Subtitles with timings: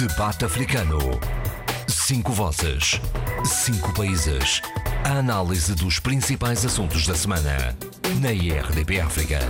[0.00, 0.98] Debate Africano.
[1.86, 2.98] Cinco vozes.
[3.44, 4.62] Cinco países.
[5.04, 7.76] A análise dos principais assuntos da semana.
[8.22, 9.40] Na IRDP África.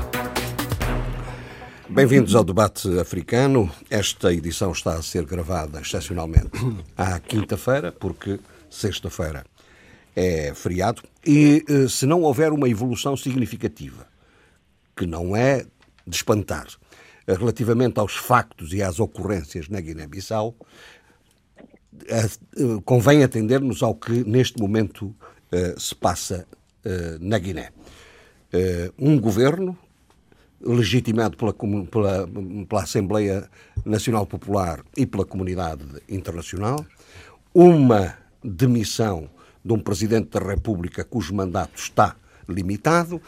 [1.88, 3.70] Bem-vindos ao debate africano.
[3.88, 6.50] Esta edição está a ser gravada excepcionalmente
[6.98, 9.46] à quinta-feira, porque sexta-feira
[10.16, 11.00] é feriado.
[11.24, 14.04] E eh, se não houver uma evolução significativa,
[14.96, 15.64] que não é
[16.04, 16.66] de espantar,
[17.26, 20.54] relativamente aos factos e às ocorrências na Guiné-Bissau,
[22.06, 22.28] eh,
[22.84, 25.14] convém atender-nos ao que neste momento
[25.76, 26.46] se passa
[27.20, 27.72] na Guiné.
[28.96, 29.76] Um governo
[30.60, 32.28] legitimado pela, pela,
[32.68, 33.48] pela, Assembleia
[33.84, 36.84] Nacional Popular e pela comunidade internacional,
[37.54, 38.14] uma
[38.44, 39.28] demissão
[39.64, 42.16] de um Presidente da República cujo mandato está
[42.48, 43.20] limitado,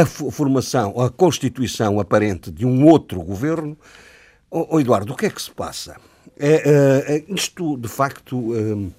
[0.00, 3.76] a formação, a constituição aparente de um outro governo.
[4.50, 5.96] Oh, Eduardo, o que é que se passa?
[6.36, 8.90] É, é, isto, de facto, é,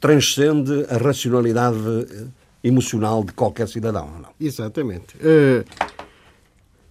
[0.00, 1.78] transcende a racionalidade
[2.62, 4.30] emocional de qualquer cidadão, não?
[4.40, 5.16] Exatamente.
[5.16, 5.64] Uh,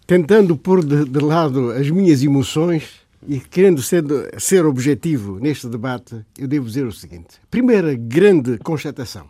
[0.05, 4.03] tentando pôr de, de lado as minhas emoções, e querendo ser,
[4.37, 9.27] ser objetivo neste debate, eu devo dizer o seguinte: primeira grande constatação.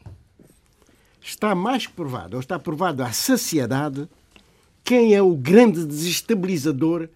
[1.25, 4.07] Está mais que provado, ou está provado à saciedade,
[4.83, 7.09] quem é o grande desestabilizador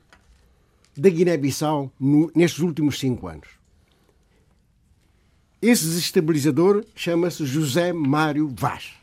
[0.97, 1.91] da Guiné-Bissau
[2.35, 3.47] nestes últimos cinco anos.
[5.61, 8.93] Esse desestabilizador chama-se José Mário Vaz,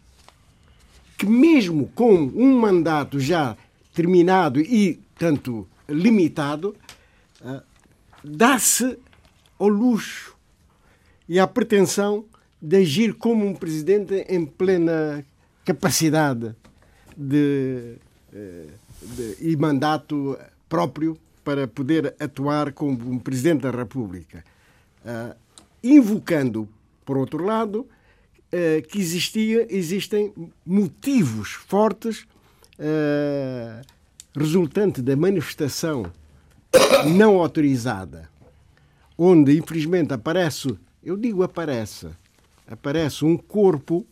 [1.17, 3.57] que mesmo com um mandato já
[3.95, 6.75] terminado e, tanto, limitado,
[8.25, 8.99] dá-se
[9.57, 10.35] ao luxo
[11.29, 12.25] e à pretensão
[12.61, 15.25] de agir como um presidente em plena
[15.65, 16.55] capacidade
[17.17, 17.97] de,
[18.33, 18.67] eh,
[19.03, 24.45] de, e mandato próprio para poder atuar como um presidente da República,
[25.05, 25.33] uh,
[25.81, 26.69] invocando,
[27.05, 30.35] por outro lado, uh, que existia, existem
[30.67, 32.27] motivos fortes
[32.81, 33.81] uh,
[34.37, 36.11] resultante da manifestação
[37.17, 38.29] não autorizada,
[39.17, 42.09] onde infelizmente aparece, eu digo aparece,
[42.67, 44.07] aparece um corpo,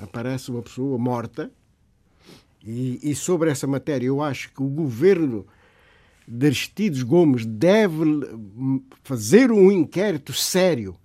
[0.00, 1.50] aparece uma pessoa morta,
[2.62, 5.46] e, e sobre essa matéria eu acho que o governo
[6.26, 8.04] de Aristides Gomes deve
[9.02, 10.96] fazer um inquérito sério,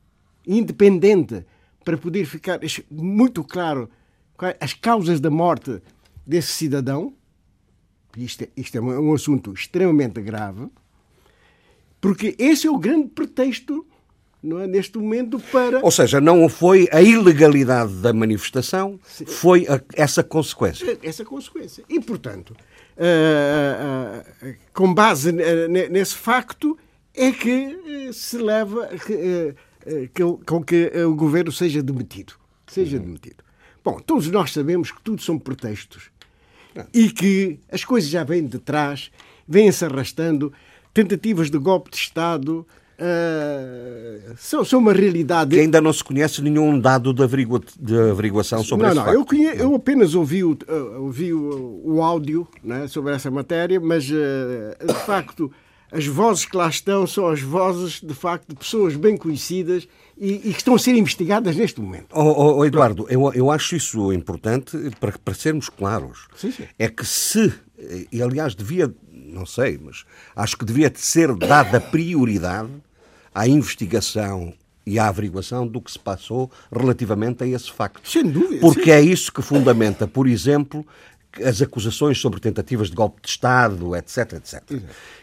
[0.45, 1.45] independente,
[1.83, 2.59] para poder ficar
[2.91, 3.89] muito claro
[4.59, 5.81] as causas da morte
[6.25, 7.13] desse cidadão.
[8.17, 10.67] Isto é, isto é um assunto extremamente grave,
[12.01, 13.87] porque esse é o grande pretexto
[14.43, 15.79] não é, neste momento para.
[15.83, 19.25] Ou seja, não foi a ilegalidade da manifestação, Sim.
[19.25, 20.97] foi a, essa consequência.
[21.01, 21.83] Essa consequência.
[21.87, 26.77] E, portanto, uh, uh, uh, com base nesse facto,
[27.15, 29.55] é que se leva que,
[30.45, 32.33] com que o governo seja demitido.
[32.67, 33.03] Seja uhum.
[33.03, 33.43] demitido.
[33.83, 36.11] Bom, todos nós sabemos que tudo são pretextos
[36.93, 39.11] e que as coisas já vêm de trás,
[39.47, 40.51] vêm-se arrastando,
[40.93, 42.65] tentativas de golpe de Estado.
[42.99, 45.55] Uh, são, são uma realidade.
[45.55, 49.05] Que ainda não se conhece nenhum dado de, averigua, de averiguação sobre não, esse não,
[49.05, 49.17] facto.
[49.17, 53.79] Eu, conhe, eu apenas ouvi, o, uh, ouvi o, o áudio né, sobre essa matéria,
[53.79, 55.51] mas uh, de facto
[55.91, 59.87] as vozes que lá estão são as vozes de facto de pessoas bem conhecidas
[60.17, 62.07] e, e que estão a ser investigadas neste momento.
[62.11, 66.27] Oh, oh, oh Eduardo, eu, eu acho isso importante para, para sermos claros.
[66.35, 66.63] Sim, sim.
[66.79, 67.53] É que se,
[68.11, 68.93] e aliás devia,
[69.33, 70.05] não sei, mas
[70.35, 72.71] acho que devia ser dada prioridade
[73.33, 74.53] à investigação
[74.85, 78.07] e à averiguação do que se passou relativamente a esse facto.
[78.09, 78.59] Sem dúvida.
[78.59, 78.91] Porque sim.
[78.91, 80.85] é isso que fundamenta, por exemplo,
[81.43, 84.61] as acusações sobre tentativas de golpe de Estado, etc, etc.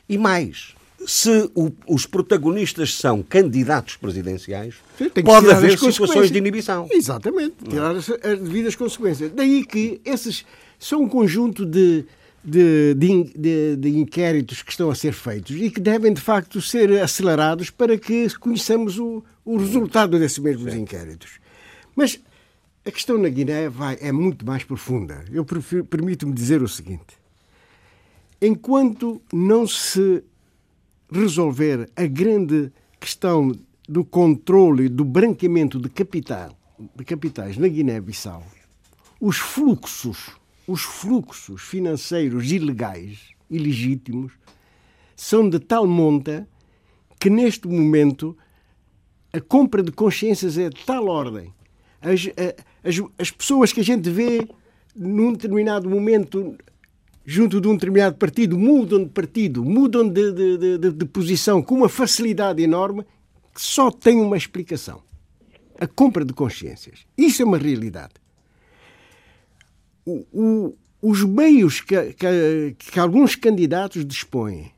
[0.08, 0.74] E mais,
[1.06, 6.88] se o, os protagonistas são candidatos presidenciais, Sim, pode haver situações de inibição.
[6.90, 9.30] Exatamente, tirar as, as, devidas consequências.
[9.32, 10.44] Daí que esses
[10.78, 12.04] são um conjunto de,
[12.42, 17.00] de, de, de, inquéritos que estão a ser feitos e que devem, de facto, ser
[17.02, 20.80] acelerados para que conheçamos o, o resultado desses mesmos Sim.
[20.80, 21.38] inquéritos.
[21.94, 22.18] Mas
[22.84, 25.24] a questão na Guiné vai, é muito mais profunda.
[25.30, 27.18] Eu permito-me dizer o seguinte.
[28.40, 30.24] Enquanto não se
[31.12, 33.52] resolver a grande questão
[33.86, 36.56] do controle do branqueamento de capital,
[36.96, 38.42] de capitais na Guiné-Bissau,
[39.20, 40.30] os fluxos,
[40.70, 44.32] os fluxos financeiros ilegais, ilegítimos,
[45.16, 46.48] são de tal monta
[47.18, 48.36] que neste momento
[49.32, 51.52] a compra de consciências é de tal ordem.
[52.00, 52.28] As,
[52.84, 54.46] as, as pessoas que a gente vê
[54.94, 56.56] num determinado momento
[57.24, 61.74] junto de um determinado partido, mudam de partido, mudam de, de, de, de posição com
[61.74, 63.04] uma facilidade enorme
[63.52, 65.02] que só tem uma explicação:
[65.80, 67.06] a compra de consciências.
[67.18, 68.19] Isso é uma realidade.
[70.10, 74.72] O, o, os meios que, que, que alguns candidatos dispõem,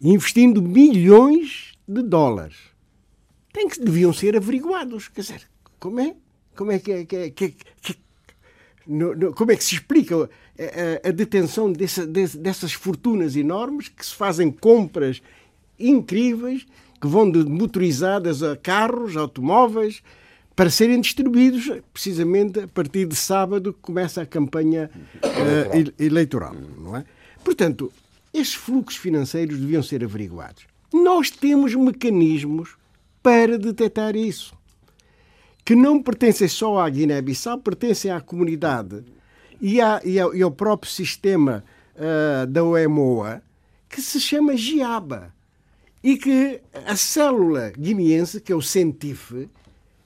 [0.00, 2.56] investindo milhões de dólares,
[3.52, 5.08] tem que deviam ser averiguados.
[5.08, 5.42] Quer dizer,
[5.78, 6.14] como é?
[6.56, 7.96] Como é que, é, que, que, que
[8.86, 13.88] no, no, como é que se explica a, a, a detenção dessa, dessas fortunas enormes
[13.88, 15.22] que se fazem compras
[15.78, 16.66] incríveis
[17.00, 20.02] que vão de motorizadas a carros, automóveis,
[20.56, 26.54] para serem distribuídos precisamente a partir de sábado que começa a campanha uh, eleitoral.
[26.78, 27.04] Não é?
[27.42, 27.92] Portanto,
[28.32, 30.64] esses fluxos financeiros deviam ser averiguados.
[30.92, 32.76] Nós temos mecanismos
[33.22, 34.54] para detectar isso,
[35.64, 39.02] que não pertencem só à Guiné-Bissau, pertencem à comunidade
[39.60, 41.64] e, à, e, ao, e ao, próprio sistema
[41.96, 43.42] uh, da OEMOA,
[43.88, 45.32] que se chama GIABA.
[46.02, 49.48] E que a célula guineense, que é o CENTIF,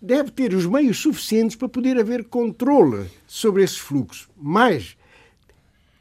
[0.00, 4.28] deve ter os meios suficientes para poder haver controle sobre esses fluxos.
[4.36, 4.96] Mas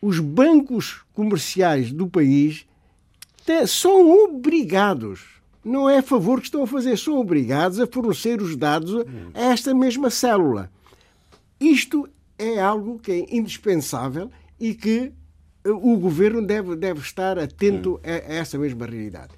[0.01, 2.65] os bancos comerciais do país
[3.67, 5.21] são obrigados,
[5.63, 9.41] não é a favor que estão a fazer, são obrigados a fornecer os dados a
[9.41, 10.69] esta mesma célula.
[11.59, 12.07] Isto
[12.37, 14.29] é algo que é indispensável
[14.59, 15.11] e que
[15.65, 19.33] o governo deve, deve estar atento a, a essa mesma realidade.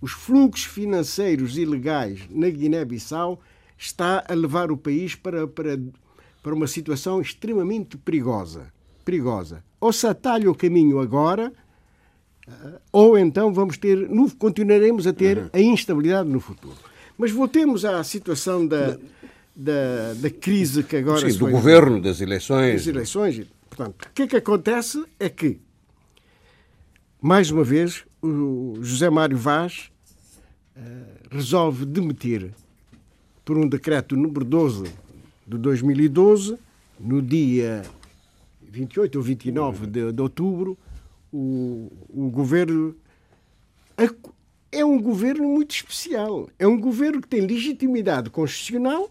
[0.00, 3.40] Os fluxos financeiros ilegais na Guiné-Bissau
[3.76, 5.78] está a levar o país para, para,
[6.42, 8.72] para uma situação extremamente perigosa.
[9.04, 9.62] perigosa.
[9.80, 11.52] Ou se atalha o caminho agora,
[12.46, 15.50] eh, ou então vamos ter, continuaremos a ter uhum.
[15.52, 16.76] a instabilidade no futuro.
[17.16, 18.98] Mas voltemos à situação da,
[19.54, 22.74] da, da crise que agora Sim, do governo, das eleições.
[22.74, 23.46] Das eleições.
[23.68, 25.60] Portanto, o que é que acontece é que,
[27.20, 29.90] mais uma vez, o José Mário Vaz
[30.76, 30.80] uh,
[31.30, 32.52] resolve demitir
[33.44, 34.84] por um decreto número 12
[35.46, 36.58] de 2012,
[36.98, 37.82] no dia
[38.62, 40.78] 28 ou 29 de, de outubro,
[41.32, 42.96] o, o governo
[44.74, 46.48] é um governo muito especial.
[46.58, 49.08] É um governo que tem legitimidade constitucional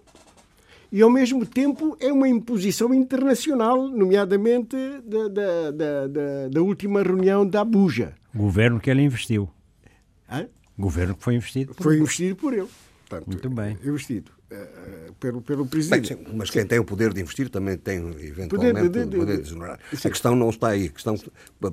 [0.92, 7.48] e, ao mesmo tempo, é uma imposição internacional, nomeadamente da, da, da, da, última reunião
[7.48, 8.14] da Abuja.
[8.36, 9.50] Governo que ele investiu.
[10.30, 10.48] Hã?
[10.78, 12.68] Governo que foi investido por Foi investido por ele.
[13.22, 13.78] Portanto, Muito bem.
[13.84, 16.16] Investido uh, pelo, pelo Presidente.
[16.16, 19.20] Bem, mas quem tem o poder de investir também tem, eventualmente, poder de, de, o
[19.20, 19.80] poder de desonrar.
[19.92, 20.88] A questão não está aí.
[20.88, 21.16] A questão,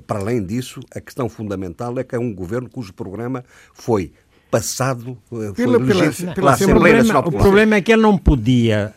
[0.05, 3.43] para além disso, a questão fundamental é que é um governo cujo programa
[3.73, 4.11] foi
[4.49, 8.93] passado eh, pela, pela, pela, pela Assembleia Nacional O problema é que ele não podia,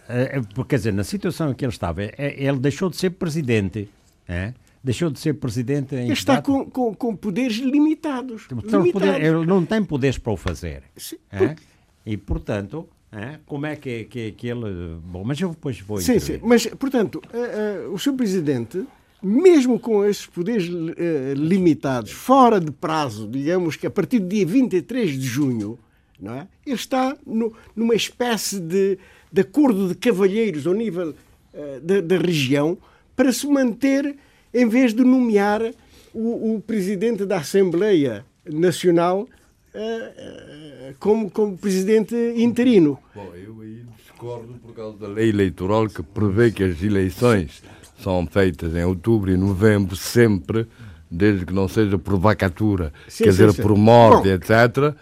[0.69, 3.89] quer dizer, na situação em que ele estava, ele deixou de ser presidente.
[4.27, 4.55] É?
[4.85, 6.13] deixou de ser presidente em.
[6.13, 8.47] Está com, com, com, poderes limitados.
[8.53, 8.93] Então, limitados.
[8.93, 10.83] Poder, ele não tem poderes para o fazer.
[10.95, 11.57] Sim, é?
[12.05, 13.39] E, portanto, é?
[13.47, 14.99] como é que, que, que ele.
[15.05, 16.01] Bom, mas eu depois vou.
[16.01, 16.41] Sim, sim.
[16.43, 18.85] Mas, portanto, uh, uh, o seu presidente,
[19.23, 24.45] mesmo com esses poderes uh, limitados, fora de prazo, digamos que a partir do dia
[24.45, 25.79] 23 de junho,
[26.21, 26.49] não é?
[26.67, 28.99] ele está no, numa espécie de,
[29.33, 31.15] de acordo de cavalheiros ao nível
[31.83, 32.77] da, da região
[33.15, 34.17] para se manter
[34.53, 35.63] em vez de nomear
[36.13, 39.29] o, o presidente da Assembleia Nacional
[40.99, 42.99] como, como presidente interino.
[43.15, 47.63] Bom, eu aí discordo por causa da lei eleitoral que prevê que as eleições
[47.99, 50.67] são feitas em outubro e novembro sempre,
[51.11, 53.63] desde que não seja por vacatura, sim, quer sim, dizer, sim.
[53.63, 54.35] por morte, Bom.
[54.35, 54.95] etc.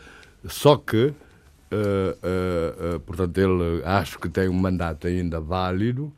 [0.46, 6.12] Só que, uh, uh, uh, portanto, ele acho que tem um mandato ainda válido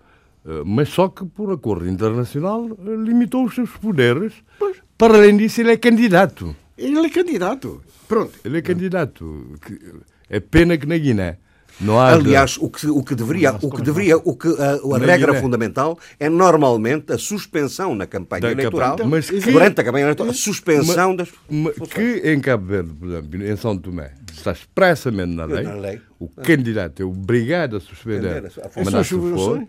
[0.46, 4.34] eh, mas só que por acordo internacional eh, limitou os seus poderes.
[4.58, 4.76] Pois.
[4.96, 6.54] Para além disso, ele é candidato.
[6.76, 7.82] Ele é candidato.
[8.08, 8.32] Pronto.
[8.44, 9.58] Ele é candidato.
[10.28, 11.38] É pena que na Guiné
[11.80, 14.98] não há Aliás, o que, o que deveria, o que deveria, o que a, a
[14.98, 15.40] regra Guiné.
[15.40, 20.30] fundamental é normalmente a suspensão na campanha da eleitoral, mas que, durante a campanha eleitoral,
[20.30, 21.30] a suspensão das
[21.92, 26.00] que em Cabo Verde, por exemplo, em São Tomé, está expressamente na lei, na lei.
[26.18, 29.66] o candidato é obrigado a suspender a mandato for,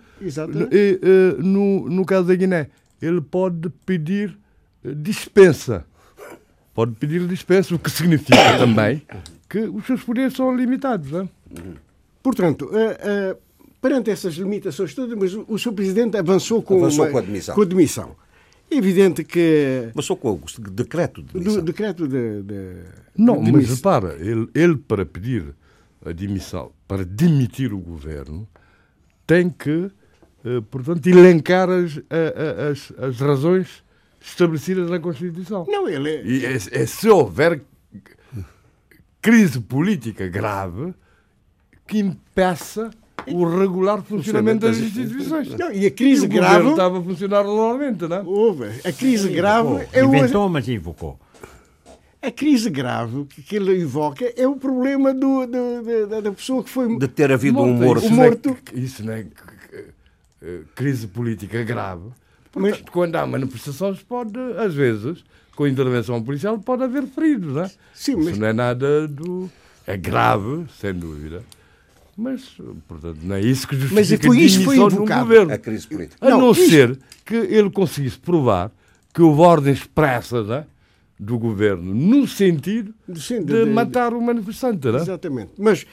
[0.71, 2.67] e, uh, no, no caso da Guiné,
[3.01, 4.37] ele pode pedir
[4.83, 5.85] eh, dispensa.
[6.75, 9.01] Pode pedir dispensa, o que significa também
[9.49, 11.09] que os seus poderes são limitados.
[11.09, 11.29] Não é?
[12.21, 13.37] Portanto, uh, uh,
[13.81, 15.71] perante essas limitações todas, mas o, o Sr.
[15.71, 17.55] Presidente avançou com, avançou uma, com a admissão.
[17.55, 18.15] Com a admissão.
[18.69, 19.89] É evidente que.
[19.91, 20.39] Avançou com o
[20.71, 21.61] decreto de demissão.
[21.61, 22.77] Do, decreto de, de
[23.17, 25.55] Não, de mas repara, ele, ele para pedir
[26.05, 28.45] a demissão, para demitir o governo,
[29.25, 29.89] tem que,
[30.43, 32.01] uh, portanto, elencar as,
[32.69, 33.84] as, as razões
[34.25, 35.65] estabelecidas na Constituição.
[35.67, 36.25] Não, ele é...
[36.25, 37.61] E é, é se houver
[39.21, 40.93] crise política grave
[41.87, 42.91] que impeça
[43.27, 45.49] o regular funcionamento das instituições.
[45.49, 46.69] Não, e a crise e o grave.
[46.69, 48.21] estava a funcionar normalmente, não é?
[48.21, 48.65] Houve.
[48.83, 49.87] A crise grave.
[49.91, 51.19] É Inventou, mas invocou.
[52.21, 56.69] A crise grave que ele evoca é o problema do, do, da, da pessoa que
[56.69, 56.97] foi.
[56.97, 58.05] De ter havido um morto.
[58.05, 58.49] Isso, morto.
[58.49, 59.25] Não é, isso não é
[60.73, 62.09] crise política grave.
[62.55, 65.23] Mas, quando há manifestações, pode, às vezes,
[65.55, 67.71] com intervenção policial, pode haver feridos, não é?
[67.93, 68.27] Sim, mas...
[68.27, 69.49] Isso não é nada do.
[69.85, 71.43] É grave, sem dúvida.
[72.17, 72.57] Mas,
[72.87, 75.25] portanto, não é isso que justifica mas foi, isso foi invocado.
[75.25, 75.53] governo.
[75.53, 76.25] A crise política.
[76.25, 78.71] A não, não ser que ele conseguisse provar
[79.13, 80.65] que houve ordens expressas é?
[81.19, 84.87] do governo no sentido de, de, matar o manifestante.
[84.87, 85.01] Não é?
[85.01, 85.51] Exatamente.
[85.57, 85.85] Mas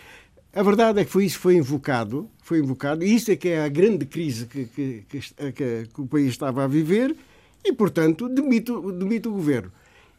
[0.54, 3.48] a verdade é que foi isso que foi invocado, foi invocado, e isso é que
[3.48, 7.16] é a grande crise que, que, que, que o país estava a viver,
[7.64, 9.72] e, portanto, demite, demite o governo.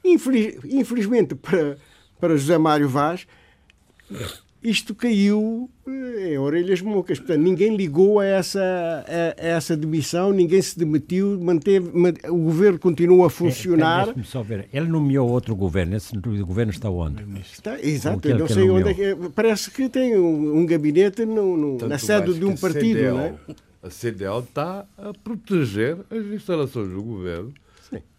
[0.03, 1.77] Infeliz, infelizmente, para,
[2.19, 3.27] para José Mário Vaz,
[4.63, 7.19] isto caiu eh, em orelhas mocas.
[7.19, 11.91] Portanto, ninguém ligou a essa, a, a essa demissão, ninguém se demitiu, manteve,
[12.29, 14.09] o governo continua a funcionar.
[14.17, 14.67] É, só ver.
[14.71, 15.95] Ele nomeou outro governo.
[15.95, 17.23] Esse governo está onde?
[17.41, 19.15] Está, exato, eu não sei onde é que.
[19.35, 23.21] Parece que tem um, um gabinete no, no, na sede de um partido, CDL, não
[23.21, 23.35] é?
[23.83, 27.53] A CDL está a proteger as instalações do governo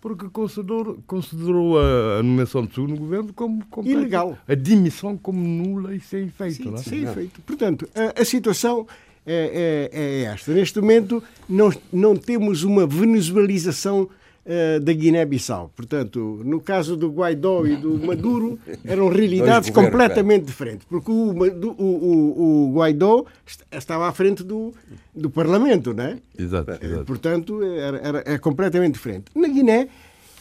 [0.00, 4.37] porque considerou, considerou a, nomeação de segundo governo como, como ilegal.
[4.47, 6.57] A dimissão como nula e sem efeito.
[6.57, 6.83] Sim, não é?
[6.83, 7.40] sem efeito.
[7.43, 8.87] Portanto, a, a situação
[9.26, 10.52] é, é, é, esta.
[10.52, 14.09] Neste momento, não, não temos uma venezuelização
[14.45, 15.71] uh, da Guiné-Bissau.
[15.75, 20.87] Portanto, no caso do Guaidó e do Maduro, eram realidades completamente diferentes.
[20.89, 23.25] Porque o, o, o, o, Guaidó
[23.73, 24.73] estava à frente do,
[25.15, 26.19] do Parlamento, não é?
[26.39, 26.71] Exato.
[26.73, 27.05] Eh, exato.
[27.05, 29.27] Portanto, era, era, é completamente diferente.
[29.35, 29.89] Na Guiné,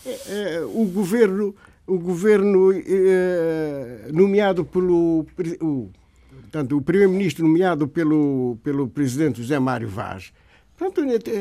[0.05, 1.55] é, o governo,
[1.87, 2.73] o governo
[4.11, 5.25] nomeado pelo.
[5.61, 5.89] O,
[6.41, 10.31] portanto, o primeiro-ministro nomeado pelo, pelo presidente José Mário Vaz
[10.77, 11.31] Portanto,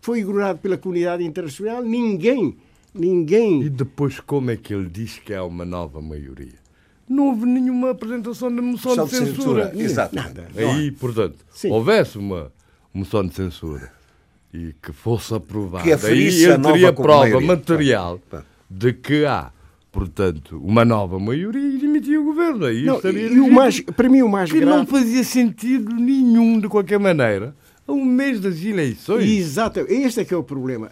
[0.00, 2.56] foi ignorado pela comunidade internacional, ninguém,
[2.94, 3.62] ninguém...
[3.62, 6.62] E depois como é que ele diz que há uma nova maioria?
[7.08, 9.66] Não houve nenhuma apresentação de moção de, de censura.
[9.66, 9.72] censura.
[9.74, 10.14] Exato.
[10.14, 10.48] Nada.
[10.56, 11.70] Aí, portanto, Sim.
[11.70, 12.52] houvesse uma
[12.92, 13.92] moção de censura
[14.52, 18.20] e que fosse aprovada, que aí ele teria prova material
[18.70, 19.50] de que há
[19.94, 22.66] portanto, uma nova maioria e demitia o governo.
[22.66, 24.76] Aí não, e o mais, para mim, o mais que grave...
[24.76, 27.54] não fazia sentido nenhum, de qualquer maneira,
[27.86, 29.28] um mês das eleições.
[29.28, 30.90] Exato, este é que é o problema.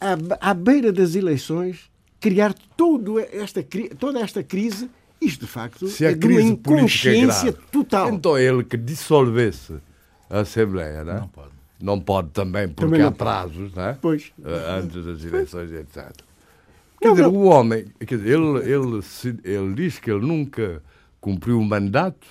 [0.00, 1.90] À, à beira das eleições,
[2.20, 3.64] criar todo esta,
[3.98, 4.90] toda esta crise,
[5.20, 8.12] isto de facto Se a é de uma inconsciência é total.
[8.12, 9.74] Então ele que dissolvesse
[10.28, 11.20] a Assembleia, não, é?
[11.20, 11.56] não pode.
[11.78, 13.98] Não pode também, porque também há prazos, não é?
[14.00, 14.32] Pois.
[14.42, 16.10] Eh, antes das eleições, etc.
[16.98, 17.34] Quer não, dizer, não.
[17.34, 19.02] o homem, quer dizer, ele, ele,
[19.44, 20.82] ele diz que ele nunca
[21.20, 22.26] cumpriu o mandato,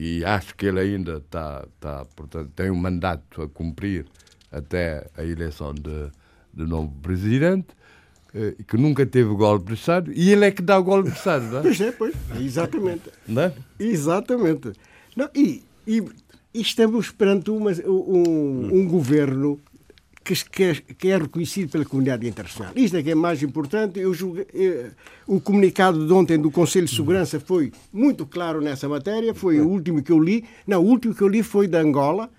[0.00, 4.06] e acho que ele ainda está, está portanto, tem um mandato a cumprir
[4.52, 6.08] até a eleição de,
[6.54, 7.66] de novo presidente,
[8.32, 11.16] eh, que nunca teve golpe de Estado, e ele é que dá o golpe de
[11.16, 11.62] Estado, não é?
[11.66, 13.10] Pois é, pois, exatamente.
[13.26, 13.52] Não é?
[13.76, 14.72] Exatamente.
[15.16, 16.00] Não, e, e,
[16.54, 19.58] e estamos perante uma, um, um governo
[20.28, 22.72] que, é, que, é, reconhecido pela comunidade internacional.
[22.76, 23.98] Isto é que é mais importante.
[23.98, 24.12] Eu
[24.54, 24.90] eh,
[25.26, 29.68] o comunicado de ontem do Conselho de Segurança foi muito claro nessa matéria, foi o
[29.68, 30.44] último que eu li.
[30.66, 32.30] Não, o último que eu li foi da Angola.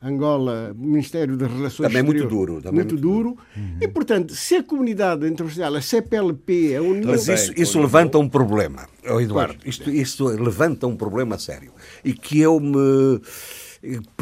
[0.00, 2.62] Angola, Ministério das Relações Também muito duro.
[2.62, 3.36] Também muito, muito duro.
[3.54, 3.78] duro.
[3.80, 7.10] E, portanto, se a comunidade internacional, a CPLP, a União...
[7.10, 9.58] Mas isso, isso levanta um problema, Eduardo.
[9.64, 11.72] Isto, isto levanta um problema sério.
[12.04, 13.20] E que eu me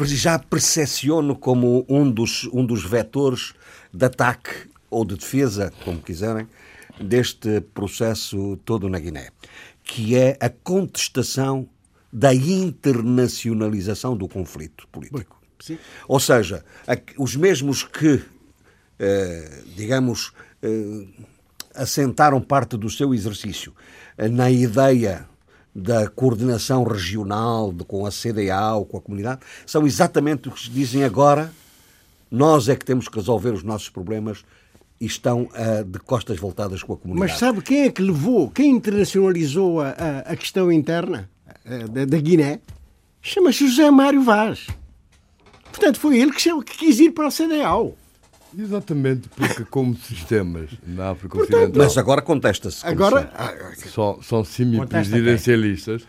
[0.05, 3.53] já percepciono como um dos, um dos vetores
[3.93, 6.47] de ataque ou de defesa, como quiserem,
[6.99, 9.29] deste processo todo na Guiné,
[9.83, 11.67] que é a contestação
[12.11, 15.39] da internacionalização do conflito político.
[15.59, 15.77] Sim.
[16.07, 16.63] Ou seja,
[17.17, 18.23] os mesmos que,
[18.99, 21.07] eh, digamos, eh,
[21.75, 23.73] assentaram parte do seu exercício
[24.17, 25.27] eh, na ideia
[25.79, 30.71] da coordenação regional de, com a CDA ou com a comunidade, são exatamente os que
[30.71, 31.53] dizem agora
[32.31, 34.43] nós é que temos que resolver os nossos problemas
[34.99, 37.31] e estão uh, de costas voltadas com a comunidade.
[37.31, 41.29] Mas sabe quem é que levou, quem internacionalizou a, a, a questão interna
[41.63, 42.59] uh, da, da, Guiné?
[43.21, 44.65] Chama-se José Mário Vaz.
[45.65, 47.95] Portanto, foi ele que, que quis ir para a CDAO.
[48.57, 51.83] Exatamente, porque como sistemas na África Ocidental...
[51.83, 52.85] Mas agora contesta-se.
[52.85, 53.31] Agora...
[53.75, 56.07] São, são semi-presidencialistas.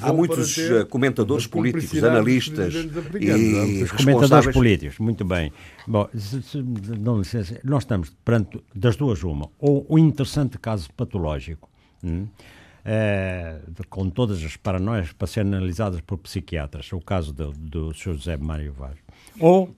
[0.00, 2.72] Há muitos eh, comentadores políticos, analistas
[3.20, 5.52] e Os comentadores políticos, muito bem.
[5.86, 9.50] Bom, se, se, não licença, nós estamos perante das duas uma.
[9.58, 11.68] Ou um interessante caso patológico,
[12.02, 12.28] hum,
[12.84, 13.58] é,
[13.88, 18.14] com todas as paranoias para serem analisadas por psiquiatras, o caso do, do Sr.
[18.14, 18.96] José Mário Vaz.
[19.40, 19.74] Ou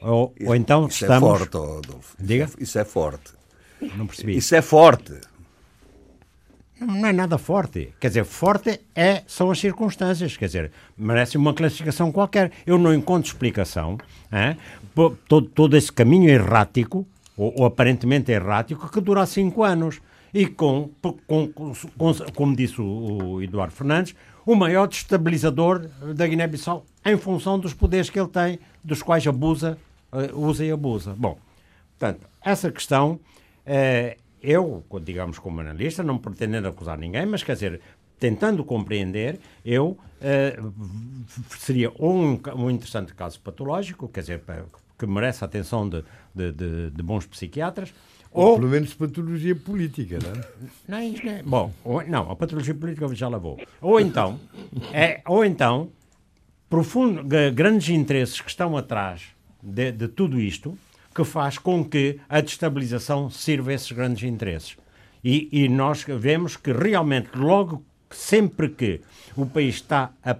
[0.00, 1.28] ou, ou então isso é estamos...
[1.28, 2.16] é forte, Adolfo.
[2.18, 2.50] Diga?
[2.58, 3.32] Isso é forte.
[3.96, 4.36] Não percebi.
[4.36, 5.14] Isso é forte.
[6.80, 7.92] Não é nada forte.
[7.98, 10.36] Quer dizer, forte é, são as circunstâncias.
[10.36, 12.52] Quer dizer, merece uma classificação qualquer.
[12.64, 13.98] Eu não encontro explicação.
[14.30, 14.56] É?
[15.28, 20.00] Todo, todo esse caminho errático, ou, ou, aparentemente errático, que dura cinco anos.
[20.32, 20.90] E com,
[21.26, 24.14] com, com, com como disse o, o Eduardo Fernandes,
[24.44, 29.78] o maior destabilizador da Guiné-Bissau em função dos poderes que ele tem, dos quais abusa
[30.34, 31.14] usa e abusa.
[31.16, 31.38] Bom,
[31.98, 33.20] portanto, essa questão,
[33.66, 37.80] uh, eu, digamos, como analista, não pretendendo acusar ninguém, mas quer dizer,
[38.18, 40.74] tentando compreender, eu uh,
[41.58, 44.42] seria um, um interessante caso patológico, quer dizer,
[44.98, 47.92] que merece a atenção de, de, de, de bons psiquiatras,
[48.30, 51.02] ou, ou, pelo menos patologia política, não é?
[51.02, 53.58] Não, não é bom, ou, não, a patologia política já lá vou.
[53.80, 54.38] Ou então,
[54.92, 55.90] é, ou então
[56.68, 57.24] profundo,
[57.54, 60.76] grandes interesses que estão atrás de, de tudo isto,
[61.14, 64.76] que faz com que a destabilização sirva esses grandes interesses.
[65.24, 69.00] E, e, nós vemos que realmente, logo, sempre que
[69.36, 70.36] o país está a,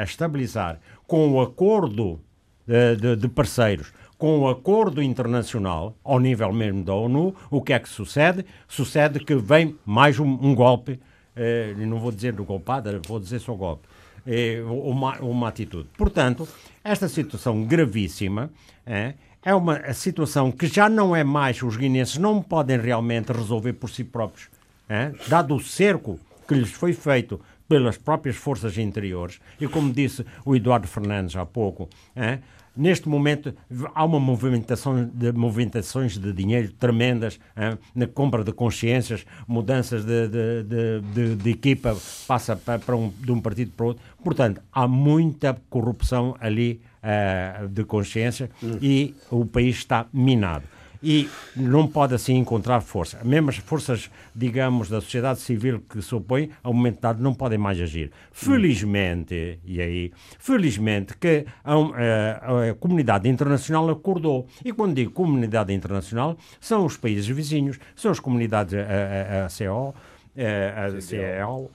[0.00, 2.18] a estabilizar com o acordo
[2.66, 7.72] de, de, de, parceiros, com o acordo internacional, ao nível mesmo da ONU, o que
[7.72, 8.46] é que sucede?
[8.66, 10.98] Sucede que vem mais um, um golpe,
[11.36, 13.86] eh, não vou dizer do golpada, vou dizer só golpe,
[14.26, 15.88] eh, uma, uma atitude.
[15.96, 16.48] Portanto,
[16.82, 18.50] esta situação gravíssima
[18.86, 19.14] é,
[19.44, 23.90] é uma situação que já não é mais, os guineenses não podem realmente resolver por
[23.90, 24.48] si próprios,
[24.88, 30.26] é, dado o cerco que lhes foi feito pelas próprias forças interiores, e como disse
[30.44, 32.38] o Eduardo Fernandes há pouco, é,
[32.76, 33.54] Neste momento
[33.94, 40.28] há uma movimentação de movimentações de dinheiro tremendas hein, na compra de consciências, mudanças de,
[40.28, 44.02] de, de, equipa, passa para, para um, de um partido para outro.
[44.24, 48.78] Portanto, há muita corrupção ali uh, de consciência hum.
[48.80, 50.64] e o país está minado
[51.02, 53.18] e não pode assim encontrar força.
[53.24, 57.58] Mesmo as forças, digamos, da sociedade civil que se opõem, ao momento dado, não podem
[57.58, 58.12] mais agir.
[58.30, 64.46] Felizmente, e aí, felizmente que a, a, a comunidade internacional acordou.
[64.64, 69.48] E quando digo comunidade internacional, são os países vizinhos, são as comunidades, a, a, a
[69.48, 69.94] CO,
[70.36, 71.70] a, CEL,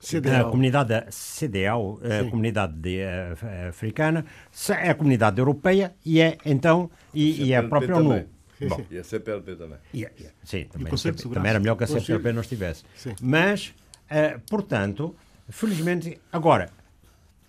[0.00, 0.36] CDL.
[0.36, 4.24] a comunidade CDL, a comunidade de, a, africana,
[4.68, 8.33] é a comunidade europeia e é então e, e é a própria ONU.
[8.60, 9.78] Bom, e a CPLP também.
[9.92, 10.06] E,
[10.44, 10.92] sim, também,
[11.32, 12.84] também era melhor que a CPLP não estivesse.
[12.94, 13.14] Sim.
[13.20, 13.74] Mas,
[14.10, 15.14] uh, portanto,
[15.48, 16.70] felizmente, agora,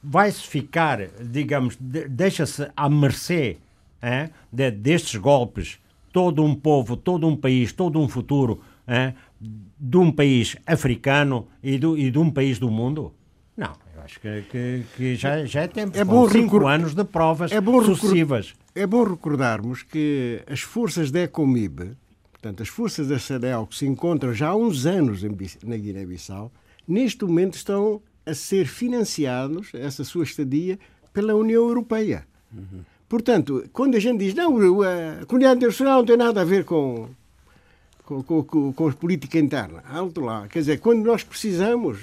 [0.03, 3.57] vai-se ficar, digamos, de, deixa-se à mercê
[4.01, 5.79] uh, de, destes golpes
[6.11, 9.13] todo um povo, todo um país, todo um futuro uh,
[9.79, 13.13] de um país africano e, do, e de um país do mundo?
[13.55, 15.97] Não, eu acho que, que, que já, já é tempo.
[15.97, 21.09] É bom cinco anos de provas é bom sucessivas é bom recordarmos que as forças
[21.09, 21.95] da ECOMIB,
[22.33, 25.23] portanto, as forças da CEDEL, que se encontram já há uns anos
[25.63, 26.51] na Guiné-Bissau,
[26.85, 30.77] neste momento estão a ser financiados, essa sua estadia,
[31.13, 32.27] pela União Europeia.
[32.53, 32.81] Uhum.
[33.07, 37.07] Portanto, quando a gente diz, não, a comunidade internacional não tem nada a ver com,
[38.03, 39.83] com, com, com a política interna.
[39.87, 40.47] Alto lá.
[40.49, 41.99] Quer dizer, quando nós precisamos,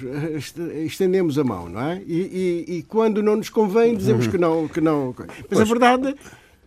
[0.85, 2.01] estendemos a mão, não é?
[2.07, 4.67] E, e, e quando não nos convém, dizemos que não.
[4.67, 5.13] Que não.
[5.17, 5.61] Mas pois.
[5.61, 6.15] a verdade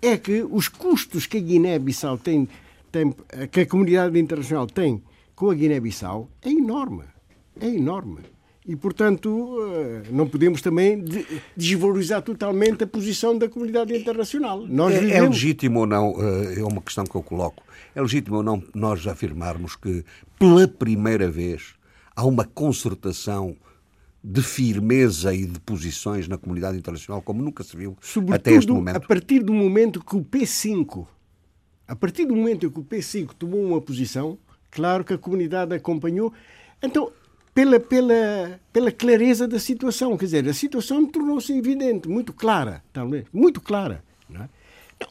[0.03, 2.49] é que os custos que a Guiné-Bissau tem,
[2.91, 3.15] tem,
[3.51, 5.03] que a comunidade internacional tem
[5.35, 7.05] com a Guiné-Bissau é enorme.
[7.61, 8.21] É enorme.
[8.69, 11.05] E, portanto, eh, não podemos também
[11.57, 14.67] desvalorizar totalmente a posição da comunidade internacional.
[14.67, 15.19] Nós é, vivemos...
[15.19, 17.63] é legítimo ou não, eh, é uma questão que eu coloco,
[17.95, 20.05] é legítimo ou não nós afirmarmos que,
[20.37, 21.75] pela primeira vez,
[22.17, 23.57] há uma concertação
[24.29, 28.73] de firmeza e de posições na comunidade internacional como nunca se viu Sobretudo, até este
[28.73, 28.97] momento.
[28.97, 31.07] a partir do momento que o P5,
[31.87, 34.37] a partir do momento que o P5 tomou uma posição,
[34.69, 36.33] claro que a comunidade acompanhou.
[36.83, 37.13] Então,
[37.55, 43.27] pela, pela, pela clareza da situação, quer dizer, a situação tornou-se evidente, muito clara, talvez,
[43.33, 44.03] muito clara.
[44.29, 44.49] Não é?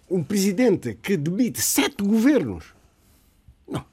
[0.09, 2.65] Um presidente que demite sete governos,
[3.65, 3.85] não,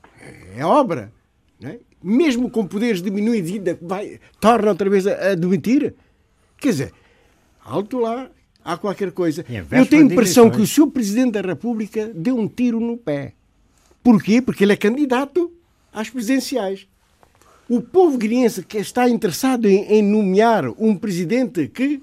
[0.57, 1.13] é obra.
[1.61, 1.79] Não é?
[2.03, 5.95] Mesmo com poderes diminuídos, ainda vai, torna outra vez a, a demitir?
[6.59, 6.93] Quer dizer,
[7.65, 8.31] alto lá,
[8.65, 9.45] há qualquer coisa.
[9.71, 10.89] Eu tenho a impressão que o Sr.
[10.89, 13.35] Presidente da República deu um tiro no pé.
[14.03, 14.43] Porquê?
[14.43, 15.53] Porque ele é candidato
[15.93, 16.87] às presidenciais.
[17.69, 22.03] O povo guineense que está interessado em, em nomear um presidente que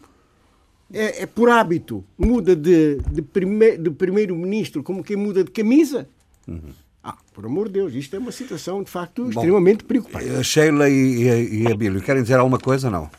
[0.92, 6.08] é, é, por hábito muda de, de, prime, de primeiro-ministro como quem muda de camisa.
[6.48, 6.72] Uhum.
[7.04, 10.28] Ah, por amor de Deus, isto é uma situação de facto Bom, extremamente preocupante.
[10.28, 13.10] Eh, Sheila e, e, e Abílio, querem dizer alguma coisa não?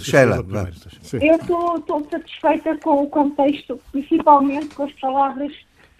[0.00, 0.44] Sheila,
[1.12, 5.52] eu estou satisfeita com o contexto, principalmente com as palavras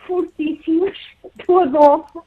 [0.06, 0.96] fortíssimas
[1.46, 2.18] do Adolfo.
[2.18, 2.24] Uh,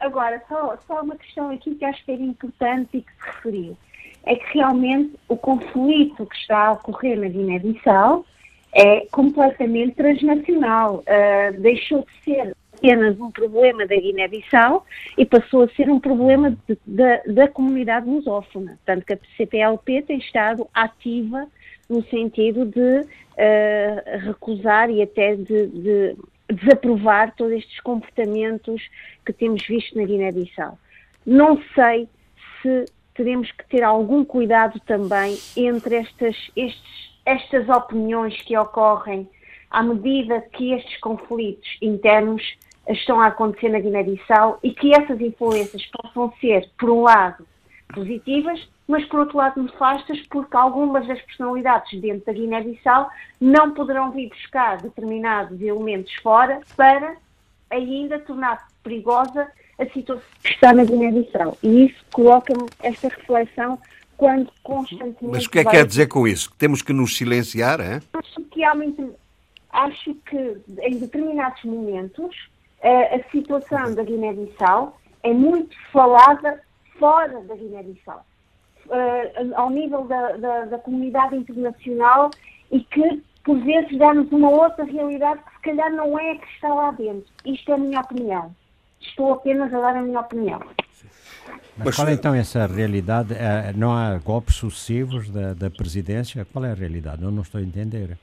[0.00, 3.76] agora, só, só uma questão aqui que acho que era importante e que se referiu.
[4.24, 8.24] É que realmente o conflito que está a ocorrer na Guiné-Bissau
[8.72, 11.02] é completamente transnacional.
[11.02, 14.84] Uh, deixou de ser apenas um problema da Guiné-Bissau
[15.16, 18.78] e passou a ser um problema de, de, da comunidade lusófona.
[18.84, 21.46] Tanto que a CPLP tem estado ativa
[21.88, 26.16] no sentido de uh, recusar e até de, de,
[26.52, 28.82] desaprovar todos estes comportamentos
[29.24, 30.78] que temos visto na Guiné-Bissau.
[31.24, 32.06] Não sei
[32.60, 39.26] se teremos que ter algum cuidado também entre estas, estes, estas opiniões que ocorrem
[39.70, 42.42] à medida que estes conflitos internos
[42.88, 47.46] estão a acontecer na Guiné-Bissau e que essas influências possam ser, por um lado,
[47.92, 53.08] positivas, mas por outro lado nefastas, porque algumas das personalidades dentro da Guiné-Bissau
[53.40, 57.16] não poderão vir buscar determinados elementos fora para
[57.70, 61.56] ainda tornar perigosa a situação que está na Guiné-Bissau.
[61.62, 63.78] E isso coloca-me esta reflexão
[64.16, 65.24] quando constantemente.
[65.24, 66.50] Mas o que é que quer dizer com isso?
[66.50, 68.00] Que temos que nos silenciar, é?
[68.12, 68.62] Acho que,
[69.72, 72.53] acho que em determinados momentos
[72.88, 76.60] a situação da Guiné-Bissau é muito falada
[76.98, 78.24] fora da Guiné-Bissau,
[78.86, 82.30] uh, ao nível da, da, da, comunidade internacional
[82.70, 86.46] e que, por vezes, dá-nos uma outra realidade que, se calhar, não é a que
[86.54, 87.26] está lá dentro.
[87.44, 88.54] Isto é a minha opinião.
[89.00, 90.60] Estou apenas a dar a minha opinião.
[91.76, 93.34] Mas qual é então essa realidade?
[93.34, 96.46] Eh, não há golpes sucessivos da, da presidência?
[96.50, 97.22] Qual é a realidade?
[97.22, 98.16] Eu não estou a entender.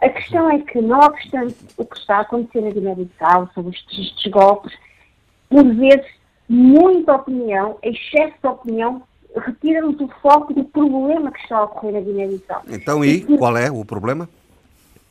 [0.00, 4.30] A questão é que, não obstante o que está a acontecer na Guiné-Bissau, sobre estes,
[4.30, 4.72] golpes,
[5.48, 6.06] por vezes,
[6.48, 9.02] muita opinião, excesso de opinião,
[9.36, 12.62] retira-nos o foco do problema que está a ocorrer na Guiné-Bissau.
[12.68, 14.28] Então, e qual é o problema?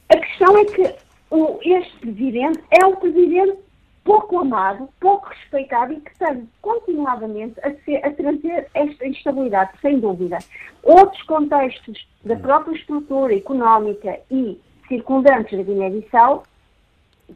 [0.10, 0.96] A questão é que
[1.30, 3.58] o, este presidente é um presidente
[4.06, 10.00] pouco amado, pouco respeitado e que tem continuadamente a, ser, a trazer esta instabilidade, sem
[10.00, 10.38] dúvida.
[10.82, 16.44] Outros contextos da própria estrutura económica e circundantes da Guiné-Bissau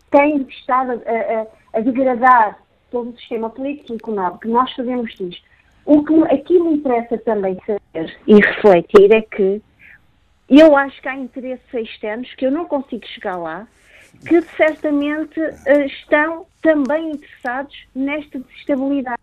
[0.09, 2.57] têm estado a, a, a, degradar
[2.89, 4.47] todo o sistema político e económico.
[4.47, 5.43] Nós sabemos disto.
[5.85, 9.61] O que aqui me interessa também saber e refletir é que
[10.49, 13.67] eu acho que há interesses externos que eu não consigo chegar lá,
[14.27, 19.21] que certamente uh, estão também interessados nesta desestabilidade.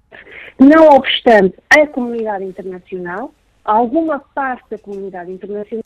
[0.58, 3.32] Não obstante a comunidade internacional,
[3.64, 5.84] alguma parte da comunidade internacional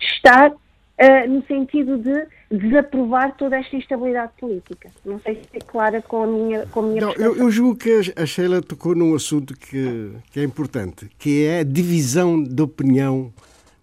[0.00, 0.52] está
[1.00, 4.90] uh, no sentido de desaprovar toda esta instabilidade política.
[5.04, 7.76] Não sei se é clara com a minha, com a minha Não, eu, eu, julgo
[7.76, 12.62] que a Sheila tocou num assunto que, que é importante, que é a divisão de
[12.62, 13.32] opinião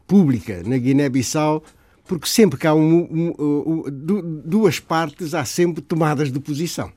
[0.08, 1.64] pública na Guiné-Bissau,
[2.06, 6.92] porque sempre que há um, um, um, duas partes, há sempre tomadas de posição.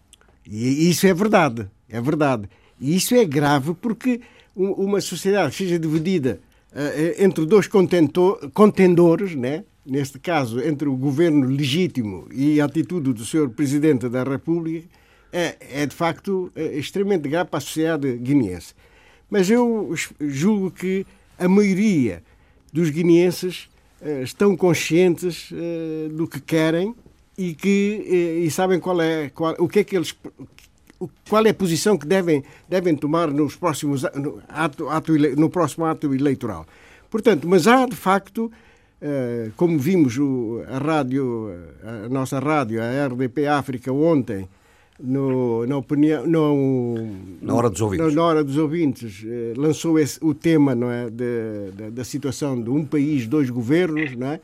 [0.48, 2.48] E isso é verdade, é verdade.
[2.80, 4.20] E isso é grave porque
[4.54, 6.40] uma sociedade seja dividida
[6.72, 9.64] uh, entre dois contendores, né?
[9.86, 13.48] Neste caso, entre o governo legítimo e a atitude do Sr.
[13.50, 14.86] Presidente da República,
[15.32, 18.74] é, é de facto é, extremamente grave para a sociedade guineense.
[19.30, 21.06] Mas eu julgo que
[21.38, 22.22] a maioria
[22.72, 23.68] dos guineenses
[24.00, 26.94] uh, estão conscientes uh, do que querem
[27.36, 30.14] e que uh, e sabem qual é qual, o que é que eles
[31.28, 35.84] qual é a posição que devem devem tomar nos próximos no, ato, ato, no próximo
[35.84, 36.66] ato eleitoral.
[37.10, 38.50] Portanto, mas há de facto
[39.56, 40.16] como vimos
[40.68, 41.50] a rádio,
[41.82, 44.48] a nossa rádio, a RDP África ontem,
[44.98, 46.94] no, na, opinião, no,
[47.42, 51.10] na hora dos ouvintes, na, hora dos ouvintes eh, lançou esse, o tema não é,
[51.10, 54.40] de, de, da situação de um país, dois governos, não é?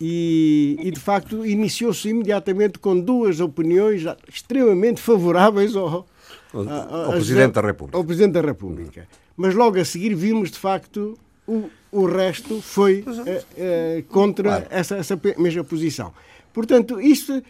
[0.00, 6.06] E, e, de facto iniciou-se imediatamente com duas opiniões extremamente favoráveis ao,
[6.54, 7.98] ao, ao Presidente da República.
[7.98, 9.08] Ao Presidente da República.
[9.36, 11.18] Mas logo a seguir vimos de facto
[11.50, 14.66] o, o resto foi uh, contra claro.
[14.70, 16.12] essa, essa mesma posição.
[16.52, 17.42] Portanto, isto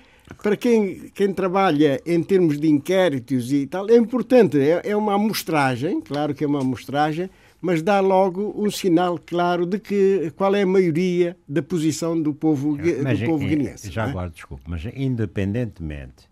[0.42, 4.58] para quem, quem trabalha em termos de inquéritos e tal, é importante.
[4.58, 7.28] É, é uma amostragem, claro que é uma amostragem,
[7.60, 12.32] mas dá logo um sinal claro de que qual é a maioria da posição do
[12.32, 13.90] povo, mas, do povo guineense.
[13.90, 14.10] Já é?
[14.10, 16.30] agora, desculpe, mas independentemente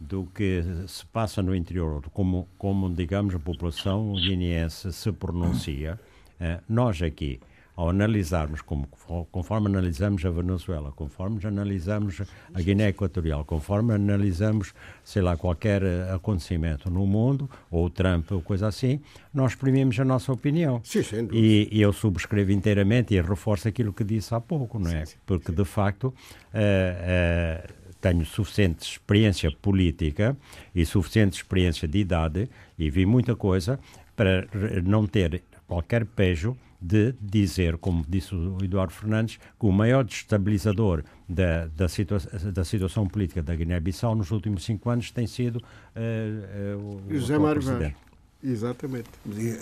[0.00, 6.07] do que se passa no interior, como, como digamos, a população guineense se pronuncia, eh,
[6.68, 7.40] nós aqui,
[7.78, 8.88] ao analisarmos, como,
[9.30, 12.20] conforme analisamos a Venezuela, conforme analisamos
[12.52, 14.74] a Guiné Equatorial, conforme analisamos,
[15.04, 19.00] sei lá, qualquer eh, acontecimento no mundo, ou Trump, ou coisa assim,
[19.32, 20.80] nós exprimimos a nossa opinião.
[20.82, 21.28] Sim, sim.
[21.30, 25.06] E, e, eu subscrevo inteiramente e reforço aquilo que disse há pouco, não é?
[25.06, 25.18] Sim, sim.
[25.24, 30.36] Porque, de facto, uh, uh, tenho suficiente experiência política
[30.74, 33.78] e suficiente experiência de idade e vi muita coisa
[34.16, 34.48] para
[34.84, 41.04] não ter qualquer pejo de dizer, como disse o Eduardo Fernandes, que o maior destabilizador
[41.28, 42.18] da, da, situa
[42.52, 47.38] da situação política da Guiné-Bissau nos últimos cinco anos tem sido uh, uh, o José
[47.38, 47.92] Mário Vaz.
[48.42, 49.08] Exatamente.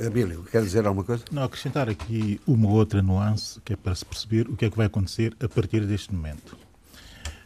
[0.07, 1.25] Abílio, quer dizer alguma coisa?
[1.33, 4.77] Não, acrescentar aqui uma outra nuance que é para se perceber o que é que
[4.77, 6.59] vai acontecer a partir deste momento.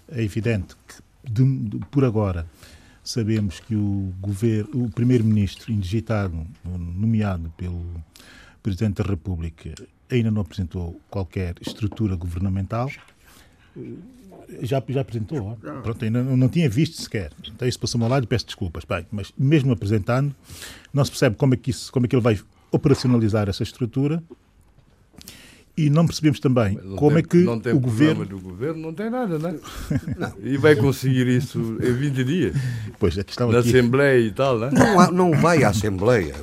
[0.09, 2.47] É evidente que, de, de, por agora,
[3.05, 7.81] sabemos que o governo, o primeiro-ministro indigitado, nomeado pelo
[8.63, 9.75] Presidente da República,
[10.11, 12.91] ainda não apresentou qualquer estrutura governamental.
[14.63, 17.33] Já, já apresentou, pronto, ainda não, não tinha visto sequer.
[17.47, 18.85] Então isso passou-me ao lado e peço desculpas.
[18.85, 20.35] Bem, mas mesmo apresentando,
[20.93, 22.39] não se percebe como é que, isso, como é que ele vai
[22.73, 24.23] operacionalizar essa estrutura
[25.77, 28.93] e não percebemos também como tem, é que não tem o governo do governo não
[28.93, 29.55] tem nada, não, é?
[30.19, 30.33] não.
[30.43, 32.57] E vai conseguir isso em 20 dias.
[32.99, 33.71] Pois a questão na aqui...
[33.71, 34.71] Assembleia e tal, não é?
[34.73, 36.35] Não, há, não vai à Assembleia.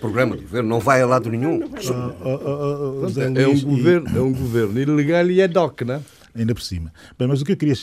[0.00, 1.60] Programa do governo não vai a lado nenhum.
[1.64, 2.38] Ah, ah,
[3.06, 6.00] ah, é, um governo, é um governo ilegal e é DOC, não é?
[6.34, 6.92] Ainda por cima.
[7.18, 7.76] Bem, mas o que eu queria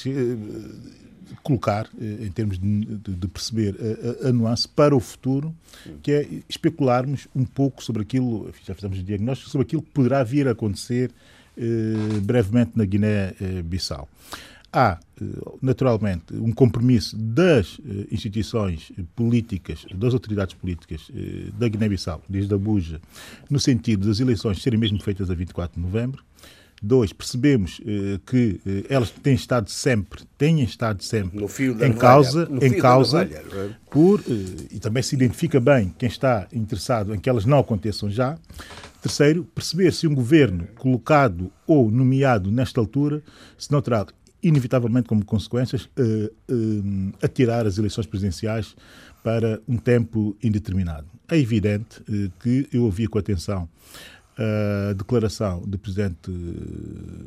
[1.43, 3.75] colocar, eh, em termos de, de, de perceber
[4.23, 5.53] a, a, nuance para o futuro,
[6.01, 10.23] que é especularmos um pouco sobre aquilo, já fizemos o diagnóstico, sobre aquilo que poderá
[10.23, 11.11] vir a acontecer
[11.57, 14.07] eh, brevemente na Guiné-Bissau.
[14.73, 15.25] Há, eh,
[15.61, 21.11] naturalmente, um compromisso das eh, instituições políticas, das autoridades políticas
[21.57, 23.01] da Guiné-Bissau, desde Abuja,
[23.49, 26.23] no sentido das eleições serem mesmo feitas a 24 de novembro.
[26.83, 31.45] Dois, percebemos eh, que eh, elas têm estado sempre, têm estado sempre
[31.85, 33.69] em causa, em causa é?
[33.87, 38.09] por, eh, e também se identifica bem quem está interessado em que elas não aconteçam
[38.09, 38.35] já.
[38.99, 43.21] Terceiro, perceber se um governo colocado ou nomeado nesta altura
[43.59, 44.07] se não terá
[44.43, 45.89] inevitavelmente como consequências
[47.21, 48.75] atirar as eleições presidenciais
[49.23, 51.07] para um tempo indeterminado.
[51.29, 52.01] É evidente
[52.39, 53.69] que eu ouvi com atenção
[54.37, 56.31] a declaração do presidente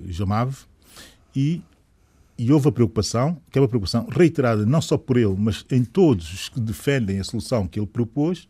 [0.09, 0.57] Jamave
[1.35, 1.63] e,
[2.37, 5.85] e houve a preocupação, que é uma preocupação reiterada não só por ele, mas em
[5.85, 8.49] todos os que defendem a solução que ele propôs,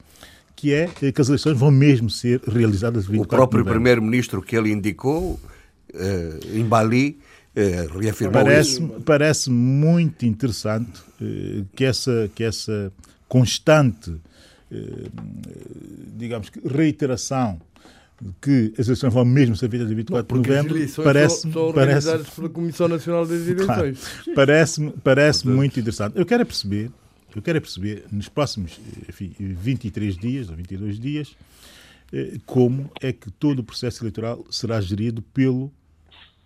[0.56, 4.70] que é que as eleições vão mesmo ser realizadas 24 O próprio primeiro-ministro que ele
[4.70, 5.38] indicou,
[6.52, 7.18] em Bali,
[7.56, 9.02] uh, reafirmou parece, isso.
[9.04, 12.92] Parece muito interessante uh, que, essa, que essa
[13.28, 14.14] constante,
[16.16, 17.60] digamos que, reiteração
[18.40, 21.52] que as eleições vão mesmo ser feitas em 24 de novembro, parece-me.
[21.52, 23.66] São, parece, pela Comissão Nacional das Eleições.
[23.66, 26.16] Claro, parece-me parece muito interessante.
[26.16, 26.90] Eu quero é perceber,
[27.34, 31.36] eu quero é perceber, nos próximos enfim, 23 dias ou 22 dias,
[32.12, 35.72] eh, como é que todo o processo eleitoral será gerido pelo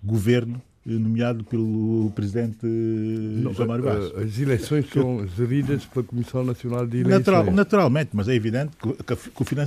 [0.03, 0.63] governo
[0.95, 4.13] nomeado pelo presidente Não, João Mário Vaz.
[4.17, 7.19] Eh, as eleições são geridas pela Comissão Nacional de Eleições.
[7.19, 9.17] Natural, naturalmente, mas é evidente que, que,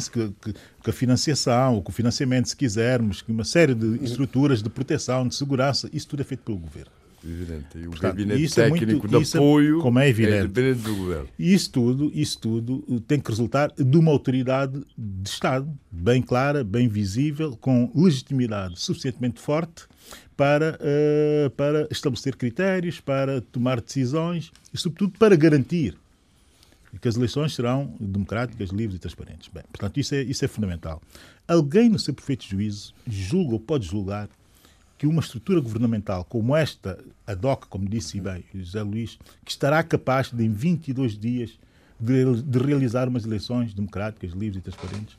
[0.09, 0.53] que,
[0.83, 5.27] que, a financiação, que o financiamento, se quisermos, que uma série de estruturas de proteção,
[5.27, 7.00] de segurança, isso tudo é feito pelo governo.
[7.23, 7.77] Evidente.
[7.77, 10.37] E o Portanto, gabinete técnico é muito, de apoio como é, evidente.
[10.37, 11.29] é independente do governo.
[11.37, 16.63] E isso tudo, isso tudo tem que resultar de uma autoridade de Estado bem clara,
[16.63, 19.85] bem visível, com legitimidade suficientemente forte
[20.35, 25.95] para, uh, para estabelecer critérios, para tomar decisões e, sobretudo, para garantir
[26.99, 29.49] que as eleições serão democráticas, livres e transparentes.
[29.53, 31.01] Bem, portanto, isso é, isso é fundamental.
[31.47, 34.27] Alguém, no seu perfeito juízo, julga ou pode julgar
[35.01, 39.81] que uma estrutura governamental como esta, a DOC, como disse bem José Luís, que estará
[39.81, 41.57] capaz de, em 22 dias,
[41.99, 45.17] de, de realizar umas eleições democráticas, livres e transparentes,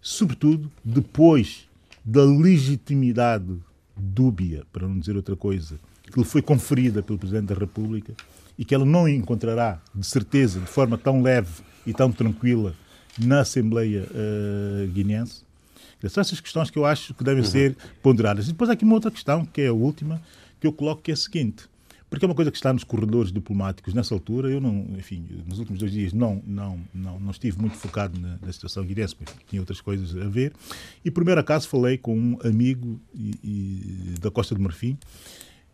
[0.00, 1.68] sobretudo depois
[2.04, 3.56] da legitimidade
[3.96, 8.12] dúbia, para não dizer outra coisa, que lhe foi conferida pelo Presidente da República
[8.58, 12.74] e que ela não encontrará, de certeza, de forma tão leve e tão tranquila
[13.20, 15.44] na Assembleia uh, Guinense.
[16.08, 17.50] São essas questões que eu acho que devem uhum.
[17.50, 18.46] ser ponderadas.
[18.46, 20.20] E depois há aqui uma outra questão, que é a última,
[20.60, 21.64] que eu coloco, que é a seguinte.
[22.08, 24.48] porque é uma coisa que está nos corredores diplomáticos nessa altura.
[24.48, 28.38] Eu não, enfim, nos últimos dois dias não, não, não, não estive muito focado na,
[28.40, 30.52] na situação guinense, porque tinha outras coisas a ver.
[31.04, 34.96] E primeiro acaso falei com um amigo e, e, da Costa do Marfim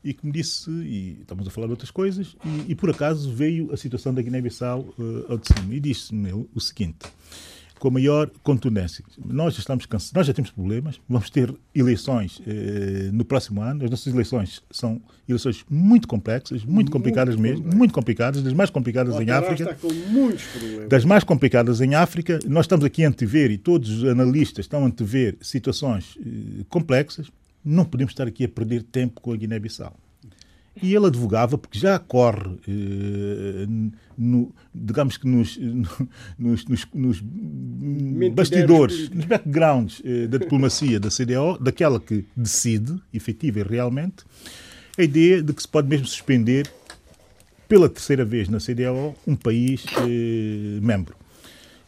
[0.02, 3.30] e que me disse, e estamos a falar de outras coisas, e, e por acaso
[3.30, 7.06] veio a situação da Guiné-Bissau uh, ao de cima e disse-me o seguinte
[7.80, 9.02] com a maior contundência.
[9.24, 13.84] Nós já estamos cansados, nós já temos problemas, vamos ter eleições eh, no próximo ano.
[13.84, 18.68] As nossas eleições são eleições muito complexas, muito, muito complicadas mesmo, muito complicadas, das mais
[18.68, 19.76] complicadas em África.
[20.88, 22.38] Das mais complicadas em África.
[22.46, 27.30] Nós estamos aqui a antever, e todos os analistas estão a antever situações eh, complexas.
[27.64, 29.96] Não podemos estar aqui a perder tempo com a Guiné-Bissau.
[30.82, 33.66] E ele advogava, porque já corre, eh,
[34.16, 35.58] no, digamos que nos,
[36.38, 37.22] nos, nos, nos
[38.32, 44.24] bastidores, nos backgrounds eh, da diplomacia da CDO, daquela que decide, efetiva e realmente,
[44.96, 46.70] a ideia de que se pode mesmo suspender
[47.68, 51.14] pela terceira vez na CDO um país eh, membro.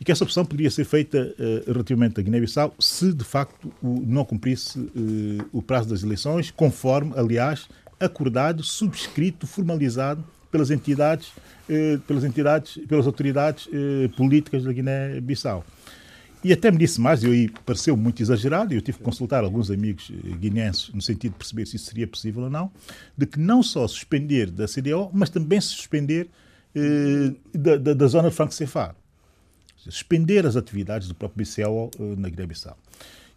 [0.01, 4.01] E que essa opção poderia ser feita eh, relativamente à Guiné-Bissau se, de facto, o,
[4.07, 7.69] não cumprisse eh, o prazo das eleições, conforme, aliás,
[8.05, 11.33] acordado, subscrito, formalizado pelas entidades,
[11.69, 15.65] eh, pelas entidades, pelas autoridades eh, políticas da Guiné-Bissau.
[16.45, 19.71] E até me disse mais, e pareceu muito exagerado, e eu tive que consultar alguns
[19.71, 22.71] amigos eh, guinenses no sentido de perceber se isso seria possível ou não,
[23.17, 26.29] de que não só suspender da CDO, mas também suspender
[26.75, 28.93] eh, da, da, da, zona de Franco-Cefá.
[29.77, 32.77] Suspender as atividades do próprio BCO eh, na Guiné-Bissau.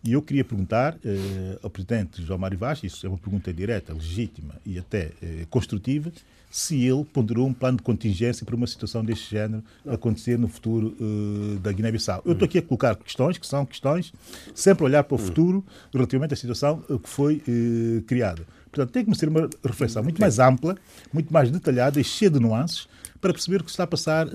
[0.06, 3.92] E eu queria perguntar eh, ao presidente João Mário Vaz, isso é uma pergunta direta,
[3.92, 6.12] legítima e até eh, construtiva,
[6.52, 10.96] se ele ponderou um plano de contingência para uma situação deste género acontecer no futuro
[11.02, 12.22] uh, da Guiné-Bissau.
[12.24, 14.14] Eu estou aqui a colocar questões que são questões
[14.54, 18.44] sempre olhar para o futuro relativamente à situação que foi uh, criada.
[18.72, 20.78] Portanto, tem que ser uma reflexão muito mais ampla,
[21.12, 22.88] muito mais detalhada e cheia de nuances
[23.26, 24.32] para perceber o que está a passar uh,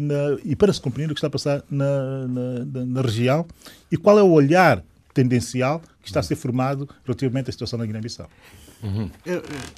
[0.00, 3.46] na, e para se compreender o que está a passar na, na, na, região
[3.92, 4.82] e qual é o olhar
[5.14, 8.28] tendencial que está a ser formado relativamente à situação na Guiné-Bissau.
[8.82, 9.08] Uhum.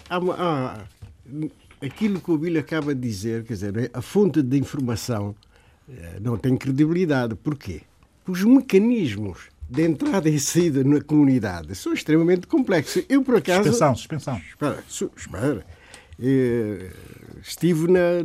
[0.09, 0.85] Há,
[1.83, 5.35] aquilo que o Billy acaba de dizer, quer dizer, a fonte de informação
[5.87, 7.35] eh, não tem credibilidade.
[7.35, 7.83] Porquê?
[8.27, 13.05] Os mecanismos de entrada e saída na comunidade são extremamente complexos.
[13.07, 13.65] Eu, por acaso.
[13.65, 14.37] Suspensão, suspensão.
[14.37, 15.80] Espera, espera.
[16.23, 16.91] Eh,
[17.43, 18.23] estive na,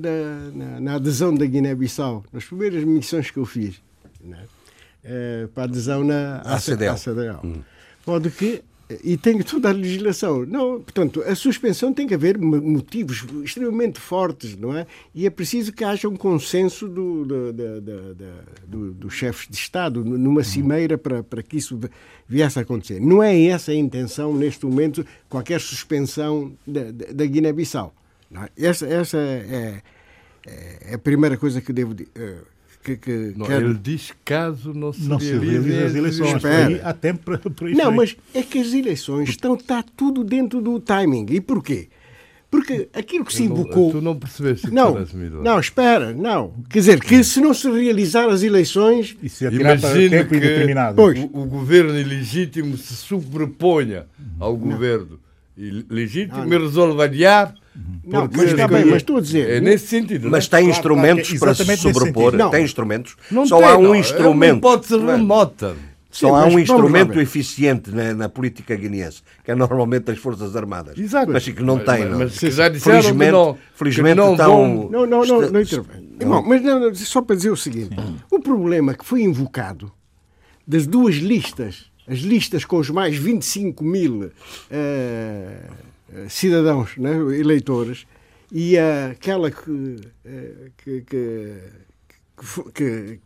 [0.53, 3.81] na, na, adesão da Guiné-Bissau, nas primeiras missões que eu fiz,
[4.21, 4.45] né?
[5.53, 6.89] para a adesão na ACDL.
[6.89, 7.39] ACDL.
[7.43, 7.61] Hum.
[8.03, 8.63] Pode que
[9.03, 10.45] e tem toda a legislação.
[10.45, 14.85] Não, portanto, a suspensão tem que haver motivos extremamente fortes, não é?
[15.13, 18.15] E é preciso que haja um consenso do, do, do,
[18.67, 21.79] do, dos chefes de Estado numa cimeira para, para que isso
[22.27, 22.99] viesse a acontecer.
[22.99, 27.93] Não é essa a intenção, neste momento, qualquer suspensão da, da Guiné-Bissau.
[28.33, 28.67] É?
[28.67, 29.81] Essa, essa é,
[30.45, 32.11] é, a primeira coisa que devo dizer.
[32.85, 36.35] Que, que não, Ele diz caso não se, não se realizem as eleições.
[36.35, 36.81] Espera.
[36.87, 40.79] Há tempo para, para Não, mas é que as eleições estão, está tudo dentro do
[40.79, 41.25] timing.
[41.31, 41.89] E porquê?
[42.47, 43.91] Porque aquilo que se invocou.
[43.91, 44.95] Tu não percebeste não,
[45.41, 46.53] não, espera, não.
[46.69, 49.17] Quer dizer, que se não se realizar as eleições.
[49.23, 51.01] Isso é tirar para tempo que indeterminado.
[51.01, 54.05] O, o, governo ilegítimo se sobreponha
[54.39, 54.59] ao não.
[54.59, 55.19] governo
[55.57, 57.55] legítimo ah, e resolve adiar
[58.05, 59.49] não, mas está bem, mas estou a dizer.
[59.49, 60.29] É nesse sentido.
[60.29, 62.33] Mas tem instrumentos é para se sobrepor.
[62.33, 62.49] Não.
[62.49, 63.15] Tem instrumentos.
[63.29, 63.95] Não Só tem, há um não.
[63.95, 64.51] instrumento.
[64.51, 65.75] É uma hipótese remota.
[66.09, 70.55] Só Sim, há um instrumento eficiente na, na, política guineense, que é normalmente as Forças
[70.55, 70.97] Armadas.
[70.97, 71.29] Exato.
[71.29, 72.19] Mas que não tem, não.
[72.19, 74.47] Mas já disseram felizmente, que não, felizmente que não estão...
[74.47, 74.89] Vão...
[74.89, 75.61] Não, não, não, não
[76.17, 77.97] Irmão, mas não, só para dizer o seguinte.
[78.31, 79.91] O problema que foi invocado
[80.65, 84.29] das duas listas, as listas com os mais 25 mil uh,
[86.29, 88.05] cidadãos, né, eleitores,
[88.51, 89.97] e aquela que,
[90.77, 91.55] que, que,
[92.73, 93.19] que,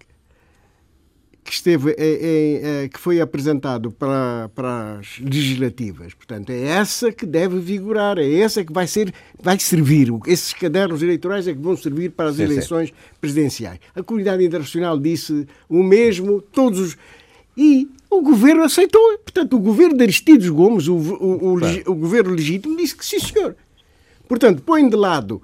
[1.43, 6.13] que esteve em, que foi apresentado para, para as legislativas.
[6.13, 10.09] Portanto, é essa que deve vigorar, é essa que vai ser, vai servir.
[10.27, 12.95] Esses cadernos eleitorais é que vão servir para as sim, eleições sim.
[13.19, 13.79] presidenciais.
[13.95, 16.97] A comunidade internacional disse o mesmo, todos os
[17.59, 19.01] e o governo aceitou.
[19.17, 23.19] Portanto, o governo de Aristides Gomes, o, o, o, o governo legítimo, disse que sim,
[23.19, 23.57] senhor.
[24.29, 25.41] Portanto, põe de lado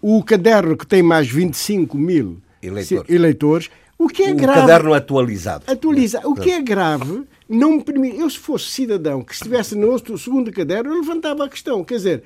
[0.00, 3.10] o caderno que tem mais 25 mil eleitores.
[3.10, 4.60] eleitores o que é o grave.
[4.60, 5.64] caderno atualizado.
[5.66, 6.30] Atualizado.
[6.30, 8.20] O que é grave não me permite.
[8.20, 11.82] Eu, se fosse cidadão que estivesse no outro, segundo caderno, eu levantava a questão.
[11.82, 12.22] Quer dizer,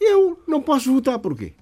[0.00, 1.52] eu não posso votar porquê?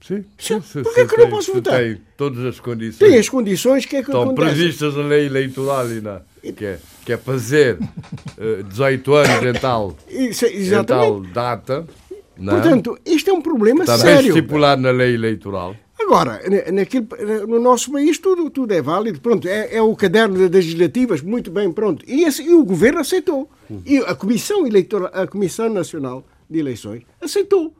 [0.00, 0.24] Sim.
[0.38, 1.78] sim, sim Porquê que eu não posso votar?
[1.78, 2.98] Tem todas as condições.
[2.98, 4.54] Tem as condições que é que Estão acontece?
[4.54, 9.96] previstas na lei eleitoral, na, que, é, que é fazer uh, 18 anos em tal,
[10.08, 11.86] Isso, em tal data
[12.36, 12.56] Não.
[12.56, 12.60] é?
[12.60, 14.28] Portanto, isto é um problema Está bem sério.
[14.28, 15.76] estipulado na lei eleitoral.
[16.00, 17.06] Agora, na- naquele,
[17.46, 19.20] no nosso país tudo, tudo é válido.
[19.20, 22.04] Pronto, é, é o caderno das legislativas, muito bem, pronto.
[22.08, 23.48] E, esse- e o governo aceitou.
[23.86, 27.72] E a Comissão, Eleitoral, a Comissão Nacional de Eleições aceitou.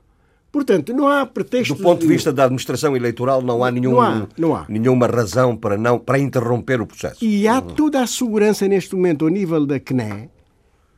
[0.52, 1.74] Portanto, não há pretexto.
[1.76, 4.66] Do ponto de vista da administração eleitoral, não há, nenhum, Não há, não há.
[4.68, 7.24] nenhuma razão para, não, para interromper o processo.
[7.24, 10.28] E há toda a segurança neste momento ao nível da CNE,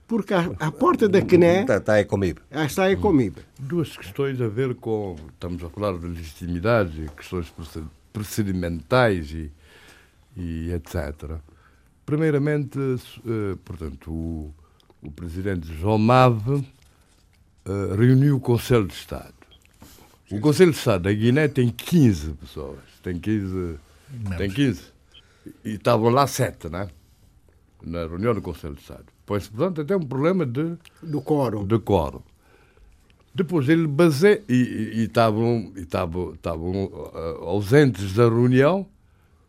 [0.08, 2.40] porque à, à porta da CNE Está, está aí comigo.
[2.50, 3.36] ah, está a Comib.
[3.58, 5.16] Duas questões a ver com.
[5.34, 9.50] Estamos a falar de legitimidade, questões proced- procedimentais e,
[10.36, 11.36] e etc.
[12.06, 14.54] Primeiramente, eh, portanto, o,
[15.02, 16.66] o presidente João Mave
[17.66, 19.32] eh, reuniu o Conselho de Estado.
[20.32, 22.78] O Conselho de Estado da Guiné tem 15 pessoas.
[23.02, 23.76] Tem 15.
[24.38, 24.80] Tem 15.
[25.64, 26.88] E estavam lá sete, né?
[27.84, 29.04] Na reunião do Conselho de Estado.
[29.26, 31.66] Pois, portanto, até um problema de Do quórum.
[31.66, 32.22] de quórum.
[33.34, 35.72] Depois ele baseia e- estavam
[37.14, 38.86] ah, ausentes da reunião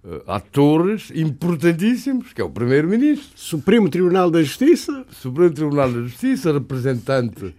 [0.04, 6.54] ah, atores importantíssimos, que é o primeiro-ministro, Supremo Tribunal da Justiça, Supremo Tribunal da Justiça,
[6.54, 7.54] representante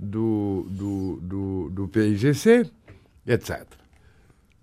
[0.00, 2.70] do, do, do, do PIGC,
[3.26, 3.64] etc.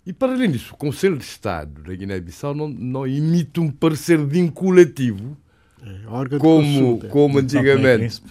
[0.05, 4.17] E, para além disso, o Conselho de Estado da Guiné-Bissau não, não emite um parecer
[4.25, 5.38] vinculativo,
[6.29, 8.21] de como, como antigamente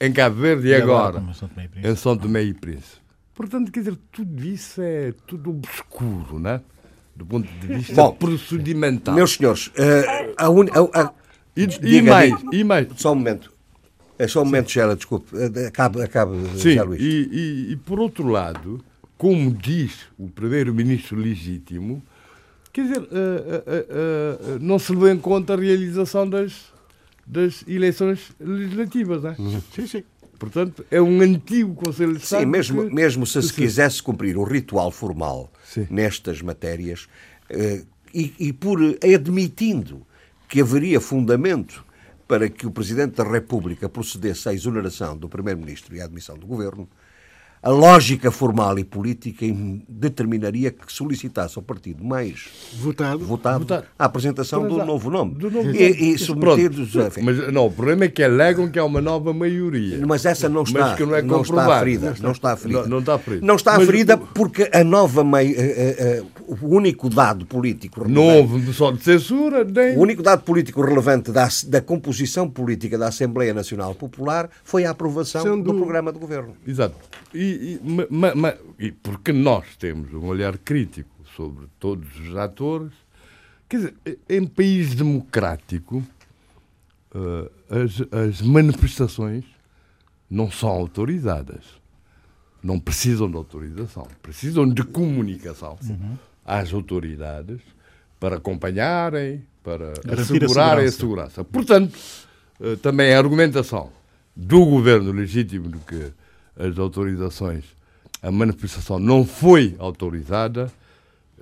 [0.00, 1.86] em Cabo Verde e, E agora, São Príncipe.
[1.88, 3.00] em São Tomé e Príncipe.
[3.34, 6.60] Portanto, quer dizer, tudo isso é tudo obscuro, né?
[7.14, 9.14] Do ponto de vista Bom, procedimental.
[9.14, 10.66] Meus senhores, eh, a un...
[10.70, 11.12] a- a-
[11.54, 12.86] E, e diga, mais, e mais.
[12.96, 13.50] Só um momento.
[14.18, 15.30] É só um momento, Gera, desculpe.
[15.66, 17.00] Acabe, acabe Sim, José Luís.
[17.02, 17.28] e,
[17.68, 18.82] e, e por outro lado,
[19.18, 22.02] como diz o primeiro-ministro legítimo,
[22.72, 26.52] quer dizer, eh, eh, eh, não se levou em conta a realização das,
[27.26, 29.36] das eleições legislativas, né?
[29.74, 30.04] Sim, sim.
[30.38, 32.40] Portanto, é um antigo Conselho de Estado.
[32.40, 35.86] Sim, mesmo, que- mesmo se se quisesse cumprir o ritual formal Sim.
[35.90, 37.06] nestas matérias
[37.48, 37.82] eh,
[38.14, 40.02] e, e por admitindo
[40.48, 41.84] que haveria fundamento
[42.26, 46.46] para que o Presidente da República procedesse à exoneração do Primeiro-Ministro e à admissão do
[46.46, 46.88] Governo,
[47.62, 49.44] a lógica formal e política
[49.88, 53.24] determinaria que solicitasse ao partido mais Votado.
[53.24, 53.86] votado, Votado.
[53.98, 54.86] a apresentação do Exato.
[54.86, 55.34] novo nome.
[55.34, 56.12] Do novo e, nome.
[56.12, 56.94] e submetidos.
[57.22, 60.04] Mas não, o problema é que alegam que há uma nova maioria.
[60.06, 61.72] Mas essa não está, Mas que não é está comprovado.
[61.72, 62.14] aferida.
[62.20, 62.82] Não está aferida.
[62.82, 63.46] Não, não está aferida.
[63.46, 63.88] Não está Mas
[64.34, 68.90] porque a nova mei- eh, eh, eh, o único dado político Não relevante, houve só
[68.92, 69.96] de censura, nem.
[69.96, 74.90] o único dado político relevante da, da composição política da Assembleia Nacional Popular foi a
[74.90, 76.56] aprovação São do programa de governo.
[76.66, 76.94] Exato.
[77.34, 82.36] E, e, ma- ma- ma- e porque nós temos um olhar crítico sobre todos os
[82.36, 82.92] atores,
[83.68, 83.94] quer dizer,
[84.28, 86.02] em país democrático,
[87.14, 89.44] eh, as, as manifestações
[90.30, 91.64] não são autorizadas.
[92.62, 94.08] Não precisam de autorização.
[94.22, 95.78] Precisam de comunicação
[96.46, 97.60] às autoridades
[98.20, 101.42] para acompanharem, para Garantir a assegurarem a segurança.
[101.42, 101.44] segurança.
[101.44, 101.98] Portanto,
[102.60, 103.90] eh, também a argumentação
[104.34, 106.12] do governo legítimo de que
[106.58, 107.64] as autorizações,
[108.22, 110.70] a manifestação não foi autorizada,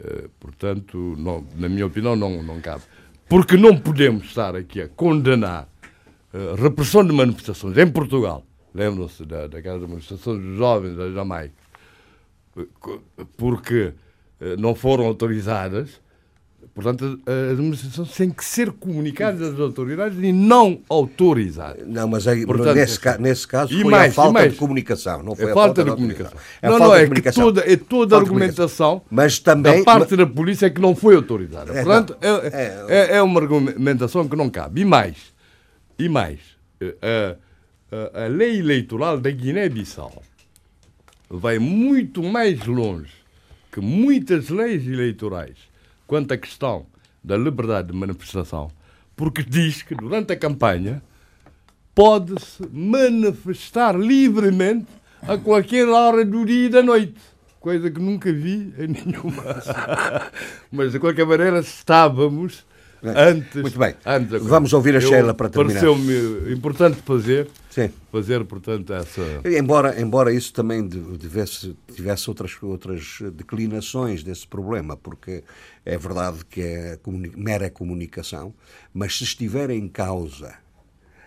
[0.03, 2.83] eh, portanto, não- na minha opinião, não, não cabe.
[3.29, 5.69] Porque não podemos estar aqui a condenar
[6.33, 8.45] a repressão de manifestações em Portugal.
[8.75, 11.55] Lembram-se da, daquelas manifestações dos jovens da Jamaica,
[12.57, 12.65] eh,
[13.37, 14.04] porque eh,
[14.59, 16.03] não foram autorizadas.
[16.75, 17.21] Portanto,
[17.53, 21.87] as manifestações têm que ser comunicadas às autoridades e não autorizadas.
[21.87, 24.53] Não, mas aí, Portanto, nesse, ca- nesse caso foi mais, a falta mais.
[24.53, 25.23] de comunicação.
[25.23, 26.37] Não foi É a falta de comunicação.
[26.61, 27.45] É não, não, é que comunicação.
[27.45, 31.15] toda, é toda a argumentação Mas também- da parte da polícia é que não foi
[31.15, 31.73] autorizada.
[31.73, 32.29] É, Portanto, não.
[32.39, 34.81] é, é, é uma argumentação que não cabe.
[34.81, 35.17] E mais,
[35.97, 36.41] e mais,
[36.81, 37.37] eh,
[37.93, 40.21] a, a, a lei eleitoral da Guiné-Bissau
[41.31, 43.13] vai muito mais longe
[43.75, 45.57] que muitas leis eleitorais
[46.07, 46.87] quanto à questão
[47.25, 48.71] da liberdade de manifestação,
[49.17, 51.03] porque diz que durante a campanha
[51.93, 54.87] pode-se manifestar livremente
[55.23, 57.21] a qualquer hora do dia e da noite.
[57.59, 59.43] Coisa que nunca vi em nenhuma.
[60.71, 62.65] Mas de qualquer maneira estávamos
[63.05, 63.61] antes.
[63.63, 63.95] Muito bem.
[64.05, 64.43] antes.
[64.43, 65.81] Vamos ouvir a Sheila para terminar.
[65.81, 67.91] Pareceu-me importante fazer, Sim.
[68.11, 69.23] fazer, portanto, essa.
[69.45, 75.45] Embora, embora isso também de- devesse, tivesse outras, outras declinações desse problema, porque
[75.85, 78.55] é verdade que é comuni- mera comunicação,
[78.93, 80.55] mas se estiver em causa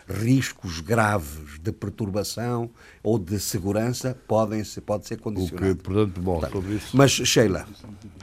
[0.07, 2.69] riscos graves de perturbação
[3.03, 5.75] ou de segurança, podem ser, pode ser O que, condicionado.
[5.77, 6.95] portanto, bom, sobre isso.
[6.95, 7.67] Mas, Sheila,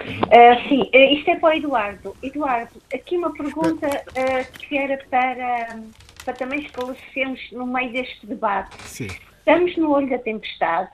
[0.01, 2.17] Ah, sim, ah, isto é para o Eduardo.
[2.23, 5.81] Eduardo, aqui uma pergunta ah, que era para,
[6.25, 8.75] para também esclarecermos no meio deste debate.
[8.83, 9.09] Sim.
[9.39, 10.89] Estamos no olho da tempestade.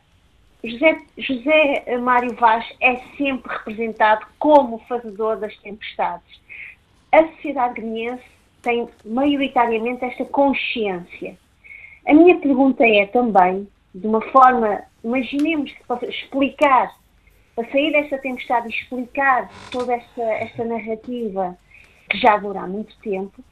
[0.62, 6.26] José, José Mário Vaz é sempre representado como o fazedor das tempestades.
[7.12, 8.22] A sociedade guineense
[8.62, 11.36] tem maioritariamente esta consciência.
[12.06, 16.94] A minha pergunta é também, de uma forma, imaginemos que para explicar,
[17.54, 21.56] para sair desta tempestade e explicar toda esta, esta narrativa
[22.08, 23.42] que já dura há muito tempo,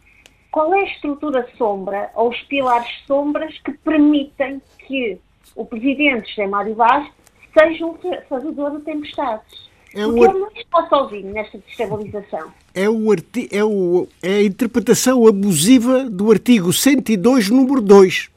[0.51, 5.21] qual é a estrutura sombra ou os pilares sombras que permitem que
[5.55, 7.09] o presidente José Mário Vaz
[7.57, 7.97] seja um
[8.29, 9.68] fazedor de tempestades?
[9.99, 12.53] É o Porque ele não está sozinho nesta destabilização.
[12.73, 18.31] É, o arti é, o, é a interpretação abusiva do artigo 102, número 2.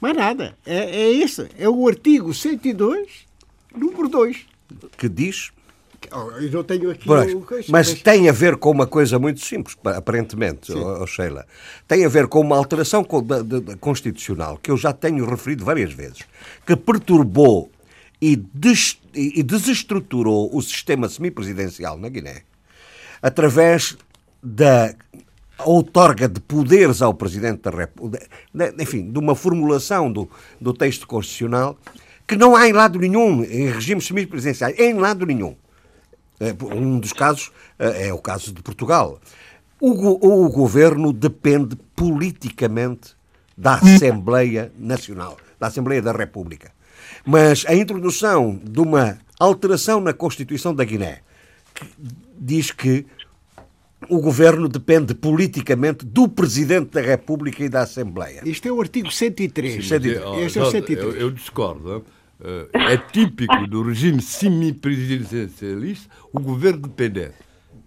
[0.00, 0.56] Mais nada.
[0.64, 1.46] É, é esse.
[1.58, 3.26] É o artigo 102,
[3.76, 4.46] número 2.
[4.96, 5.52] Que diz
[6.12, 7.44] Oh, eu não tenho aqui pois, o...
[7.68, 11.44] Mas tem a ver com uma coisa muito simples, aparentemente, oh, Sheila.
[11.88, 13.04] Tem a ver com uma alteração
[13.80, 16.20] constitucional que eu já tenho referido várias vezes,
[16.64, 17.70] que perturbou
[18.20, 22.42] e, des, e desestruturou o sistema semipresidencial na Guiné
[23.22, 23.96] através
[24.42, 24.94] da
[25.64, 28.26] outorga de poderes ao Presidente da República,
[28.78, 30.28] enfim, de uma formulação do,
[30.60, 31.76] do texto constitucional
[32.26, 35.56] que não há em lado nenhum, em regimes semipresidenciais, em lado nenhum.
[36.38, 39.18] É, um dos casos é, é o caso de Portugal.
[39.80, 43.16] O, o governo depende politicamente
[43.56, 46.70] da Assembleia Nacional, da Assembleia da República.
[47.30, 51.20] Mas a introdução de uma alteração na Constituição da Guiné
[51.74, 51.84] que
[52.40, 53.04] diz que
[54.08, 58.40] o governo depende politicamente do Presidente da República e da Assembleia.
[58.46, 59.86] Isto é o artigo 103.
[59.86, 59.94] Sim,
[60.42, 60.98] este é o 103.
[60.98, 62.02] Eu, eu discordo.
[62.42, 67.34] Eh, é típico do regime semi-presidencialista o governo depender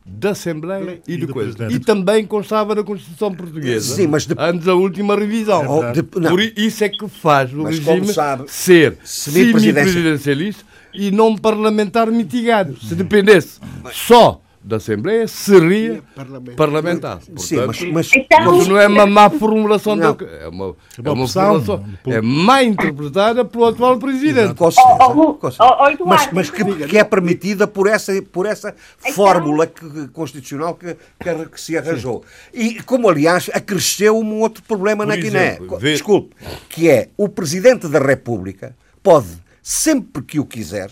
[0.05, 1.71] da Assembleia e, e do, coisa.
[1.71, 3.95] E também constava na Constituição Portuguesa.
[3.95, 4.35] Sim, mas de...
[4.37, 5.83] antes da última revisão.
[5.83, 6.03] É de...
[6.03, 12.77] Por isso é que faz o mas regime sabe, ser semi-presidencialista e não parlamentar mitigado.
[12.79, 13.95] Se dependesse mas...
[13.95, 16.55] só da Assembleia seria parlamentar.
[16.55, 17.17] parlamentar.
[17.17, 20.13] Portanto, Sim, mas, mas, então, mas, não é uma má formulação, não.
[20.13, 24.53] Da, é uma, é uma formulação, é má interpretada pelo atual Presidente.
[24.53, 28.75] Com certeza, oh, oh, oh, mas, mas que, que, é permitida por essa, por essa
[28.99, 32.23] então, fórmula que, constitucional que, que, que, se arranjou.
[32.53, 35.57] E como, aliás, acresceu um outro problema por na Guiné.
[35.79, 35.93] Vê...
[35.93, 36.35] Desculpe,
[36.69, 39.29] que é o Presidente da República pode,
[39.63, 40.91] sempre que o quiser,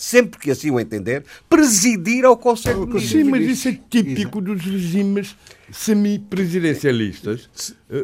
[0.00, 3.10] sempre que assim o entender, presidir ao Conselho de Ministros.
[3.10, 5.36] Sim, mas isso é típico dos regimes
[5.70, 7.50] semi-presidencialistas.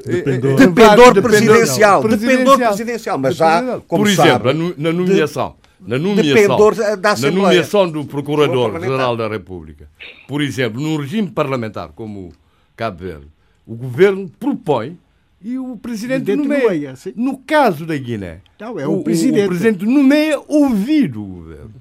[0.05, 2.07] Dependor, dependor, dependor presidencial.
[2.07, 3.19] Dependor presidencial.
[3.19, 5.55] Mas já, como Por exemplo, sabe, na nomeação.
[5.81, 6.59] Na nomeação,
[7.21, 9.89] na nomeação do Procurador-Geral da República.
[10.29, 12.33] Por exemplo, num regime parlamentar como
[12.77, 13.27] Cabo Verde,
[13.67, 14.99] o governo propõe
[15.43, 16.63] e o presidente nomeia.
[16.63, 19.45] nomeia no caso da Guiné, não, é o, o, presidente.
[19.45, 21.75] o presidente nomeia ouvido o governo.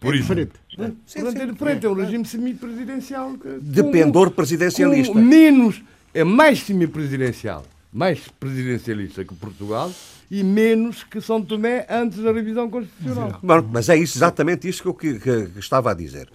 [0.00, 0.22] Por é isso.
[0.22, 0.52] Diferente.
[0.78, 3.32] É, sim, sim, é diferente, é um regime semipresidencial.
[3.60, 5.14] Dependor presidencialista.
[5.14, 5.82] menos,
[6.12, 9.90] é mais semipresidencial, mais presidencialista que Portugal
[10.30, 13.38] e menos que São Tomé antes da revisão constitucional.
[13.42, 16.28] Mas, mas é isso, exatamente isso que eu que, que, que estava a dizer.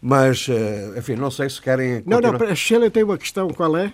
[0.00, 2.02] Mas, eh, enfim, não sei se querem.
[2.02, 2.32] Continuar.
[2.32, 3.92] Não, não, a Sheila tem uma questão, qual é?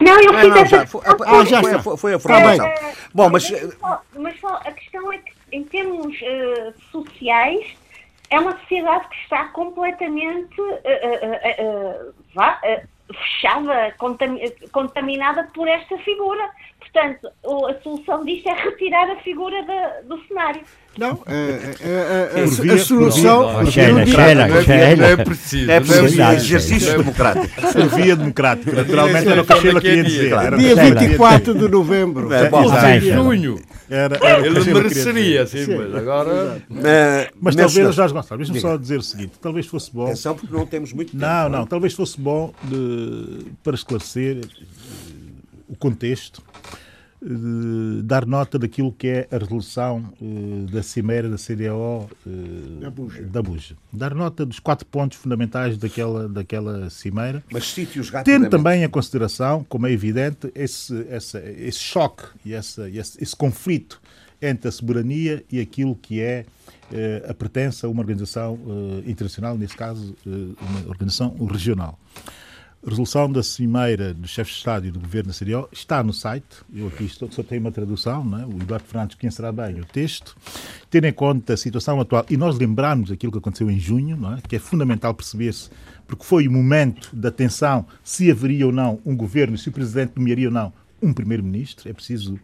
[0.00, 2.66] Não, eu fiz não, já, foi, ah, já foi, foi, foi a formação.
[2.66, 3.50] É, Bom, mas...
[4.18, 7.66] mas a questão é que, em termos uh, sociais,
[8.30, 10.74] é uma sociedade que está completamente uh,
[11.58, 12.14] uh,
[13.12, 13.94] fechada,
[14.72, 16.48] contaminada por esta figura.
[16.78, 17.28] Portanto,
[17.68, 20.62] a solução disto é retirar a figura da, do cenário.
[20.98, 23.64] Não, é, é, é, a, a, solução.
[23.66, 24.96] Sheila, Sheila, Sheila.
[24.96, 25.70] Não é preciso.
[25.70, 26.22] É preciso.
[26.22, 27.62] É exercício democrático.
[27.72, 28.72] Por via democrática.
[28.72, 30.56] Naturalmente era o que a Sheila queria dizer.
[30.56, 32.32] Dia 24 de novembro.
[32.32, 32.64] É, bom,
[33.00, 33.60] junho.
[33.90, 36.62] Era, era Ele mereceria, sim, mas agora.
[37.40, 40.04] Mas talvez, Jorge Gonçalves, deixa-me só dizer o seguinte: talvez fosse bom.
[40.04, 41.20] Atenção, porque não temos muito tempo.
[41.22, 42.54] Não, não, talvez fosse bom
[43.64, 44.46] para esclarecer
[45.68, 46.40] o contexto
[48.02, 53.22] dar nota daquilo que é a resolução uh, da Cimeira da CDO uh, da, Buja.
[53.22, 53.76] da Buja.
[53.92, 57.44] Dar nota dos quatro pontos fundamentais daquela, daquela Cimeira.
[57.52, 62.80] Mas sítios Tendo também em consideração, como é evidente, esse, esse, esse choque e esse,
[62.90, 64.00] esse, esse conflito
[64.40, 66.46] entre a soberania e aquilo que é
[66.90, 68.58] uh, a pertença a uma organização
[69.06, 71.98] internacional, nesse caso, uma organização regional.
[72.82, 76.14] A resolução da Cimeira dos chefes de Estado e do Governo da CDO está no
[76.14, 76.46] site.
[76.74, 78.46] Eu aqui estou, só tenho uma tradução, não é?
[78.46, 80.34] o Eduardo Fernandes conhecerá bem o texto.
[80.88, 84.40] Tendo em conta a situação atual e nós lembrarmos aquilo que aconteceu em junho, é?
[84.48, 85.68] que é fundamental perceber-se,
[86.06, 90.14] porque foi o momento da tensão se haveria ou não um governo, se o Presidente
[90.16, 90.72] nomearia ou não
[91.02, 91.86] um Primeiro-Ministro.
[91.86, 92.40] É preciso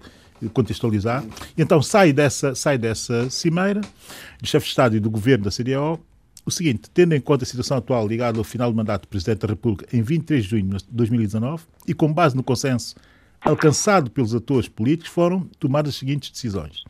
[0.52, 1.24] contextualizar.
[1.56, 5.50] E então sai dessa, sai dessa cimeira do chefe de Estado e do governo da
[5.50, 5.98] CDAO
[6.46, 9.40] o seguinte, tendo em conta a situação atual ligada ao final do mandato do Presidente
[9.40, 12.94] da República em 23 de junho de 2019 e com base no consenso
[13.40, 16.84] alcançado pelos atores políticos, foram tomadas as seguintes decisões.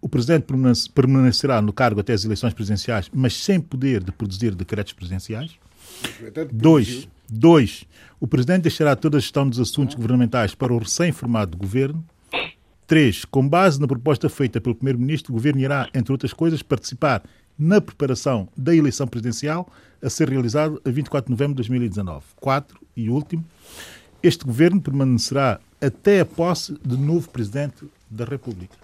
[0.00, 0.46] O Presidente
[0.92, 5.52] permanecerá no cargo até as eleições presidenciais, mas sem poder de produzir decretos presidenciais.
[6.52, 7.84] Dois, dois,
[8.18, 12.04] o Presidente deixará toda a gestão dos assuntos governamentais para o recém-formado governo.
[12.86, 17.22] Três, com base na proposta feita pelo Primeiro-Ministro, o Governo irá, entre outras coisas, participar
[17.60, 19.70] na preparação da eleição presidencial
[20.02, 22.24] a ser realizada a 24 de novembro de 2019.
[22.40, 23.44] Quatro, e último,
[24.22, 28.74] este governo permanecerá até a posse do novo Presidente da República.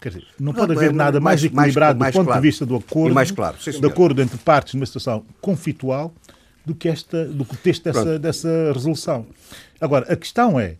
[0.00, 2.26] Quer dizer, não, não pode haver é, nada mais, mais equilibrado mais, mais do ponto
[2.26, 2.42] claro.
[2.42, 3.56] de vista do acordo, mais claro.
[3.62, 6.12] Sim, de acordo entre partes numa situação conflitual
[6.66, 9.24] do que, esta, do que o texto dessa, dessa resolução.
[9.80, 10.76] Agora, a questão é,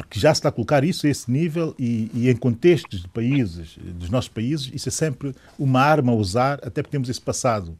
[0.00, 3.08] porque já se está a colocar isso a esse nível e, e, em contextos de
[3.08, 7.20] países, dos nossos países, isso é sempre uma arma a usar, até porque temos esse
[7.20, 7.76] passado,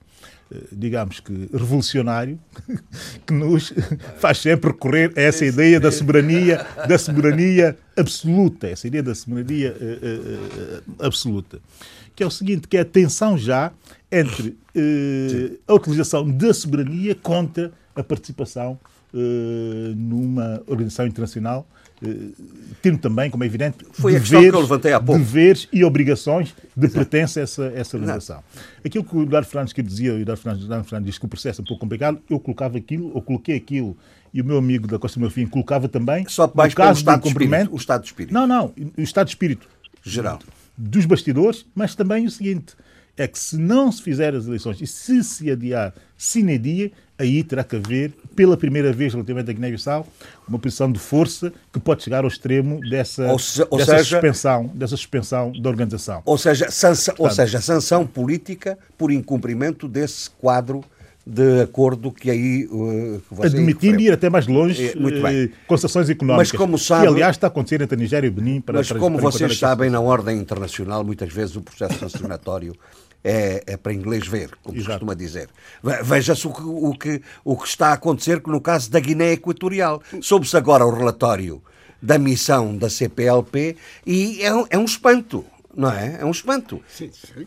[0.53, 2.39] eh, digamos que revolucionário,
[3.27, 3.73] que nos
[4.21, 9.73] faz sempre recorrer a essa ideia da soberania, da soberania absoluta, essa ideia da soberania
[9.73, 11.59] uh, uh, absoluta,
[12.15, 13.73] que é o seguinte, que é a tensão já
[14.13, 14.59] entre
[15.67, 18.79] a utilização da soberania contra a participação
[19.97, 21.80] numa organização internacional eh,
[22.81, 27.65] tendo também, como é evidente, Foi deveres, eu deveres e obrigações de pertença a essa,
[27.75, 28.43] essa organização.
[28.85, 31.29] Aquilo que o Eduardo Fernandes que dizia, o Eduardo Fernandes, Eduardo Fernandes disse que o
[31.29, 33.97] processo é um pouco complicado, eu colocava aquilo, ou coloquei aquilo,
[34.33, 37.23] e o meu amigo da Costa do Melfim colocava também, Só mais caso o estado,
[37.23, 38.35] de espírito, o estado de espírito.
[38.35, 39.69] Não, não, o estado de espírito.
[40.03, 40.39] Geral.
[40.79, 42.75] Dos bastidores, mas também o seguinte,
[43.17, 47.45] é que se não se fizer as eleições e se se adiar sine dia, aí
[47.45, 50.07] terá que haver, pela primeira vez relativamente à Guiné-Bissau,
[50.49, 54.97] uma posição de força que pode chegar ao extremo dessa, se, dessa, seja, suspensão, dessa
[54.97, 56.23] suspensão da organização.
[56.25, 60.83] Ou seja, sanção, Portanto, ou seja, sanção política por incumprimento desse quadro
[61.27, 65.45] de acordo que aí uh, admitindo ir até mais longe é, muito bem.
[65.45, 68.31] Uh, concessões económicas mas como sabe, que aliás está a acontecer entre a Nigéria e
[68.31, 72.75] o Benin para mas como vocês sabem na ordem internacional muitas vezes o processo sancionatório
[73.23, 75.49] é, é para inglês ver, como se costuma dizer.
[76.03, 80.03] Veja-se o que, o, que, o que está a acontecer no caso da Guiné Equatorial.
[80.21, 81.63] Soube-se agora o relatório
[82.01, 85.45] da missão da CPLP e é um, é um espanto,
[85.75, 86.19] não é?
[86.21, 86.81] É um espanto.
[86.89, 87.47] Sim, sim.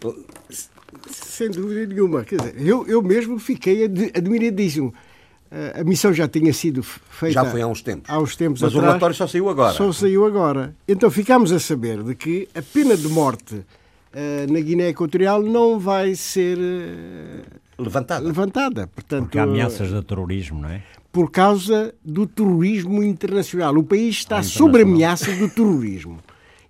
[1.09, 2.23] Sem dúvida nenhuma.
[2.23, 4.93] Quer dizer, eu, eu mesmo fiquei admiradíssimo.
[5.75, 7.33] A missão já tinha sido feita.
[7.33, 8.09] Já foi há uns tempos.
[8.09, 9.73] Há uns tempos Mas atrás, o relatório só saiu agora.
[9.73, 10.75] Só saiu agora.
[10.87, 13.82] Então ficámos a saber de que a pena de morte eh,
[14.49, 17.41] na Guiné Equatorial não vai ser eh,
[17.77, 18.25] levantada.
[18.25, 18.87] levantada.
[18.87, 20.83] Portanto, Porque há ameaças de terrorismo, não é?
[21.11, 23.75] Por causa do terrorismo internacional.
[23.77, 26.19] O país está ah, sob ameaça do terrorismo.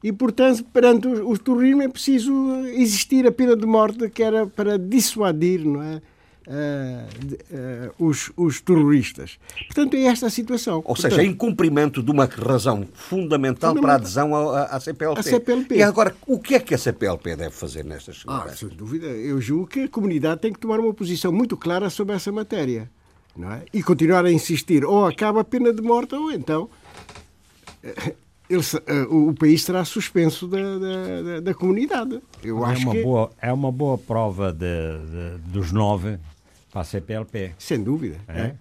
[0.04, 2.34] E, portanto, perante o, o terrorismo é preciso
[2.74, 6.02] existir a pena de morte que era para dissuadir, não é?
[6.46, 9.40] Uh, uh, os, os, terroristas.
[9.66, 10.76] Portanto, é esta a situação.
[10.78, 13.82] Ou Portanto, seja, incumprimento de uma razão fundamental, fundamental.
[13.82, 15.20] para a adesão à, à, CPLP.
[15.20, 15.76] A CPLP.
[15.76, 19.08] E agora, o que é que a CPLP deve fazer nestas ah, Sem dúvida.
[19.08, 22.90] Eu julgo que a comunidade tem que tomar uma posição muito clara sobre essa matéria.
[23.38, 23.64] Não é?
[23.74, 24.84] E continuar a insistir.
[24.84, 26.70] Ou acaba a pena de morte, ou então
[27.82, 28.16] eh,
[28.50, 28.64] ele,
[29.10, 32.22] o país será suspenso da, da, da comunidade.
[32.44, 33.02] Eu é acho uma que...
[33.02, 36.20] boa É uma boa prova de, de, dos nove
[36.74, 37.52] para a CPLP.
[37.60, 38.18] Sem dúvida.
[38.28, 38.42] É?
[38.42, 38.56] É?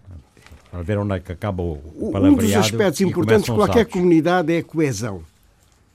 [0.70, 4.52] Para ver onde é que acaba o, o Um dos aspectos importantes de qualquer comunidade
[4.52, 5.22] é a coesão.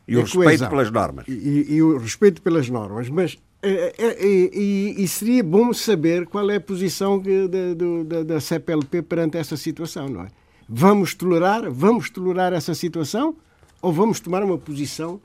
[0.07, 0.69] E o respeito coesão.
[0.69, 1.27] pelas normas.
[1.27, 3.09] E, e, o respeito pelas normas.
[3.09, 8.23] Mas é, é, é, e, e, seria bom saber qual é a posição da, da,
[8.23, 10.27] da CPLP perante essa situação, não é?
[10.69, 13.35] Vamos tolerar, vamos tolerar essa situação
[13.81, 15.19] ou vamos tomar uma posição,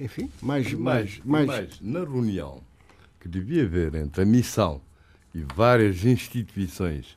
[0.00, 1.80] enfim, mais, mais, mais, mais...
[1.80, 2.60] na reunião
[3.20, 4.80] que devia haver entre a missão
[5.36, 7.14] e várias instituições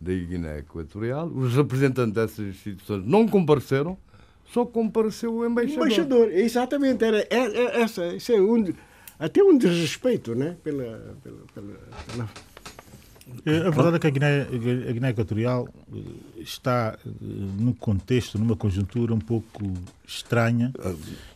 [0.00, 3.96] da Guiné Equatorial, os representantes dessas instituições não compareceram,
[4.52, 5.86] só compareceu o embaixador.
[5.86, 8.72] Embaixador, exatamente, era, era, era essa, isso é um,
[9.18, 11.78] até um desrespeito, né, pela, pela, pela,
[12.12, 12.28] pela
[13.46, 14.40] é, a verdade é que a Guiné,
[14.88, 19.72] a Guiné Equatorial eh, está eh, num contexto, numa conjuntura um pouco
[20.04, 20.72] estranha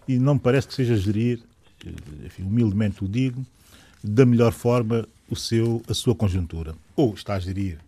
[0.09, 1.41] e não me parece que seja gerir,
[1.87, 1.91] eh,
[2.27, 3.47] enfim, humildemente o digo,
[4.03, 6.75] da melhor forma o seu, a sua conjuntura.
[6.97, 7.79] Ou está a gerir,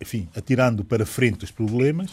[0.00, 2.10] enfim, atirando para frente os problemas,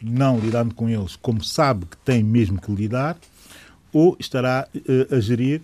[0.00, 3.16] não lidando com eles como sabe que tem mesmo que lidar,
[3.92, 4.68] ou estará
[5.10, 5.62] a gerir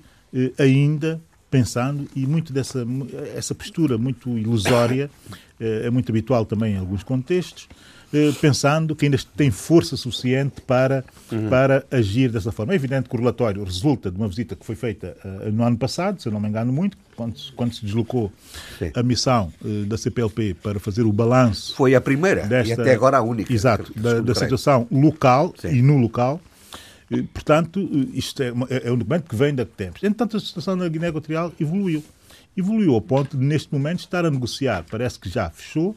[0.58, 2.86] ainda pensando e muito dessa
[3.34, 5.10] essa postura muito ilusória
[5.58, 7.74] eh, é muito habitual também em alguns contextos, eh,
[8.40, 11.48] pensando que ainda tem força suficiente para, uhum.
[11.48, 12.72] para agir dessa forma.
[12.72, 15.78] É evidente que o relatório resulta de uma visita que foi feita uh, no ano
[15.78, 18.32] passado, se eu não me engano muito, quando, quando se deslocou
[18.78, 18.90] Sim.
[18.94, 21.74] a missão uh, da CPLP para fazer o balanço.
[21.76, 23.52] Foi a primeira desta, e até agora a única.
[23.52, 25.68] Exato, da, da situação local Sim.
[25.68, 26.40] e no local.
[27.32, 30.02] Portanto, isto é, é, é um documento que vem de tempos.
[30.02, 32.04] Entretanto, a situação na Guiné Equatorial evoluiu.
[32.56, 35.96] Evoluiu ao ponto de, neste momento, estar a negociar, parece que já fechou,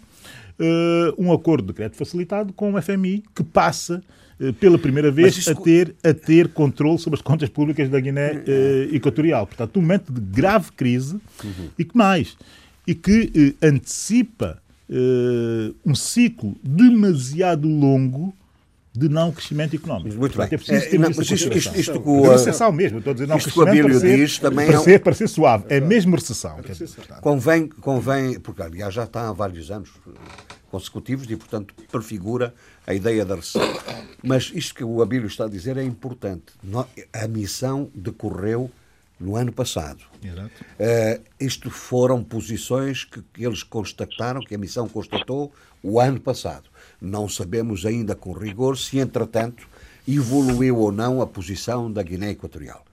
[0.59, 4.01] uh, um acordo de crédito facilitado com o FMI que passa
[4.39, 5.51] uh, pela primeira vez isso...
[5.51, 9.47] a, ter, a ter controle sobre as contas públicas da Guiné uh, Equatorial.
[9.47, 11.69] Portanto, um momento de grave crise uhum.
[11.77, 12.37] e que mais?
[12.85, 14.61] E que antecipa
[15.85, 18.35] um ciclo demasiado longo
[18.95, 20.15] de não crescimento económico.
[20.17, 20.45] Muito bem.
[20.45, 22.33] É preciso ter não, isso isto, isto, isto com a...
[22.33, 22.99] recessão mesmo.
[22.99, 24.83] Estou a dizer, não, isto que o Abílio diz também para, é um...
[24.83, 25.65] ser, para ser suave.
[25.67, 26.57] É mesmo recessão.
[27.21, 29.89] Convém, convém, porque aliás já está há vários anos
[30.69, 32.53] consecutivos e, portanto, prefigura
[32.85, 33.61] a ideia da recessão.
[34.23, 36.53] Mas isto que o Abílio está a dizer é importante.
[37.11, 38.69] A missão decorreu
[39.19, 40.03] no ano passado.
[40.23, 46.72] Uh, isto foram posições que, que eles constataram, que a missão constatou o ano passado.
[47.03, 49.67] Não sabemos ainda com rigor se, entretanto,
[50.07, 52.83] evoluiu ou não a posição da Guiné Equatorial.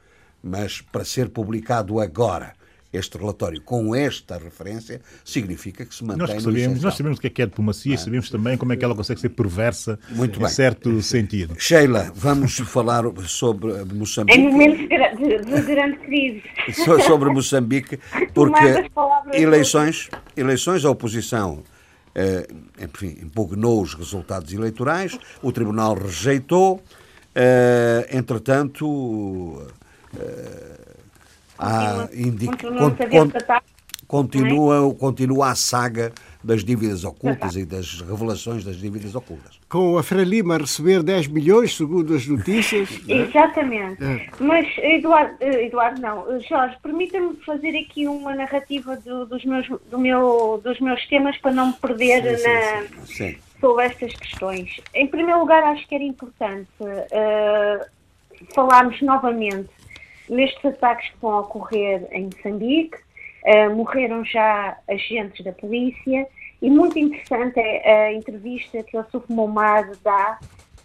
[0.43, 2.55] Mas para ser publicado agora
[2.93, 7.29] este relatório com esta referência significa que se mantém nós sabemos, Nós sabemos o que
[7.29, 10.41] é que é diplomacia e sabemos também como é que ela consegue ser perversa Muito
[10.41, 10.51] em bem.
[10.51, 11.55] certo sentido.
[11.57, 14.37] Sheila, vamos falar sobre Moçambique.
[14.37, 16.43] Em momentos de, de grande crise.
[17.07, 17.97] Sobre Moçambique,
[18.35, 18.91] porque
[19.35, 21.63] eleições, eleições, a oposição
[22.81, 26.83] enfim, impugnou os resultados eleitorais, o Tribunal rejeitou,
[27.35, 29.63] eh, entretanto,
[30.19, 30.81] eh,
[31.59, 32.57] há indica,
[34.07, 36.13] continua, continua a saga
[36.43, 39.61] das dívidas ocultas e das revelações das dívidas ocultas.
[39.69, 42.89] Com a Frelima receber 10 milhões, segundo as notícias.
[43.11, 43.23] É?
[43.23, 44.03] Exatamente.
[44.03, 44.29] É.
[44.39, 49.67] Mas, Eduardo, eh, Eduardo não, eh, Jorge, permita-me fazer aqui uma narrativa do, dos, meus,
[49.91, 53.39] do meu, dos meus temas para não me perder sim, na, sim, sim.
[53.61, 54.81] sobre estas questões.
[54.95, 57.87] Em primeiro lugar, acho que era importante uh,
[58.55, 59.71] falarmos novamente
[60.29, 62.99] nestes ataques que vão ocorrer em Moçambique,
[63.45, 66.29] Uh, morreram já agentes da polícia
[66.61, 70.39] e muito interessante é a entrevista que o Suf Momad dá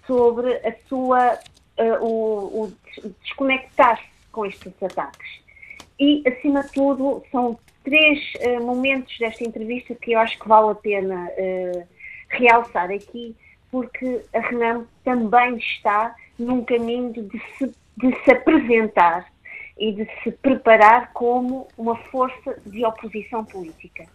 [0.08, 1.34] sobre a sua
[1.78, 2.74] uh, o, o
[3.22, 5.44] desconectar-se com estes ataques.
[6.00, 10.72] E, acima de tudo, são três uh, momentos desta entrevista que eu acho que vale
[10.72, 11.30] a pena
[12.30, 13.36] realçar aqui,
[13.70, 19.26] porque a Renan também está num caminho de se, de se apresentar
[19.78, 24.06] e de se preparar como uma força de oposição política.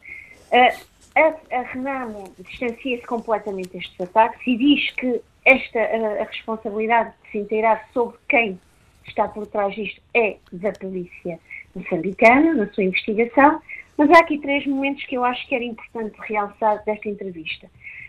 [0.53, 7.31] a, a Renamo distancia-se completamente destes ataques e diz que esta a, a responsabilidade de
[7.31, 8.59] se inteirar sobre quem
[9.07, 11.39] está por trás disto é da polícia
[11.75, 13.61] moçambicana, na sua investigação,
[13.97, 17.69] mas há aqui três momentos que eu acho que era importante realçar desta entrevista.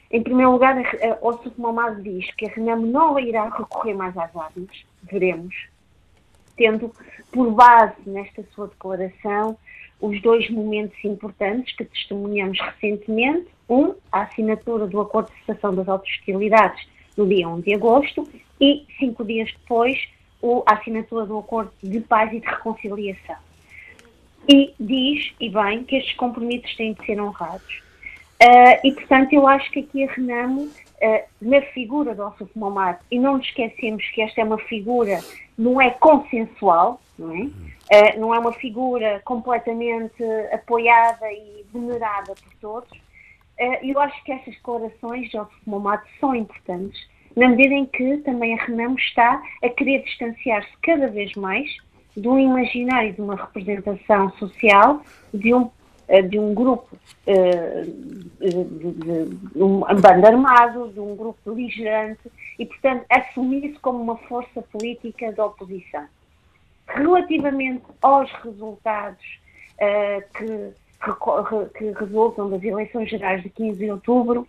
[0.10, 0.76] Em primeiro lugar,
[1.22, 5.56] o Momad diz que a Renamo não irá recorrer mais às armas, veremos,
[6.62, 6.94] tendo
[7.32, 9.58] por base nesta sua declaração
[10.00, 13.48] os dois momentos importantes que testemunhamos recentemente.
[13.68, 16.86] Um, a assinatura do Acordo de Cessação das Hostilidades
[17.18, 19.98] no dia 1 de agosto e, cinco dias depois,
[20.68, 23.38] a assinatura do Acordo de Paz e de Reconciliação.
[24.48, 27.82] E diz, e bem, que estes compromissos têm de ser honrados.
[28.42, 30.12] Uh, e, portanto, eu acho que aqui a
[30.48, 35.20] uh, na figura do Alço Momar, e não nos esquecemos que esta é uma figura,
[35.56, 37.42] não é consensual, não é?
[37.44, 42.90] Uh, não é uma figura completamente apoiada e venerada por todos.
[43.60, 47.00] Uh, eu acho que estas declarações de Alço Momar são importantes,
[47.36, 51.70] na medida em que também a Renamo está a querer distanciar-se cada vez mais
[52.28, 55.70] um imaginário de uma representação social de um
[56.12, 56.90] eh, de um grupo
[57.26, 57.86] eh,
[58.50, 64.18] de, de, de um bando armado, de um grupo beligerante e, portanto, assumir-se como uma
[64.18, 66.06] força política da oposição.
[66.88, 69.24] Relativamente aos resultados
[69.78, 74.48] uh, que, que, resultam das eleições gerais de 15 de outubro,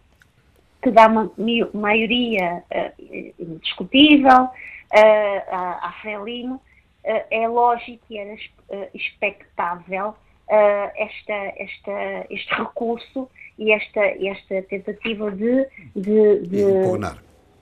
[0.81, 1.31] que dá uma
[1.75, 6.61] maioria uh, indiscutível uh, à, à Frelimo,
[7.05, 8.37] é lógico e era
[8.95, 10.15] expectável
[10.95, 13.29] esta, esta, este recurso
[13.59, 17.19] e esta, esta tentativa de, de, de, impugnar.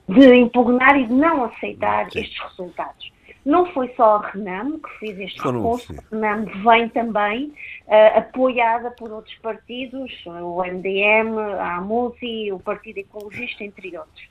[0.07, 2.21] de impugnar e de não aceitar Sim.
[2.21, 3.11] estes resultados.
[3.43, 7.47] Não foi só a Renam que fez este Foram, recurso, a Renam vem também
[7.87, 14.23] uh, apoiada por outros partidos, o MDM, a AMUSI, o Partido Ecologista, entre outros.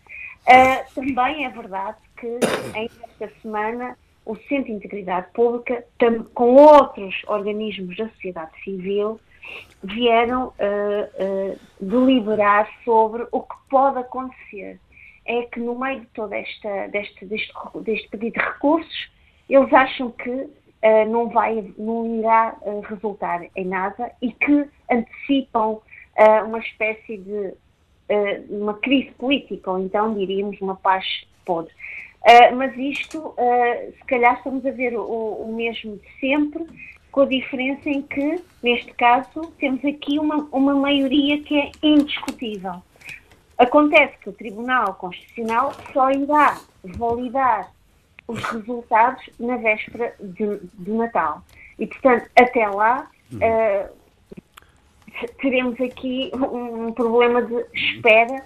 [0.46, 2.38] Uh, também é verdade que
[2.76, 5.84] em esta semana o Centro de Integridade Pública,
[6.34, 9.18] com outros organismos da sociedade civil,
[9.82, 14.78] vieram uh, uh, deliberar sobre o que pode acontecer.
[15.26, 19.10] É que no meio de todo esta, deste, deste, deste pedido de recursos,
[19.48, 20.50] eles acham que uh,
[21.08, 22.56] não, vai, não irá
[22.88, 25.80] resultar em nada e que antecipam
[26.44, 27.54] uma espécie de
[28.50, 31.06] uma crise política, ou então diríamos uma paz
[31.46, 31.72] podre.
[32.54, 33.34] mas isto,
[33.96, 36.66] se calhar estamos a ver o, o mesmo de sempre,
[37.10, 42.74] com a diferença em que, neste caso, temos aqui uma, uma maioria que é indiscutível.
[43.58, 47.70] Acontece que o Tribunal Constitucional só irá validar
[48.26, 51.42] os resultados na véspera de, de Natal.
[51.78, 54.00] E, portanto, até lá, uh,
[55.40, 58.44] teremos aqui um, um problema de espera,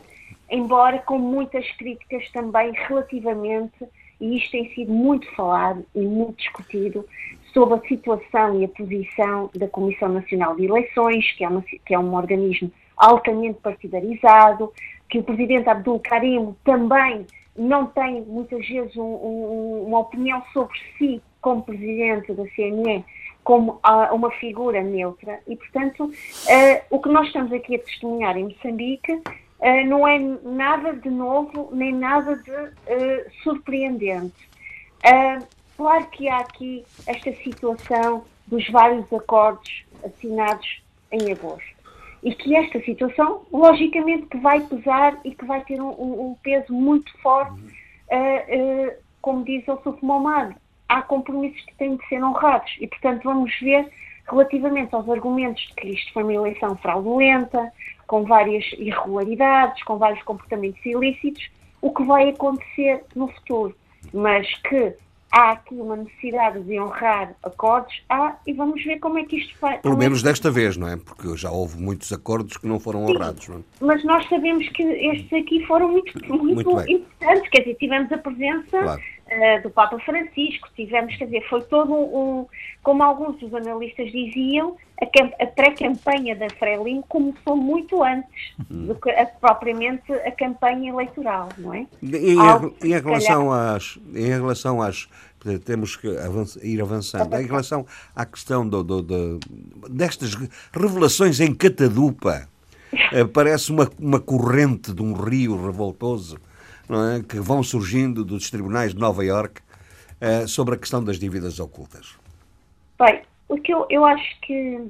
[0.50, 3.84] embora com muitas críticas também relativamente,
[4.20, 7.06] e isto tem sido muito falado e muito discutido,
[7.54, 11.94] sobre a situação e a posição da Comissão Nacional de Eleições, que é, uma, que
[11.94, 14.72] é um organismo altamente partidarizado,
[15.08, 17.24] que o presidente Abdul Karim também
[17.56, 23.04] não tem muitas vezes um, um, uma opinião sobre si como presidente da CNE,
[23.44, 23.78] como
[24.10, 25.38] uma figura neutra.
[25.46, 30.18] E, portanto, uh, o que nós estamos aqui a testemunhar em Moçambique uh, não é
[30.18, 34.34] nada de novo, nem nada de uh, surpreendente.
[35.76, 41.74] Claro que há aqui esta situação dos vários acordos assinados em agosto.
[42.22, 46.72] E que esta situação, logicamente, que vai pesar e que vai ter um, um peso
[46.72, 50.54] muito forte, uh, uh, como diz o Suf Momad,
[50.88, 52.74] há compromissos que têm de ser honrados.
[52.80, 53.90] E, portanto, vamos ver,
[54.30, 57.72] relativamente aos argumentos de que isto foi uma eleição fraudulenta,
[58.06, 61.50] com várias irregularidades, com vários comportamentos ilícitos,
[61.82, 63.74] o que vai acontecer no futuro.
[64.12, 64.94] Mas que
[65.34, 69.54] há aqui uma necessidade de honrar acordos, há, e vamos ver como é que isto
[69.60, 69.78] vai.
[69.78, 70.96] Pelo menos desta vez, não é?
[70.96, 73.60] Porque já houve muitos acordos que não foram Sim, honrados, não é?
[73.80, 78.18] Mas nós sabemos que estes aqui foram muito, muito, muito importantes, quer dizer, tivemos a
[78.18, 79.02] presença claro.
[79.26, 82.46] Uh, do Papa Francisco, tivemos, quer dizer, foi todo um,
[82.82, 88.86] como alguns dos analistas diziam, a, a pré-campanha da Frelimo começou muito antes uhum.
[88.86, 91.86] do que a, propriamente a campanha eleitoral, não é?
[92.02, 92.36] Em,
[92.82, 93.76] em, relação, calhar...
[93.76, 95.08] às, em relação às
[95.64, 96.08] temos que
[96.62, 97.34] ir avançando.
[97.36, 99.40] Em relação à questão do, do, do,
[99.90, 100.34] destas
[100.72, 102.48] revelações em catadupa,
[103.12, 106.38] eh, parece uma, uma corrente de um rio revoltoso
[106.88, 107.22] é?
[107.22, 109.62] que vão surgindo dos tribunais de Nova Iorque
[110.20, 112.16] eh, sobre a questão das dívidas ocultas.
[112.98, 114.88] Bem, o que eu, eu acho que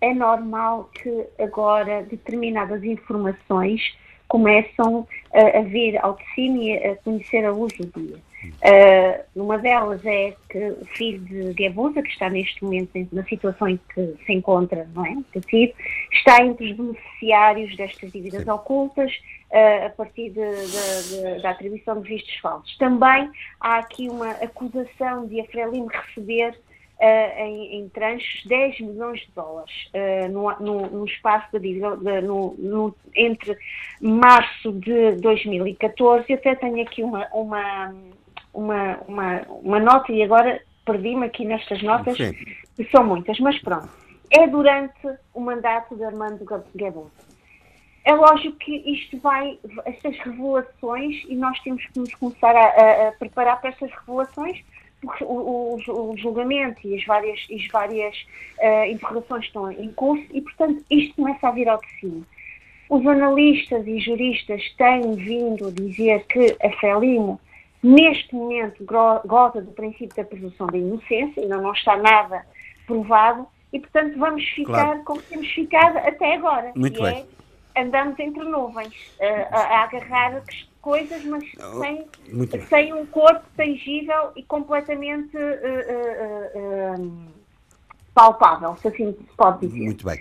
[0.00, 3.80] é normal que agora determinadas informações
[4.28, 8.18] começam a, a vir ao cima e a conhecer a luz do dia.
[8.46, 13.68] Uh, uma delas é que o filho de Guebuza, que está neste momento na situação
[13.68, 15.16] em que se encontra, não é?
[16.12, 18.50] está entre os beneficiários destas dívidas Sim.
[18.50, 19.12] ocultas
[19.86, 22.76] a partir de, de, de, da atribuição de vistos falsos.
[22.78, 23.30] Também
[23.60, 26.58] há aqui uma acusação de a Frelimo receber
[26.98, 32.96] Uh, em, em tranches 10 milhões de dólares uh, no, no, no, espaço de, no,
[33.14, 33.54] entre
[34.00, 37.94] março de 2014 até tenho aqui uma, uma,
[38.54, 42.32] uma, uma, uma nota e agora perdi-me aqui nestas notas, Sim.
[42.32, 43.90] que são muitas, mas pronto.
[44.30, 46.44] É durante o mandato de Armando
[46.74, 47.10] Gabon.
[48.06, 53.08] É lógico que isto vai, estas revelações, e nós temos que nos começar a, a,
[53.08, 54.62] a preparar para estas revelações,
[55.02, 58.16] porque o, o, o, julgamento e as várias, as várias
[58.60, 62.22] uh, interrogações estão em curso e, portanto, isto começa a vir ao de cima.
[62.88, 67.40] Os analistas e juristas têm vindo a dizer que a FELIMO
[67.82, 72.46] neste momento goza do princípio da presunção da inocência, ainda não está nada
[72.86, 75.04] provado, e portanto vamos ficar claro.
[75.04, 76.70] como temos ficado até agora.
[76.76, 77.16] Muito bem.
[77.16, 77.36] É,
[77.76, 80.42] andamos entre nuvens, a, a agarrar
[80.80, 82.06] coisas, mas oh, sem,
[82.68, 87.36] sem um corpo tangível e completamente uh, uh, uh,
[88.14, 89.84] palpável, se assim se pode dizer.
[89.84, 90.20] Muito bem.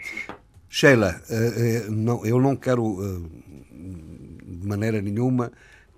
[0.70, 3.22] Sheila, eh, eh, não, eu não quero eh,
[3.72, 5.50] de maneira nenhuma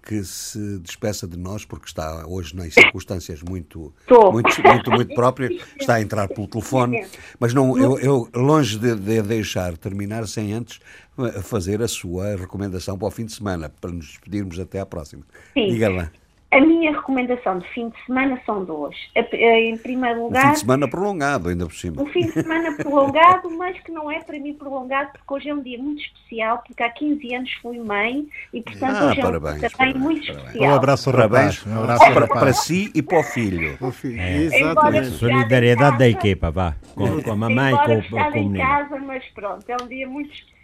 [0.07, 5.61] que se despeça de nós, porque está hoje em circunstâncias muito, muito, muito, muito, próprias,
[5.77, 7.05] está a entrar pelo telefone,
[7.37, 10.79] mas não, eu, eu longe de, de, deixar terminar sem antes
[11.19, 14.85] eh, fazer a sua recomendação para o fim de semana, para nos despedirmos até à
[14.85, 15.23] próxima.
[15.53, 16.11] Diga lá.
[16.49, 18.95] A minha recomendação de fim de semana são duas.
[19.33, 20.45] Em primeiro lugar.
[20.45, 22.01] Um fim de semana prolongado, ainda por cima.
[22.01, 25.53] Um fim de semana prolongado, mas que não é para mim prolongado, porque hoje é
[25.53, 29.53] um dia muito especial, porque há 15 anos fui mãe e, portanto, Ah, hoje parabéns,
[29.55, 30.45] é um dia também parabéns, muito parabéns.
[30.47, 30.71] especial.
[30.71, 31.65] Um abraço rapaz.
[31.67, 32.39] Um abraço para, rapaz.
[32.39, 33.77] para si e para o filho.
[33.81, 35.07] Meu filho, Embora Exatamente.
[35.17, 36.75] Solidariedade da equipa, vá.
[36.95, 38.57] Com, com a mamãe e com, com, o em menino.
[38.59, 40.56] casa, mas pronto, é um dia muito especial.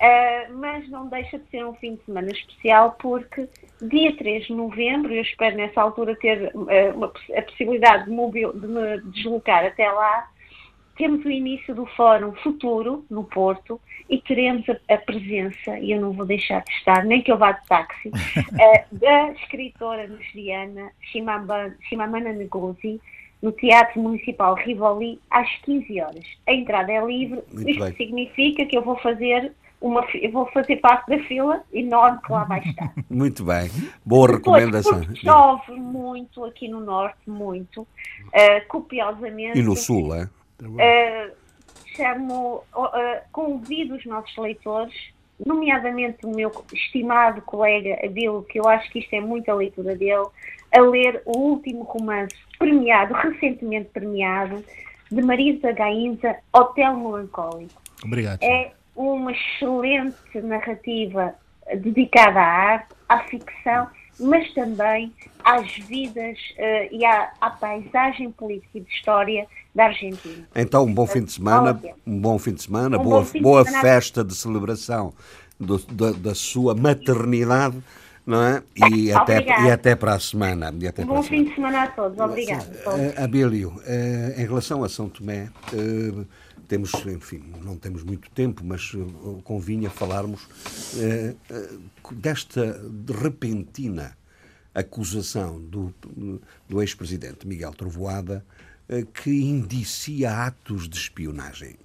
[0.00, 3.48] Ah, mas não deixa de ser um fim de semana especial porque
[3.82, 8.52] dia 3 de novembro, eu espero nessa altura ter ah, uma a possibilidade de, mobil-
[8.52, 10.28] de me deslocar até lá,
[10.96, 16.00] temos o início do Fórum Futuro, no Porto, e teremos a, a presença, e eu
[16.00, 18.10] não vou deixar de estar, nem que eu vá de táxi,
[18.58, 23.00] eh, da escritora nigeriana Chimamanda Ngozi,
[23.40, 26.24] no Teatro Municipal Rivoli, às 15 horas.
[26.46, 27.94] A entrada é livre, Muito isto bem.
[27.96, 32.44] significa que eu vou fazer uma, eu vou fazer parte da fila enorme que lá
[32.44, 32.92] vai estar.
[33.08, 33.70] Muito bem.
[34.04, 35.14] Boa Depois, recomendação.
[35.14, 37.86] chove muito aqui no Norte, muito,
[38.32, 39.58] eh, copiosamente.
[39.58, 40.28] E no Sul, é?
[40.60, 41.32] Uh,
[41.96, 44.92] chamo, uh, convido os nossos leitores,
[45.44, 50.26] nomeadamente o meu estimado colega Abilo, que eu acho que isto é muita leitura dele,
[50.76, 54.64] a ler o último romance premiado, recentemente premiado,
[55.10, 57.80] de Marisa Gainza, Hotel Melancólico.
[58.04, 58.42] Obrigado.
[58.42, 61.34] É uma excelente narrativa
[61.76, 63.86] dedicada à arte, à ficção,
[64.20, 65.12] mas também
[65.44, 70.46] às vidas eh, e à, à paisagem política e de história da Argentina.
[70.54, 73.64] Então, um bom fim de semana, um bom fim de semana, Um boa, de boa
[73.64, 73.82] semana.
[73.82, 75.14] festa de celebração
[75.58, 77.78] do- da, da sua maternidade,
[78.28, 78.62] não é?
[78.76, 79.66] E até, Obrigada.
[79.66, 80.74] e até para a semana.
[80.78, 81.44] E até Um para a bom semana.
[81.44, 82.18] fim de semana a todos.
[82.18, 82.82] Obrigada.
[82.98, 86.24] Eh, Abílio, eh, em relação a São Tomé, eh,
[86.68, 88.92] temos, enfim, não temos muito tempo, mas
[89.44, 90.46] convinha falarmos
[92.12, 92.78] desta
[93.22, 94.14] repentina
[94.74, 95.94] acusação do,
[96.68, 98.44] do ex-presidente Miguel Trovoada
[99.14, 101.76] que indicia atos de espionagem.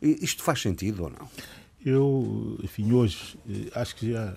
[0.00, 1.28] Isto faz sentido ou não?
[1.84, 3.38] Eu, enfim, hoje
[3.74, 4.34] acho que já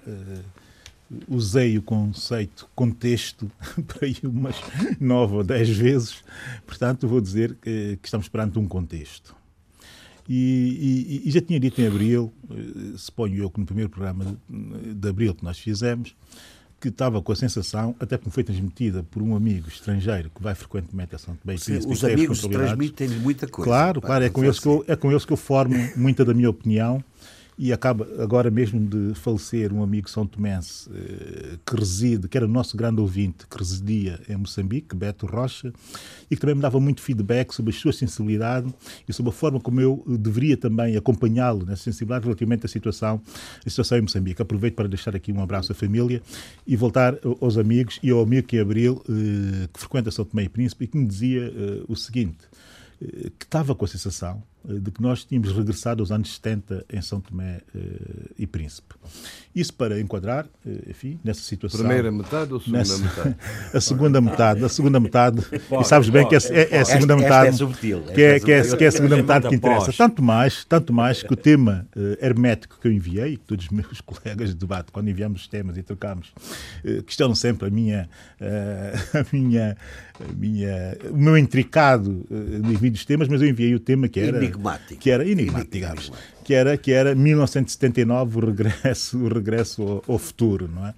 [1.27, 3.49] usei o conceito contexto
[3.87, 4.55] para aí umas
[4.99, 6.23] nove ou dez vezes,
[6.65, 9.35] portanto vou dizer que, que estamos perante um contexto.
[10.27, 14.37] E, e- e já tinha dito em abril, eh, suponho eu que no primeiro programa
[14.49, 16.15] de, de abril que nós fizemos,
[16.79, 20.55] que estava com a sensação, até porque foi transmitida por um amigo estrangeiro que vai
[20.55, 23.69] frequentemente a São Tomé Príncipe, Os que amigos transmitem muita coisa.
[23.69, 26.33] Claro, claro, é com, eles que eu, é com eles que eu formo muita da
[26.33, 27.03] minha opinião
[27.57, 32.45] e acaba agora mesmo de falecer um amigo são tomense eh, que reside, que era
[32.45, 35.71] o nosso grande ouvinte, que residia em Moçambique, Beto Rocha,
[36.29, 38.73] e que também me dava muito feedback sobre a sua sensibilidade
[39.07, 43.21] e sobre a forma como eu deveria também acompanhá-lo nessa sensibilidade relativamente à situação,
[43.65, 44.41] à situação em Moçambique.
[44.41, 46.21] Aproveito para deixar aqui um abraço à família
[46.65, 50.43] e voltar aos amigos e ao amigo que é Abril, eh, que frequenta São Tomé
[50.43, 52.37] e Príncipe, e que me dizia eh, o seguinte,
[53.37, 57.19] que estava com a sensação de que nós tínhamos regressado aos anos 70 em São
[57.19, 57.79] Tomé eh,
[58.39, 58.95] e Príncipe.
[59.53, 61.79] Isso para enquadrar, eh, enfim, nessa situação.
[61.81, 63.35] Primeira metade ou segunda nessa- metade?
[63.73, 65.41] a segunda metade, a segunda metade,
[65.79, 68.21] e sabes bem que é, é- é a segunda Esta- metade, esta é subtil, que
[68.21, 68.77] é, esta que é é, subtil.
[68.77, 69.93] que é a segunda metade que interessa.
[69.93, 73.71] Tanto mais, tanto mais que o tema eh, hermético que eu enviei, que todos os
[73.71, 76.31] meus colegas de debate, quando enviamos os temas e trocamos,
[76.85, 78.09] eh, questionam sempre a minha,
[78.39, 79.77] eh, a minha,
[80.19, 84.19] a minha, o meu intricado eh, envio dos temas, mas eu enviei o tema que
[84.19, 85.01] era Enigmático.
[85.01, 86.11] que era enigmático, digamos,
[86.43, 90.93] que era que era 1979 o regresso, o regresso ao, ao futuro, não é?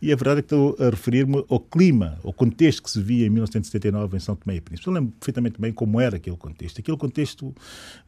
[0.00, 3.26] E a verdade é que estou a referir-me ao clima, ao contexto que se via
[3.26, 4.88] em 1979 em São Tomé e Príncipe.
[4.88, 6.80] Eu lembro perfeitamente bem como era aquele contexto.
[6.80, 7.52] Aquele contexto,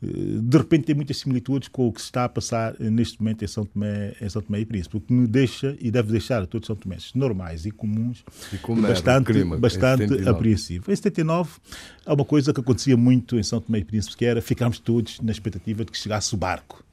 [0.03, 0.07] eh,
[0.41, 3.45] de repente, tem muitas similitudes com o que se está a passar eh, neste momento
[3.45, 6.43] em São Tomé, em São Tomé e Príncipe, o que me deixa e deve deixar
[6.43, 10.31] a todos os São Tomenses normais e comuns E como era bastante, em bastante 79?
[10.31, 10.93] apreensivo.
[10.93, 11.51] Em 79,
[12.07, 15.21] há uma coisa que acontecia muito em São Tomé e Príncipe, que era ficarmos todos
[15.21, 16.85] na expectativa de que chegasse o barco.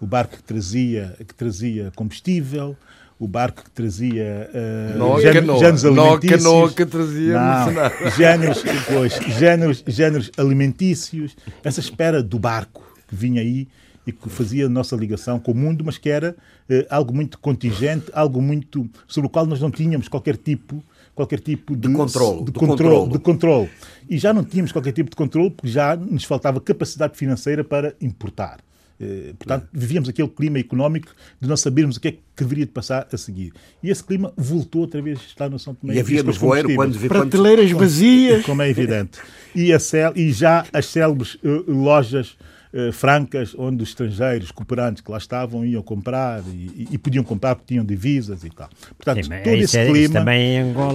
[0.00, 2.76] O barco que trazia, que trazia combustível,
[3.18, 5.58] o barco que trazia uh, Não canoa.
[5.58, 6.42] géneros Não a alimentícios.
[6.42, 8.14] canoa que trazia Não, mercenários.
[8.16, 13.66] géneros, pois, géneros, géneros alimentícios, essa espera do barco que vinha aí
[14.06, 16.34] e que fazia a nossa ligação com o mundo, mas que era
[16.68, 20.82] eh, algo muito contingente, algo muito sobre o qual nós não tínhamos qualquer tipo
[21.14, 23.68] qualquer tipo de, controlo, de de controle, de controle.
[24.08, 27.92] E já não tínhamos qualquer tipo de controle porque já nos faltava capacidade financeira para
[28.00, 28.60] importar.
[29.00, 32.72] Eh, Portanto, vivíamos aquele clima económico de não sabermos o que é que deveria de
[32.72, 33.52] passar a seguir.
[33.82, 36.26] E esse clima voltou outra vez a estar no São Tomé E havia Príncipe no
[36.26, 38.44] com os voeiro, quando, Prateleiras vazias.
[38.44, 39.18] Como é evidente.
[39.54, 42.36] E, a cel- e já as célebres eh, lojas
[42.72, 47.54] eh, francas, onde os estrangeiros cooperantes que lá estavam iam comprar e, e podiam comprar
[47.54, 48.68] porque tinham divisas e tal.
[48.96, 50.24] Portanto, Sim, todo esse é, clima,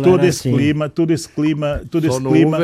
[0.04, 0.58] todo esse assim.
[0.58, 2.58] clima, todo esse clima, todo Só esse clima,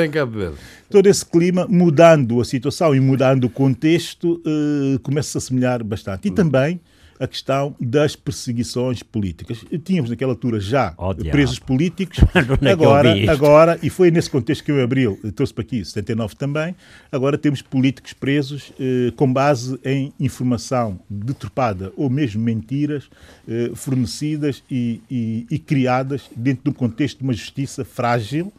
[0.90, 5.84] todo esse clima mudando a situação e mudando o contexto eh, começa a se assemelhar
[5.84, 6.28] bastante.
[6.28, 6.80] E também
[7.20, 9.66] a questão das perseguições políticas.
[9.84, 11.32] Tínhamos naquela altura já Oh, diabo.
[11.32, 12.20] presos políticos,
[12.62, 16.36] é agora, agora, e foi nesse contexto que eu em abril trouxe para aqui, 79
[16.36, 16.74] também,
[17.12, 23.10] agora temos políticos presos eh, com base em informação deturpada ou mesmo mentiras
[23.48, 28.52] eh, fornecidas e, e- e criadas dentro de um contexto de uma justiça frágil,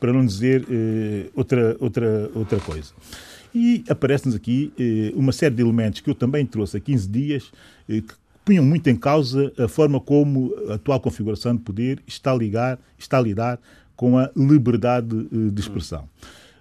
[0.00, 2.92] para não dizer eh, outra, outra, outra coisa.
[3.54, 7.52] E aparece-nos aqui eh, uma série de elementos que eu também trouxe há 15 dias
[7.88, 12.32] eh, que punham muito em causa a forma como a atual configuração de poder está
[12.32, 13.58] a, ligar, está a lidar
[13.96, 16.08] com a liberdade eh, de expressão.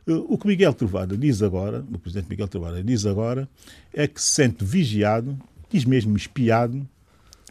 [0.08, 3.48] Eh, O que Miguel Trovada diz agora, o presidente Miguel Trovada diz agora,
[3.94, 5.38] é que se sente vigiado,
[5.70, 6.88] diz mesmo espiado,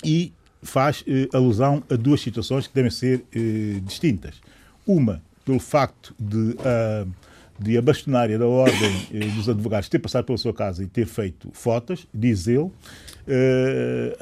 [0.05, 0.33] e
[0.63, 4.37] faz eh, alusão a duas situações que devem ser eh, distintas.
[4.87, 7.07] Uma, pelo facto de, ah,
[7.59, 11.07] de a bastonária da Ordem eh, dos Advogados ter passado pela sua casa e ter
[11.07, 12.71] feito fotos, diz ele,
[13.27, 14.17] eh,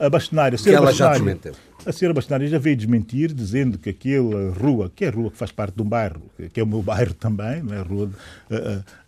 [0.00, 0.58] a, a, a bastonária...
[0.58, 1.54] Que ela já desmenteu.
[1.86, 5.36] a senhora Bastonária já veio desmentir, dizendo que aquela rua, que é a rua que
[5.36, 7.78] faz parte de um bairro, que é o meu bairro também, não é?
[7.78, 8.10] a, rua,
[8.50, 8.54] a,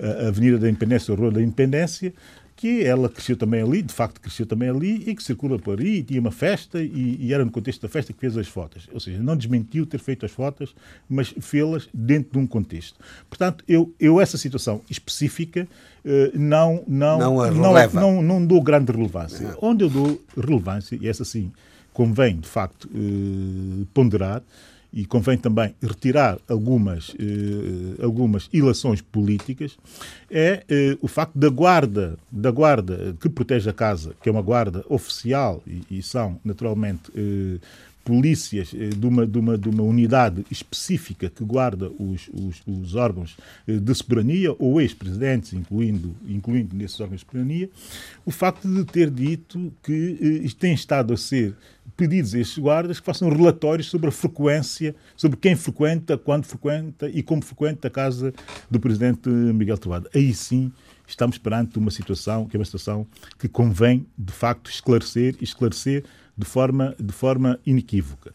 [0.05, 2.13] a- a Avenida da Independência, a Rua da Independência,
[2.57, 5.99] que ela cresceu também ali, de facto cresceu também ali, e que circula por aí,
[5.99, 8.89] e tinha uma festa, e, e era no contexto da festa que fez as fotos.
[8.93, 10.75] Ou seja, não desmentiu ter feito as fotos,
[11.09, 12.99] mas fê-las dentro de um contexto.
[13.29, 15.67] Portanto, eu, eu essa situação específica
[16.05, 19.57] eh, não, não, Não não, não, não dou grande relevância.
[19.61, 21.51] Onde eu dou relevância, e essa sim
[21.93, 24.43] convém, de facto, eh, ponderar
[24.95, 29.77] e convém também retirar algumas, eh, algumas ilações políticas,
[30.31, 34.41] é eh, o facto da guarda, da guarda que protege a casa, que é uma
[34.41, 37.59] guarda oficial e, e são, naturalmente, eh,
[38.05, 42.95] polícias eh, de uma, de, uma, de uma unidade específica que guarda os, os, os
[42.95, 43.37] órgãos
[43.67, 47.71] eh, de soberania, ou ex-presidentes, incluindo, incluindo nesses órgãos de soberania,
[48.25, 51.57] o facto de ter dito que eh, tem estado a ser
[51.97, 57.09] pedidos a estes guardas que façam relatórios sobre a frequência, sobre quem frequenta, quando frequenta
[57.09, 58.33] e como frequenta a casa
[58.71, 60.11] do presidente Miguel Trovada.
[60.15, 60.73] Aí sim
[61.07, 63.07] estamos perante uma situação que é uma situação
[63.39, 66.05] que convém, de facto, esclarecer e esclarecer
[66.37, 68.33] de forma, de forma inequívoca.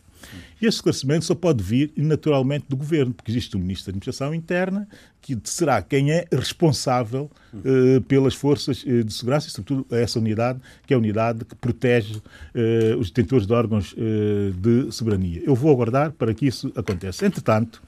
[0.61, 4.33] E esse esclarecimento só pode vir naturalmente do governo, porque existe um ministro da Administração
[4.33, 4.87] Interna
[5.21, 7.29] que será quem é responsável
[7.63, 11.55] eh, pelas forças eh, de segurança e, sobretudo, essa unidade, que é a unidade que
[11.55, 12.21] protege
[12.53, 15.41] eh, os detentores de órgãos de soberania.
[15.45, 17.25] Eu vou aguardar para que isso aconteça.
[17.25, 17.81] Entretanto,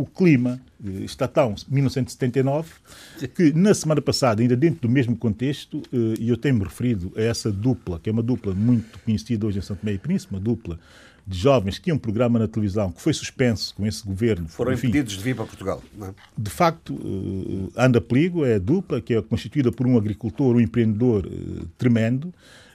[0.00, 2.70] o clima eh, está tão 1979
[3.34, 7.20] que na semana passada, ainda dentro do mesmo contexto, eh, e eu tenho-me referido a
[7.20, 10.40] essa dupla, que é uma dupla muito conhecida hoje em São Tomé e Príncipe, uma
[10.40, 10.78] dupla
[11.26, 14.48] de jovens que tinham um programa na televisão que foi suspenso com esse governo.
[14.48, 15.82] Foram enfim, impedidos de vir para Portugal.
[16.02, 16.14] é?
[16.36, 20.60] de facto, eh, anda perigo, é a dupla, que é constituída por um agricultor, um
[20.60, 21.28] empreendedor
[21.76, 22.32] tremendo,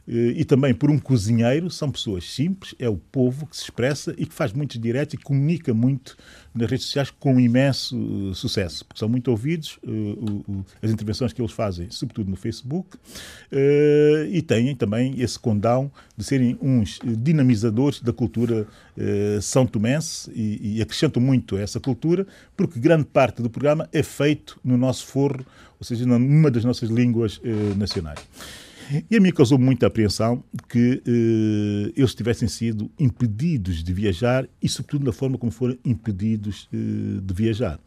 [0.08, 4.26] e também por um cozinheiro, são pessoas simples, é o povo que se expressa e
[4.26, 6.16] que faz muitos diretos e comunica muito
[6.54, 7.96] nas redes sociais com imenso
[8.32, 12.30] eh, sucesso, porque são muito ouvidos eh, o- o- as intervenções que eles fazem, sobretudo
[12.30, 12.98] no Facebook,
[13.52, 19.66] eh, e têm também esse condão de serem uns eh, dinamizadores da cultura eh, são
[19.66, 22.26] tomense e, e acrescentam muito a essa cultura,
[22.56, 25.46] porque grande parte do programa é feito no nosso forro,
[25.80, 28.20] ou seja, numa das nossas línguas eh, nacionais.
[29.10, 34.70] E a mim causou muita apreensão que eh, eles tivessem sido impedidos de viajar e,
[34.70, 36.78] sobretudo, na forma como foram impedidos eh,
[37.22, 37.80] de viajar.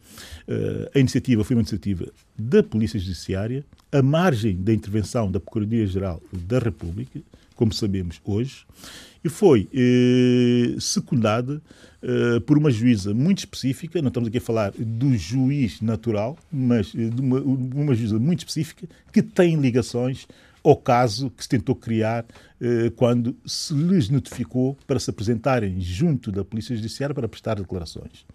[0.47, 2.05] Eh, a iniciativa foi uma iniciativa
[2.37, 7.19] da Polícia Judiciária, à margem da intervenção da Procuradoria-Geral da República,
[7.55, 8.65] como sabemos hoje,
[9.23, 11.61] e foi eh, secundada
[12.45, 17.19] por uma juíza muito específica, não estamos aqui a falar do juiz natural, mas de
[17.19, 20.25] uma, uma juíza muito específica que tem ligações
[20.63, 22.25] ao caso que se tentou criar
[22.59, 28.25] eh, quando se lhes notificou para se apresentarem junto da Polícia Judiciária para prestar declarações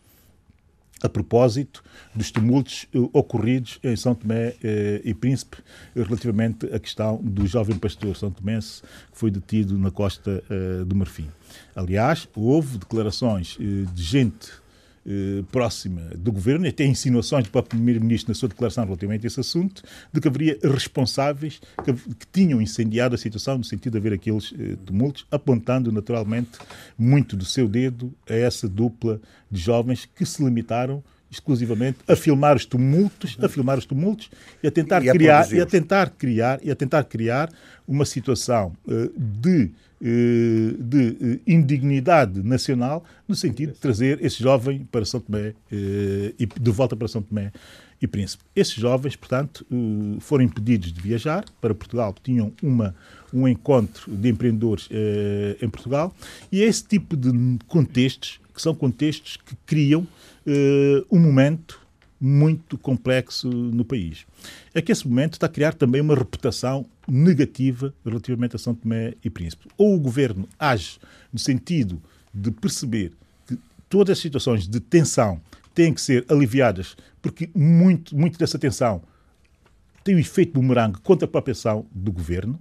[1.04, 1.84] a propósito
[2.14, 5.58] dos tumultos eh, ocorridos em São Tomé eh, e Príncipe
[5.94, 8.80] relativamente à questão do jovem pastor São Tomense
[9.12, 11.28] que foi detido na costa eh, do Marfim.
[11.76, 14.63] Aliás, houve declarações eh, de gente
[15.06, 19.28] eh, próxima do governo, e até insinuações do próprio Primeiro-Ministro na sua declaração relativamente a
[19.28, 19.82] esse assunto,
[20.12, 24.54] de que haveria responsáveis que, que tinham incendiado a situação no sentido de haver aqueles
[24.58, 26.52] eh, tumultos, apontando naturalmente
[26.96, 29.20] muito do seu dedo a essa dupla
[29.50, 34.30] de jovens que se limitaram exclusivamente a filmar os tumultos, a filmar os tumultos
[34.62, 37.50] e a tentar E criar e a tentar criar e a tentar criar
[37.86, 39.70] uma situação eh, de
[40.06, 46.46] de eh, indignidade nacional no sentido de trazer esse jovem para São Tomé eh, e
[46.46, 47.52] de volta para São Tomé
[48.00, 48.44] e Príncipe.
[48.54, 52.94] Esses jovens, portanto, eh, foram impedidos de viajar para Portugal, tinham uma,
[53.32, 56.14] um encontro de empreendedores eh, em Portugal
[56.52, 57.30] e é esse tipo de
[57.66, 60.06] contextos que são contextos que criam
[60.46, 61.80] eh, um momento
[62.24, 64.24] muito complexo no país.
[64.72, 69.12] É que esse momento está a criar também uma reputação negativa relativamente a São Tomé
[69.22, 69.68] e Príncipe.
[69.76, 70.98] Ou o governo age
[71.30, 72.00] no sentido
[72.32, 73.12] de perceber
[73.46, 73.58] que
[73.90, 75.38] todas as situações de tensão
[75.74, 79.02] têm que ser aliviadas, porque muito, muito dessa tensão
[80.02, 82.58] tem o efeito bumerangue contra a própria ação do governo,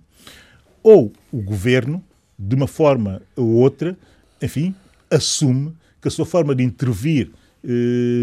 [0.81, 2.03] ou o governo,
[2.38, 3.98] de uma forma ou outra,
[4.41, 4.76] enfim,
[5.10, 7.31] assume que a sua forma de intervir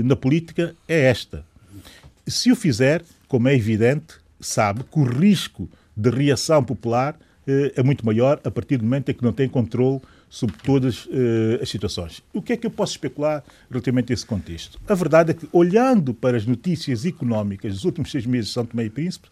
[0.04, 1.44] na política é esta.
[2.26, 7.82] Se o fizer, como é evidente, sabe que o risco de reação popular eh, é
[7.82, 11.68] muito maior a partir do momento em que não tem controle sobre todas eh, as
[11.68, 12.22] situações.
[12.32, 14.78] O que é que eu posso especular relativamente a esse contexto?
[14.86, 18.64] A verdade é que, olhando para as notícias económicas dos últimos seis meses de São
[18.64, 19.28] Tomé e Príncipe,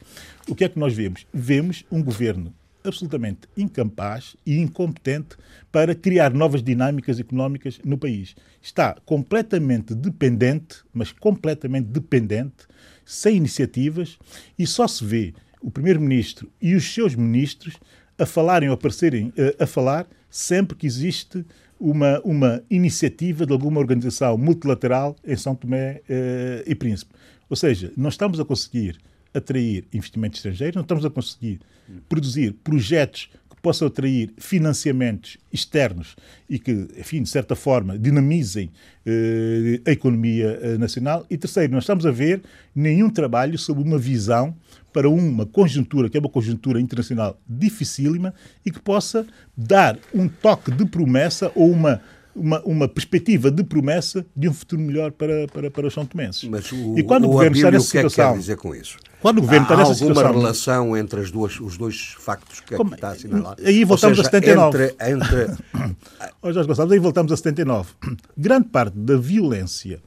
[0.48, 1.26] o que é que nós vemos?
[1.32, 2.52] Vemos um governo
[2.88, 5.36] absolutamente incapaz e incompetente
[5.70, 8.34] para criar novas dinâmicas económicas no país.
[8.60, 12.66] Está completamente dependente, mas completamente dependente,
[13.04, 14.18] sem iniciativas,
[14.58, 17.76] e só se vê o Primeiro-Ministro e os seus ministros
[18.18, 21.44] a falarem ou aparecerem eh, a falar sempre que existe
[21.78, 27.12] uma, uma iniciativa de alguma organização multilateral em São Tomé eh, e Príncipe.
[27.48, 28.98] Ou seja, não estamos a conseguir
[29.34, 31.60] atrair investimento estrangeiro, não estamos a conseguir
[32.08, 36.14] produzir projetos que possam atrair financiamentos externos
[36.48, 38.70] e que, enfim, de certa forma, dinamizem
[39.04, 41.26] eh, a economia eh, nacional.
[41.28, 42.42] E terceiro, não estamos a ver
[42.74, 44.54] nenhum trabalho sobre uma visão
[44.92, 48.32] para uma conjuntura, que é uma conjuntura internacional dificílima
[48.64, 49.26] e que possa
[49.56, 52.00] dar um toque de promessa ou uma
[52.38, 56.44] uma, uma perspectiva de promessa de um futuro melhor para, para, para os são tomenses.
[56.44, 58.32] Mas o, e quando o, o governo está Abílio, nessa o que é que situação,
[58.34, 58.96] quer dizer com isso?
[59.20, 62.60] Quando o governo Há está nessa alguma situação, relação entre as duas, os dois factos
[62.60, 63.62] que Como- aqui está assinalado?
[63.64, 64.84] aí voltamos Ou a seja, 79.
[64.84, 65.96] Entre, entre,
[66.42, 67.90] Ó Jorge Gonçalves, aí voltamos a 79.
[68.36, 70.00] Grande parte da violência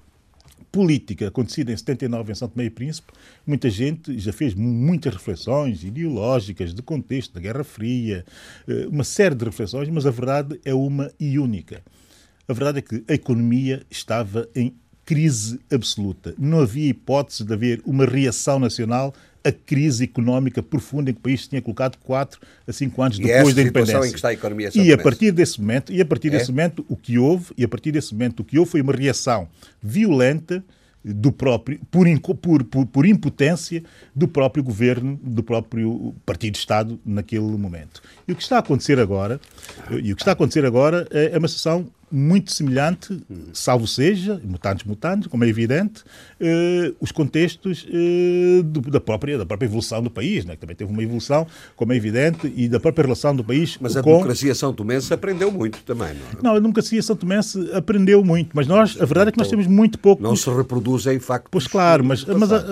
[0.71, 3.11] política acontecida em 79 em São Tomé e Príncipe,
[3.45, 8.23] muita gente já fez mu- muitas reflexões ideológicas de contexto da Guerra Fria,
[8.65, 11.81] eh, uma série de reflexões, mas a verdade é uma e única.
[12.47, 14.73] A verdade é que a economia estava em
[15.11, 16.33] crise absoluta.
[16.39, 19.13] Não havia hipótese de haver uma reação nacional
[19.43, 23.19] à crise económica profunda em que o país se tinha colocado 4 a 5 anos
[23.19, 24.07] E depois da independência.
[24.07, 26.31] em que está a economia e a partir desse momento, e a partir É?
[26.31, 28.93] desse momento o que houve, e a partir desse momento o que houve foi uma
[28.93, 29.49] reação
[29.83, 30.63] violenta
[31.03, 32.07] do próprio por,
[32.37, 33.83] por, por, por impotência
[34.15, 38.01] do próprio governo, do próprio partido de Estado naquele momento.
[38.25, 39.41] E o que está a acontecer agora,
[40.01, 43.21] e o que está a acontecer agora é é uma situação muito semelhante,
[43.53, 46.03] salvo seja, mutantes mutantes, como é evidente,
[46.41, 50.55] eh, os contextos eh, do- da, própria, da própria evolução do país, né?
[50.55, 51.45] que também teve uma evolução,
[51.75, 54.11] como é evidente, e da própria relação do país mas a com...
[54.11, 56.43] democracia são tomense aprendeu muito também, não é?
[56.43, 59.67] Não, a democracia São Tomense aprendeu muito, mas nós, a verdade é que nós temos
[59.67, 60.21] muito pouco.
[60.23, 61.49] Não se reproduzem factos.
[61.51, 62.65] Pois claro, mas, mas passado.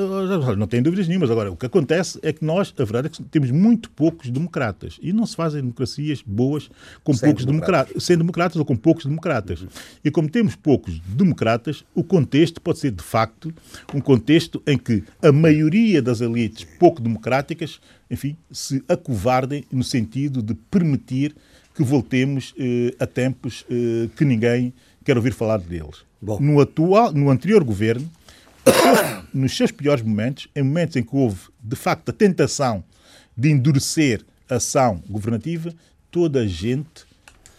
[0.48, 1.30] ah, ah, não tem dúvidas nenhumas.
[1.30, 4.98] Agora, o que acontece é que nós, a verdade é que temos muito poucos democratas
[5.02, 6.70] e não se fazem democracias boas
[7.04, 7.88] com Sem poucos democratas.
[7.90, 9.64] democratas, sem democratas ou com poucos democratas.
[10.04, 13.54] E como temos poucos democratas, o contexto pode ser de facto
[13.94, 17.80] um contexto em que a maioria das elites pouco democráticas,
[18.10, 21.36] enfim, se acovardem no sentido de permitir
[21.76, 24.74] que voltemos eh, a tempos eh, que ninguém
[25.06, 26.04] quer ouvir falar deles.
[26.22, 26.40] Bom.
[26.40, 28.10] No, atual, no anterior governo,
[29.34, 32.84] nos seus piores momentos, em momentos em que houve, de facto, a tentação
[33.36, 35.74] de endurecer a ação governativa,
[36.12, 37.08] toda a gente,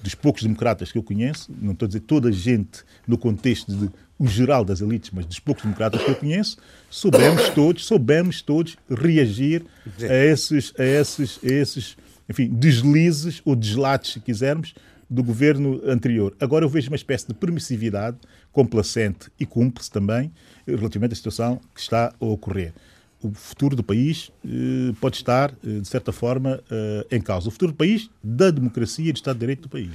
[0.03, 3.75] dos poucos democratas que eu conheço, não estou a dizer toda a gente no contexto
[3.75, 3.91] de
[4.21, 6.59] o geral das elites, mas dos poucos democratas que eu conheço,
[6.91, 9.65] soubemos todos, soubemos todos reagir
[10.03, 11.97] a esses, a esses, a esses
[12.29, 14.75] enfim, deslizes ou deslates, se quisermos,
[15.09, 16.37] do governo anterior.
[16.39, 18.19] Agora eu vejo uma espécie de permissividade
[18.53, 20.31] complacente e cúmplice também
[20.67, 22.75] relativamente à situação que está a ocorrer.
[23.23, 27.49] O futuro do país eh, pode estar, eh, de certa forma, eh, em causa.
[27.49, 29.91] O futuro do país, da democracia e do Estado de Direito do país.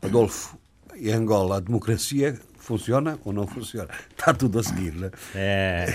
[0.00, 0.58] Adolfo,
[0.96, 3.88] em Angola a democracia funciona ou não funciona?
[4.10, 5.10] Está tudo a seguir, não é?
[5.34, 5.94] É.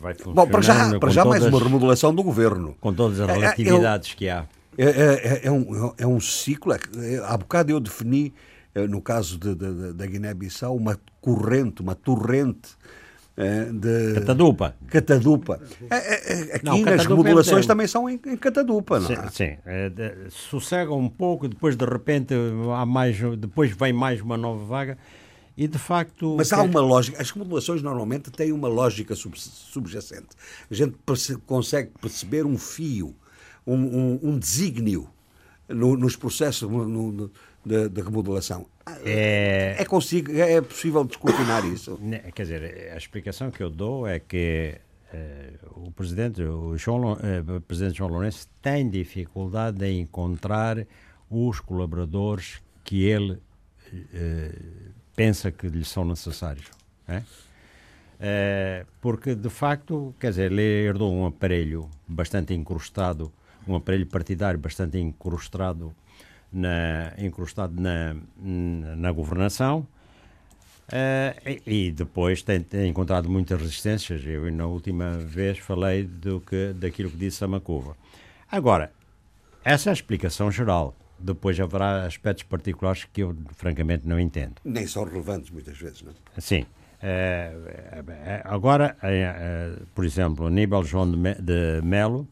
[0.00, 2.76] Vai Bom, para já, para já mais todas- uma remodelação do governo.
[2.80, 4.46] Com todas as É, é, relatividades que há.
[4.78, 6.72] É, é- é um, é um ciclo.
[6.72, 6.78] é-
[7.14, 8.32] é- há bocado eu defini
[8.74, 12.70] eh, no caso de, de, da Guiné-Bissau, uma corrente, uma torrente
[13.36, 14.14] eh, de.
[14.14, 14.74] Catadupa.
[14.88, 15.60] Catadupa.
[16.52, 19.30] Aqui não, nas é remodelações é também são em, em Catadupa, não é?
[19.30, 19.90] Sim, é,
[20.30, 22.34] sossega um pouco, depois de repente
[22.76, 24.98] há mais, depois vem mais uma nova vaga.
[25.56, 26.34] E de facto.
[26.36, 27.20] Mas há uma lógica.
[27.20, 30.28] As remodelações normalmente têm uma lógica subjacente.
[30.70, 33.14] A gente perce consegue perceber um fio,
[33.66, 35.08] um, um, um desígnio
[35.68, 37.30] no, nos processos no, no,
[37.64, 38.66] de, de, remodelação.
[39.04, 39.76] É...
[39.78, 41.98] É, consigo, é possível descortinar isso?
[42.02, 44.78] Né, quer dizer, a explicação que eu dou é que
[45.12, 50.86] eh, o presidente, o João, eh, o presidente João Lourenço tem dificuldade em encontrar
[51.30, 53.38] os colaboradores que ele
[54.12, 54.52] eh,
[55.14, 56.66] pensa que lhe são necessários.
[57.06, 57.22] É?
[58.20, 63.32] É, porque, de facto, quer dizer, ele herdou um aparelho bastante incrustado,
[63.66, 65.94] um aparelho partidário bastante incrustado
[66.52, 67.12] na,
[67.74, 68.16] na,
[68.96, 69.86] na governação,
[70.86, 74.24] Uh, e, depois tem, tem, encontrado muitas resistências.
[74.24, 77.96] Eu, na última vez, falei do que, daquilo que disse a Macova.
[78.50, 78.92] Agora,
[79.64, 80.94] essa é a explicação geral.
[81.18, 84.54] Depois haverá aspectos particulares que eu, francamente, não entendo.
[84.64, 86.66] Nem são relevantes, muitas vezes, não Sim.
[87.02, 92.26] Uh, agora, uh, por exemplo, Aníbal João de Melo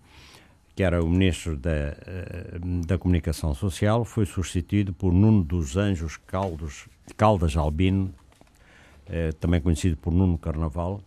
[0.74, 6.16] que era o ministro da, eh, da Comunicação Social, foi substituído por Nuno dos Anjos
[6.16, 8.12] Caldos, Caldas Albino,
[9.06, 11.02] eh, também conhecido por Nuno Carnaval,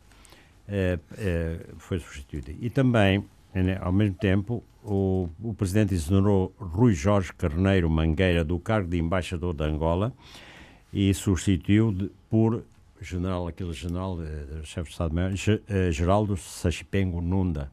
[0.67, 0.99] eh,
[1.77, 2.55] foi substituído.
[2.63, 3.25] E também,
[3.81, 9.53] ao mesmo tempo, o, o presidente exonerou Rui Jorge Carneiro Mangueira do cargo de embaixador
[9.53, 10.13] de Angola
[10.93, 12.63] e substituiu de, por
[13.01, 14.17] general, aquele general,
[14.63, 15.31] chefe de Estado-Maior,
[15.91, 17.69] Geraldo Sachipengo Nunda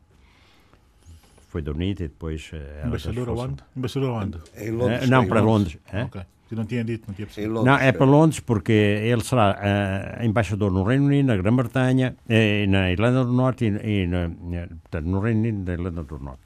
[1.52, 2.50] foi da UNITA e depois...
[2.50, 3.62] Uh, Embaixador aonde?
[3.76, 4.38] Embaixador aonde?
[4.56, 5.10] Em Londres.
[5.10, 5.78] Não, para Londres.
[5.92, 6.26] Londres.
[6.50, 7.52] Eu não tinha dito, não tinha percebido.
[7.52, 12.16] Londres, não, é para Londres porque ele será uh, embaixador no Reino Unido, na Grã-Bretanha,
[12.28, 14.30] eh, na Irlanda do Norte e, e na,
[14.82, 16.40] portanto, no Reino Unido e na Irlanda do Norte.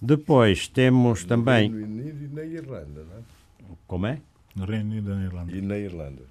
[0.00, 1.68] Depois temos no também...
[1.68, 3.76] No Reino Unido e na Irlanda, não é?
[3.86, 4.18] Como é?
[4.54, 5.52] No Reino Unido e na Irlanda.
[5.52, 6.22] E na Irlanda.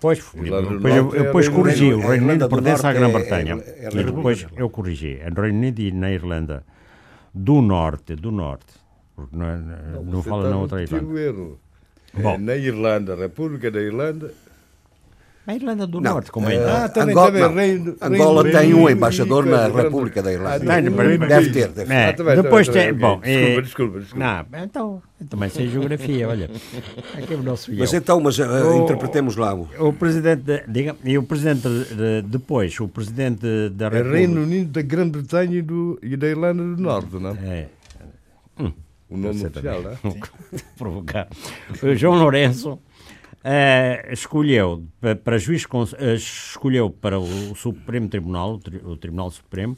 [0.00, 1.92] Pois, depois, eu, eu depois corrigi.
[1.92, 3.62] O Reino Unido pertence à Grã-Bretanha.
[3.64, 5.20] É, é, é, e depois eu corrigi.
[5.30, 6.64] No Reino Unido e na Irlanda
[7.32, 8.74] do norte, do norte,
[9.14, 11.20] porque não, é, não, não fala na outra Irlanda.
[11.20, 11.60] Erro.
[12.14, 12.34] Bom.
[12.34, 14.34] É, na Irlanda, República da Irlanda.
[15.44, 16.56] A Irlanda do não, Norte, como é?
[16.56, 20.72] Ah, também, Angola, também, Reino, Angola Reino, tem um embaixador na República da Irlanda.
[20.72, 21.90] Ah, deve ter, deve ter.
[21.90, 22.94] É, ah, depois tem.
[22.94, 24.24] Bom, desculpa, é, desculpa, desculpa.
[24.24, 26.48] Não, então, também sei geografia, olha.
[27.14, 29.52] Aqui é o nosso Mas então, mas uh, o, interpretemos lá.
[29.52, 34.16] O, o presidente, de, diga, e o presidente de, depois, o presidente da República.
[34.16, 37.66] É Reino Unido da Grã-Bretanha e, e, da Irlanda do Norte, não é?
[38.60, 38.72] Hum,
[39.10, 39.98] o nome oficial, não é?
[40.78, 41.26] Provocar.
[41.82, 42.78] O João Lourenço
[43.44, 44.84] Uh, escolheu
[45.24, 49.76] para juiz uh, escolheu para o Supremo Tribunal, o Tribunal Supremo,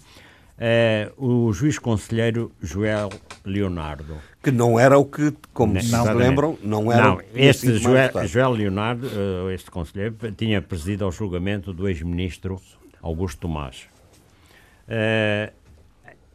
[0.58, 3.08] uh, o juiz conselheiro Joel
[3.42, 4.18] Leonardo.
[4.42, 9.08] Que não era o que, como se lembram, não era não, este Joel, Joel, Leonardo,
[9.50, 12.60] este conselheiro, tinha presidido ao julgamento do ex-ministro
[13.00, 13.88] Augusto Tomás.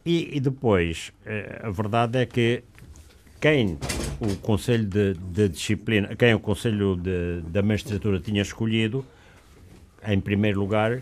[0.04, 1.12] E, e, depois,
[1.62, 2.64] a verdade é que
[3.40, 3.78] quem
[4.20, 9.04] o Conselho de, de Disciplina, quem o Conselho de, da Magistratura tinha escolhido,
[10.06, 11.00] em primeiro lugar,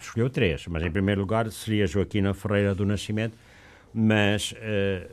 [0.00, 3.36] escolheu três, mas em primeiro lugar seria Joaquina Ferreira do Nascimento,
[3.92, 5.10] mas uh,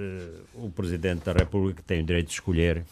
[0.00, 2.84] uh, o Presidente da República tem o direito de escolher,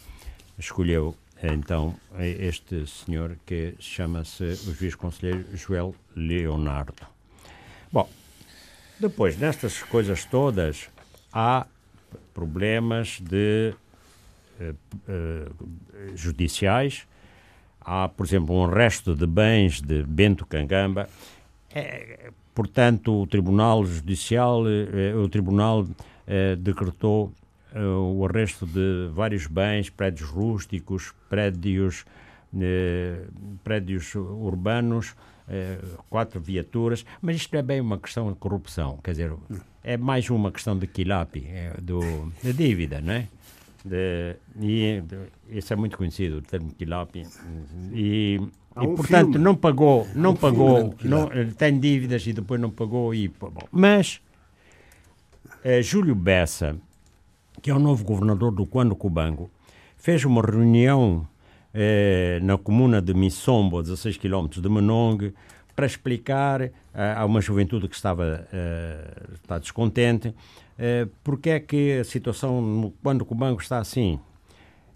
[0.59, 1.95] escolheu então
[2.39, 7.07] este senhor que chama-se o juiz conselheiro Joel Leonardo.
[7.91, 8.09] Bom,
[8.99, 10.91] depois, nestas coisas todas,
[11.33, 11.67] há
[12.33, 13.75] problemas de
[14.61, 14.75] uh,
[15.09, 17.07] uh, judiciais.
[17.81, 21.09] Há, por exemplo, um resto de bens de Bento Cangamba.
[21.75, 25.87] É, portanto, o Tribunal Judicial, eh, o Tribunal
[26.59, 27.33] decretou
[27.75, 32.05] o arresto de vários bens, prédios rústicos, prédios,
[33.65, 35.17] prédios urbanos,
[36.09, 39.33] quatro viaturas, mas isto é bem uma questão de corrupção, quer dizer,
[39.83, 42.01] é mais uma questão de quilapi, é, do,
[42.43, 43.29] de dívida, não é?
[43.85, 47.27] De, e de, isso é muito conhecido, o termo quilapi.
[47.93, 48.41] E, e
[48.77, 49.39] um portanto, filme.
[49.39, 53.15] não pagou, não um pagou, não, tem dívidas e depois não pagou.
[53.15, 54.21] E, bom, mas
[55.65, 56.77] é, Júlio Bessa,
[57.63, 59.51] que é o novo governador do Quando Cubango,
[59.97, 61.27] fez uma reunião
[61.73, 65.33] é, na comuna de Missombo, a 16 km de Menong,
[65.81, 66.71] para explicar uh,
[67.17, 73.23] a uma juventude que estava uh, está descontente uh, porque é que a situação quando
[73.27, 74.21] o banco está assim.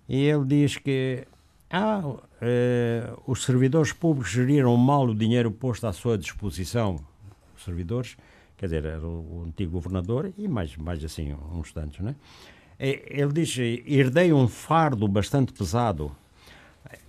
[0.07, 1.27] E ele diz que
[1.71, 2.03] Ah,
[2.43, 6.97] eh, os servidores públicos geriram mal o dinheiro posto à sua disposição.
[7.57, 8.17] Os servidores,
[8.57, 12.15] quer dizer, era o, o antigo governador e mais, mais assim, uns tantos, né?
[12.79, 13.57] Ele diz:
[13.87, 16.13] herdei um fardo bastante pesado.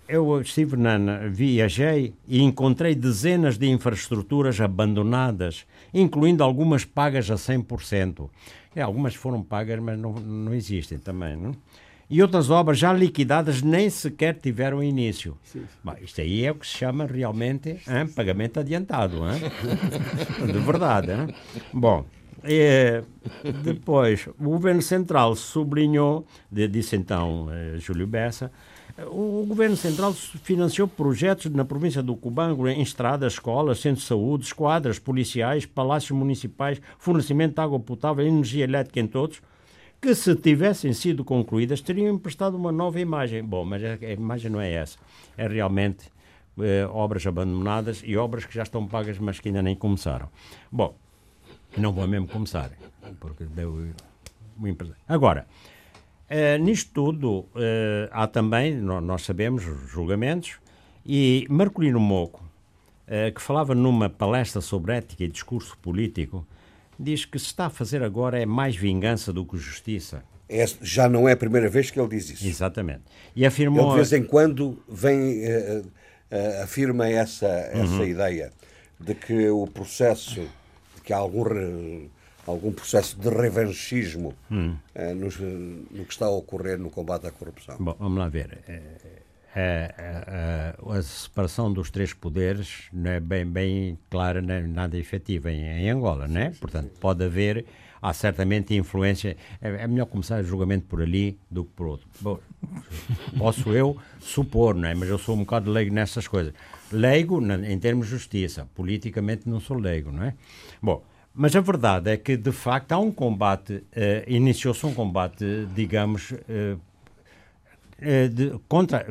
[0.07, 0.97] Eu estive na,
[1.29, 8.29] viajei e encontrei dezenas de infraestruturas abandonadas, incluindo algumas pagas a 100%.
[8.75, 11.55] É, algumas foram pagas, mas não, não existem também, não?
[12.09, 15.37] e outras obras já liquidadas nem sequer tiveram início.
[15.43, 15.65] Sim, sim.
[15.83, 19.17] Bom, isto aí é o que se chama realmente hein, pagamento adiantado.
[19.27, 19.41] Hein?
[20.45, 21.11] De verdade.
[21.11, 21.33] Hein?
[21.73, 22.05] Bom,
[22.43, 23.01] e,
[23.63, 28.51] depois, o governo central sublinhou, disse então eh, Júlio Bessa,
[28.97, 34.45] o governo central financiou projetos na província do Cubango em estradas, escolas, centros de saúde,
[34.45, 39.41] esquadras policiais, palácios municipais, fornecimento de água potável, energia elétrica em todos
[40.01, 43.43] que se tivessem sido concluídas teriam emprestado uma nova imagem.
[43.43, 44.99] Bom, mas a, imagem não é essa.
[45.35, 46.11] É realmente
[46.59, 50.29] eh, obras abandonadas e obras que já estão pagas, mas que ainda nem começaram.
[50.71, 50.95] Bom,
[51.75, 52.71] não vou mesmo começar,
[53.19, 53.89] porque deu
[55.07, 55.47] Agora,
[56.29, 60.57] eh, nisto tudo, eh, há também, nós sabemos, julgamentos,
[61.05, 62.43] e Marcolino Moco,
[63.07, 66.45] eh, que falava numa palestra sobre ética e discurso político,
[66.99, 70.23] diz que se está a fazer agora é mais vingança do que justiça.
[70.47, 72.47] É, já não é a primeira vez que ele diz isso.
[72.47, 73.01] Exatamente.
[73.35, 73.85] E afirmou...
[73.85, 78.05] Ele de vez em quando vem, uh, uh, afirma essa, essa uhum.
[78.05, 78.51] ideia
[78.99, 80.41] de que o processo,
[80.95, 82.07] de que há algum,
[82.47, 87.77] algum processo de revanchismo uh, no, que está a ocorrer no combate à corrupção.
[87.79, 88.59] Bom, vamos lá ver
[89.55, 94.97] a, a, a, separação dos três poderes não é bem, bem clara, não é nada
[94.97, 96.53] efetiva em, em Angola, né?
[96.59, 97.65] Portanto, pode haver,
[98.01, 99.37] há certamente influência.
[99.61, 102.07] É, é, melhor começar o julgamento por ali do que por outro.
[102.19, 102.37] Bom,
[103.37, 104.93] posso eu supor, não é?
[104.93, 106.53] Mas eu sou um bocado leigo nessas coisas.
[106.91, 110.33] Leigo em termos de justiça, politicamente não sou leigo, não é?
[110.81, 111.01] Bom.
[111.35, 113.83] Mas a verdade é que, de facto, há um combate, uh,
[114.25, 116.79] iniciou-se um combate, digamos, uh,
[118.31, 119.05] de, contra,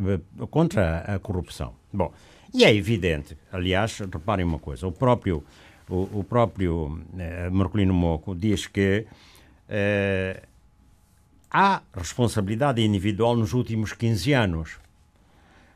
[0.51, 1.75] contra a corrupção.
[1.93, 2.13] Bom,
[2.53, 5.45] e é evidente, aliás, reparem uma coisa, o próprio,
[5.89, 7.03] o, o próprio
[7.51, 9.07] Marcolino Moco diz que
[11.51, 14.79] há responsabilidade individual nos últimos 15 anos.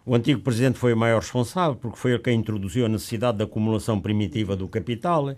[0.05, 3.45] O antigo presidente foi o maior responsável, porque foi ele quem introduziu a necessidade da
[3.45, 5.37] acumulação primitiva do capital,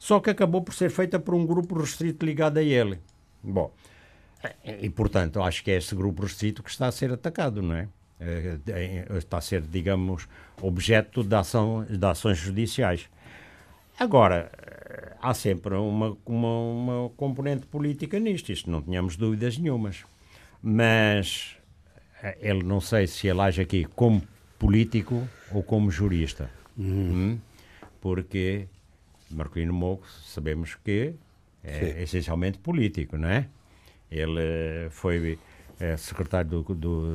[0.00, 2.98] só que acabou por ser feita por um grupo restrito ligado a ele.
[3.42, 3.70] Bom,
[4.64, 7.86] e, portanto, acho que é esse grupo restrito que está a ser atacado, não é?
[8.18, 10.26] Eh, está a ser, digamos,
[10.62, 13.10] objeto de, ação, de ações judiciais.
[13.98, 20.06] Agora, eh, há sempre uma, uma, uma componente política nisto, isto não tínhamos dúvidas nenhumas.
[20.62, 21.58] Mas
[22.22, 24.22] eh, ele não sei se ele age aqui como
[24.58, 26.50] político ou como jurista.
[26.78, 26.86] Uhum.
[26.86, 27.38] Hum?
[28.00, 28.66] Porque
[29.34, 31.14] Marcolino Moco sabemos que
[31.62, 32.02] é Sim.
[32.02, 33.46] essencialmente político, não é?
[34.10, 35.38] Ele foi
[35.80, 37.06] é, secretário do, do,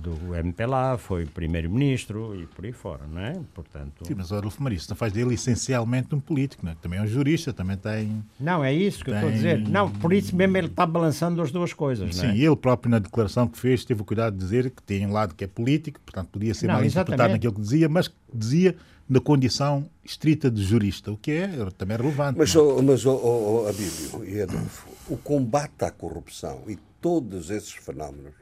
[0.00, 3.38] do MPLA, foi primeiro-ministro e por aí fora, não é?
[3.54, 4.06] Portanto...
[4.06, 6.76] Sim, mas o Adolfo Marista faz dele essencialmente um político, não é?
[6.80, 8.24] Também é um jurista, também tem...
[8.40, 9.14] Não, é isso que tem...
[9.14, 9.68] eu estou a dizer.
[9.68, 12.38] Não, por isso mesmo ele está balançando as duas coisas, Sim, não é?
[12.38, 15.34] ele próprio na declaração que fez teve o cuidado de dizer que tem um lado
[15.34, 18.74] que é político, portanto podia ser não, mal interpretado naquilo que dizia, mas que dizia
[19.08, 22.38] na condição estrita de jurista, o que é também relevante.
[22.38, 26.76] Mas, oh, mas oh, oh, Abílio e Adolfo, o combate à corrupção e
[27.06, 28.34] todos esses fenómenos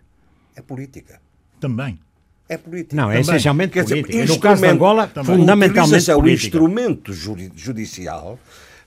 [0.57, 1.21] é política.
[1.61, 2.01] Também.
[2.49, 2.97] É política.
[2.97, 4.13] Não, é essencialmente Quer política.
[4.13, 5.37] Dizer, no caso de Angola, também.
[5.37, 6.19] fundamentalmente política.
[6.19, 8.39] o instrumento judicial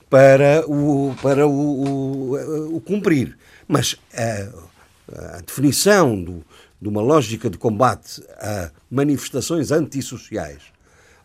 [0.09, 3.37] para o, para o, o, o cumprir.
[3.67, 6.43] Mas a, a definição do,
[6.81, 10.63] de uma lógica de combate a manifestações antissociais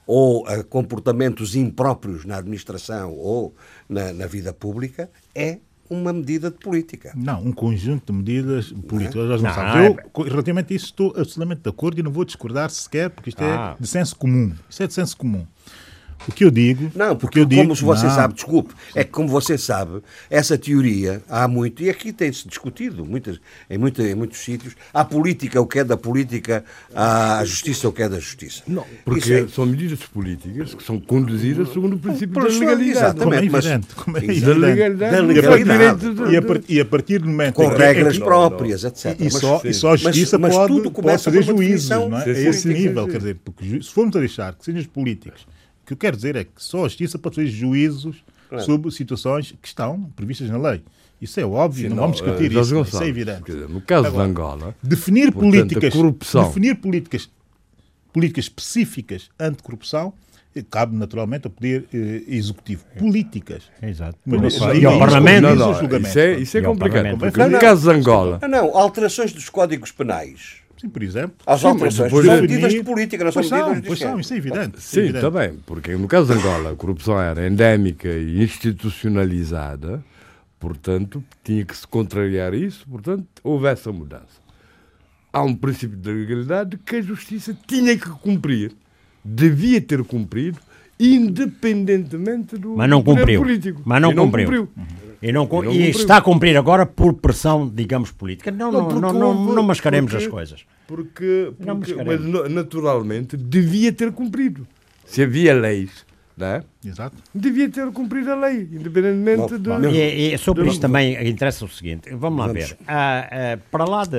[0.06, 3.54] ou a comportamentos impróprios na administração ou
[3.88, 5.58] na, na vida pública é
[5.92, 7.12] uma medida de política.
[7.14, 9.40] Não, um conjunto de medidas políticas.
[9.42, 10.28] Não, não, não Eu, é...
[10.28, 13.50] relativamente a isso, estou absolutamente de acordo e não vou discordar sequer, porque isto é
[13.50, 13.76] ah.
[13.78, 14.52] é de senso comum.
[14.68, 15.46] Isso é de senso comum.
[16.28, 16.90] O que eu digo.
[16.94, 18.14] Não, porque eu como digo, você não.
[18.14, 23.04] sabe, desculpe, é que como você sabe, essa teoria há muito, e aqui tem-se discutido
[23.04, 27.44] muitas, em, muita, em muitos sítios, há política o que é da política, há a
[27.44, 28.62] justiça o que é da justiça.
[28.66, 29.48] Não, porque é...
[29.48, 32.90] são medidas políticas que são conduzidas segundo o princípio da legalidade.
[32.90, 34.46] Exatamente, como é evidente, mas, como é evidente.
[34.46, 35.16] Da legalidade.
[35.16, 36.32] Da legalidade.
[36.32, 39.20] E, a partir, e a partir do momento Com regras próprias, etc.
[39.20, 42.24] E, só, e só a justiça mas, mas pode, pode fazer juízos, não é?
[42.24, 45.46] A esse nível, quer dizer, porque se formos a deixar que sejam os políticos
[45.96, 48.16] que eu quero dizer é que só a justiça pode fazer juízos
[48.48, 48.64] claro.
[48.64, 50.82] sobre situações que estão previstas na lei.
[51.20, 53.52] Isso é óbvio, Sim, não, não, vamos discutir uh, isso, isso é evidente.
[53.52, 56.48] no caso Agora, de Angola, definir políticas, corrupção.
[56.48, 57.30] definir políticas
[58.12, 60.12] políticas específicas anticorrupção,
[60.54, 62.84] eh, cabe naturalmente ao Poder eh, Executivo.
[62.98, 63.62] Políticas.
[63.80, 64.18] Exato.
[64.26, 65.42] Mas não- E ao isso- Parlamento.
[65.42, 66.08] Não, isso é não, julgamento.
[66.08, 67.18] isso é, isso é complicado.
[67.18, 70.56] Porque Não, no caso de Angola, Não, não, alterações dos códigos penais.
[70.82, 71.36] Sim, por exemplo.
[71.46, 74.18] As alterações depois são medidas de política, não são Pois são, medidas de pois são,
[74.20, 74.76] isso é evidente.
[74.76, 75.24] é Sim, evidente.
[75.24, 80.02] está bem, porque no caso de Angola a corrupção era endémica e institucionalizada,
[80.58, 84.42] portanto, tinha que se contrariar isso, portanto, houve essa mudança.
[85.32, 88.72] Há um princípio de legalidade que a justiça tinha que cumprir,
[89.24, 90.58] devia ter cumprido,
[90.98, 93.40] independentemente do Mas não cumpriu.
[93.40, 93.82] político.
[93.84, 94.68] Mas não E cumpriu.
[95.22, 98.50] E, não, E não e está a cumprir agora por pressão, digamos, política.
[98.50, 100.60] Não, não, não, não, houve- não mascaremos porque- as coisas.
[100.86, 102.20] Porque, Não porque- mas
[102.50, 104.66] naturalmente devia ter cumprido.
[105.06, 106.04] Se havia leis,
[106.36, 106.62] não é?
[106.84, 107.16] Exato.
[107.34, 109.70] devia ter cumprido a lei, independentemente de.
[109.96, 112.76] E, e sobre isto também interessa o seguinte, vamos lá ver.
[112.86, 114.18] Ah, ah, para lá, de,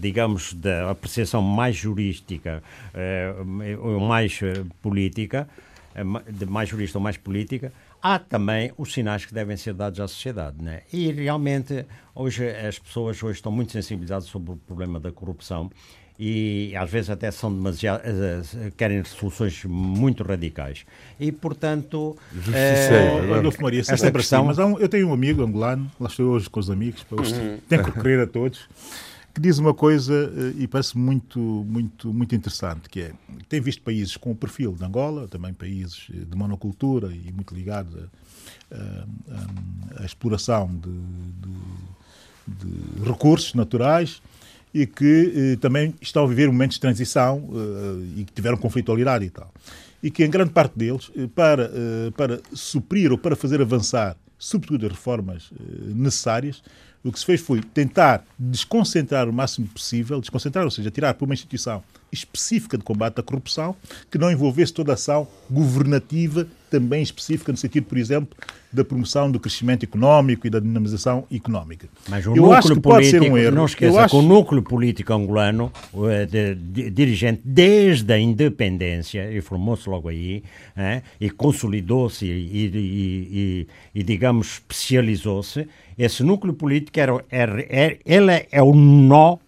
[0.00, 2.62] digamos, da apreciação mais jurística
[2.92, 3.34] eh,
[3.80, 5.48] ou mais eh, política,
[5.94, 7.72] eh, de mais jurista ou mais política,
[8.02, 10.62] há também os sinais que devem ser dados à sociedade.
[10.62, 10.82] Né?
[10.92, 15.70] E realmente, hoje as pessoas hoje estão muito sensibilizadas sobre o problema da corrupção
[16.18, 20.84] e às vezes até são demasiado eh, querem soluções muito radicais
[21.18, 23.38] e portanto Justiceiro, eh, não é?
[23.38, 24.48] Adolfo Maria, esta sempre questão- assim.
[24.48, 27.20] Mas há um- eu tenho um amigo angolano, lá estou hoje com os amigos, para
[27.20, 27.32] hoje
[27.66, 28.68] tenho que recorrer a todos,
[29.34, 33.12] que diz uma coisa eh, e parece muito, muito, muito interessante, que é,
[33.48, 37.54] tem visto países com o perfil de Angola, também países eh, de monocultura e muito
[37.54, 37.94] ligados
[39.96, 41.92] à exploração de, de-
[42.46, 44.20] de recursos naturais
[44.74, 49.24] e que eh, também estão a viver momentos de transição eh, e que tiveram conflitualidade
[49.24, 49.52] e tal.
[50.02, 54.16] E que em grande parte deles, eh, para, eh, para suprir ou para fazer avançar,
[54.38, 55.50] sobretudo as reformas
[55.94, 56.62] necessárias,
[57.04, 61.24] o que se fez foi tentar desconcentrar o máximo possível, desconcentrar, ou seja, tirar para
[61.24, 63.74] uma instituição específica de combate à corrupção,
[64.10, 68.36] que não envolvesse toda a ação governativa também específica, no sentido, por exemplo,
[68.72, 71.86] da promoção do crescimento económico e da dinamização económica.
[72.08, 75.70] Mas o Eu núcleo político, um não Eu esqueça acho- que o núcleo político angolano,
[76.10, 80.42] eh, de- de- dirigente desde a independência, e formou-se logo aí,
[80.76, 85.66] eh, e consolidou-se e, e- e- e- e, digamos, especializou-se,
[85.98, 89.38] esse núcleo político era, era- era- ele é o nó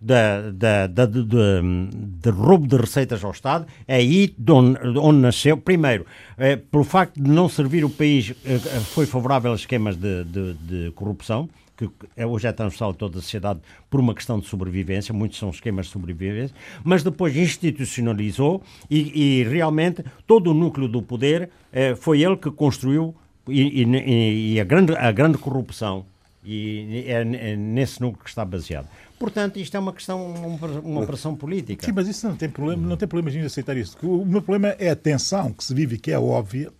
[0.00, 1.88] da, da, da- de, de-
[2.22, 5.56] de roubo de receitas ao Estado, é aí de onde, de onde nasceu.
[5.58, 6.06] Primeiro,
[6.38, 8.58] eh, pelo facto de não servir o país, eh,
[8.94, 11.46] foi favorável a esquemas de, de- de corrupção,
[11.76, 13.60] que é- hoje é transversal a toda a sociedade
[13.90, 19.44] por uma questão de sobrevivência, muitos são esquemas de sobrevivência, mas depois institucionalizou e, e
[19.44, 23.14] realmente todo o núcleo do poder eh, foi ele que construiu
[23.48, 26.04] e, e- e a, grande, a grande corrupção
[26.44, 27.22] e é
[27.52, 28.86] é nesse núcleo que está baseado.
[29.18, 31.86] Portanto, isto é uma questão, uma, operação política.
[31.86, 33.96] Sim, mas isso não tem problema, não tem problema em aceitar isso.
[34.02, 36.70] O meu problema é a tensão que se vive, que é óbvia,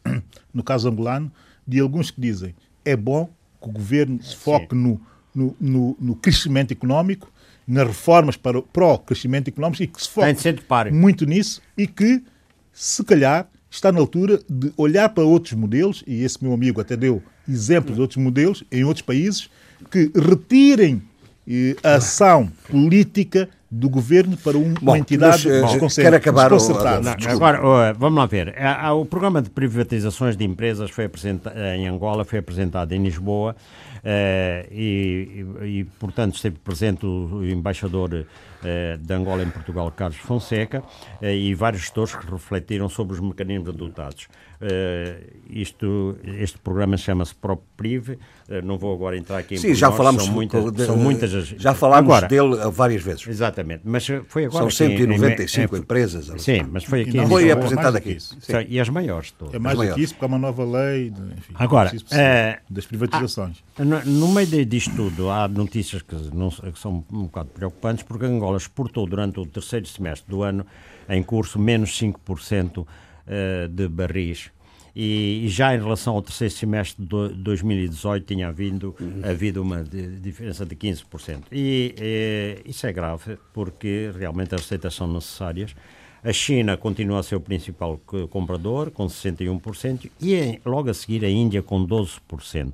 [0.52, 1.32] no caso angolano,
[1.66, 2.54] de alguns que dizem
[2.84, 3.30] é bom
[3.62, 5.00] que o governo se foque no,
[5.34, 7.32] no, no- no crescimento económico,
[7.66, 11.24] nas reformas para, o- para o crescimento económico e que se foque de de muito
[11.24, 12.22] nisso e que,
[12.70, 16.96] se calhar, está na altura de olhar para outros modelos, e esse meu amigo até
[16.96, 19.48] deu exemplos de outros modelos em outros países,
[19.90, 21.02] que retirem
[21.46, 26.50] eh, a ação política do governo para um- Bom, uma entidade mas, eh, quero acabar
[26.52, 26.60] o-
[27.04, 28.54] Não, agora, ó, vamos lá ver.
[28.56, 33.02] Há- há o programa de privatizações de empresas foi apresentado em Angola, foi apresentado em
[33.02, 33.54] Lisboa
[34.04, 38.24] eh, e, e- e, portanto, esteve presente o, o embaixador
[38.64, 40.82] eh, de Angola em Portugal, Carlos Fonseca,
[41.22, 44.26] eh, e vários gestores que refletiram sobre os mecanismos adotados.
[44.60, 45.16] Eh,
[45.50, 48.16] isto, este programa chama-se ProPriv,
[48.62, 51.48] não vou agora entrar aqui em Sim, já falámos, são muitas, de- são muitas as-
[51.48, 53.26] já falámos Agora, dele várias vezes.
[53.26, 56.42] Exatamente, mas foi agora São aqui em- em- 195 em- empresas.
[56.42, 58.18] Sim, mas foi aqui não Foi Lisboa, apresentado aqui.
[58.68, 59.54] E as maiores todas.
[59.54, 62.86] É mais do que isso, porque há uma nova lei de, enfim, Agora, é das
[62.86, 63.62] privatizações.
[63.78, 68.24] No, no meio disto tudo, há notícias que, não- que são um bocado preocupantes, porque
[68.26, 70.64] Angola exportou durante o terceiro semestre do ano
[71.08, 72.86] em curso menos 5%
[73.26, 74.50] eh, de barris.
[74.96, 78.94] E, e já em relação ao terceiro semestre de do- 2018 tinha havido,
[79.28, 81.42] havido uma di- diferença de 15%.
[81.50, 85.74] E eh, isso é grave, porque realmente as receitas são necessárias.
[86.22, 91.24] A China continua a ser o principal co- comprador, com 61%, e logo a seguir
[91.24, 92.72] a Índia com 12%.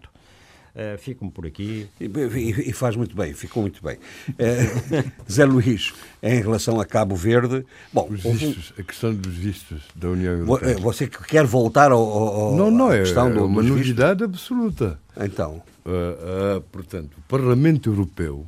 [0.74, 1.88] Uh, Ficam por aqui.
[2.01, 3.98] E, e- e faz muito bem, ficou muito bem.
[4.38, 4.66] Eh,
[5.30, 5.92] Zé Luís,
[6.22, 10.09] em relação a Cabo Verde, bom, Os houve um- vistos, a questão dos vistos da
[10.10, 10.70] União Europeia.
[10.72, 13.62] eh, você que quer voltar ao, ao- Não, não, à é, questão é do, uma
[13.62, 13.78] dos vistos?
[13.88, 15.01] novidade absoluta.
[15.20, 18.47] Então, ah, portanto, o Parlamento Europeu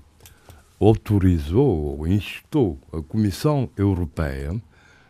[0.81, 4.55] autorizou ou instou a Comissão Europeia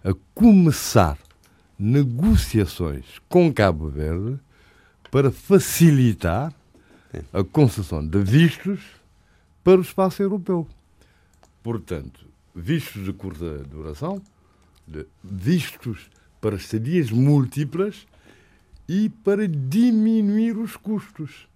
[0.02, 1.18] a começar
[1.78, 4.38] negociações com Cabo Verde
[5.10, 6.52] para facilitar
[7.32, 8.80] a concessão de vistos
[9.62, 10.66] para o espaço europeu.
[11.62, 14.20] Portanto, vistos de curta duração,
[14.86, 16.10] de vistos
[16.40, 18.06] para estadias múltiplas
[18.88, 21.48] e para diminuir os custos.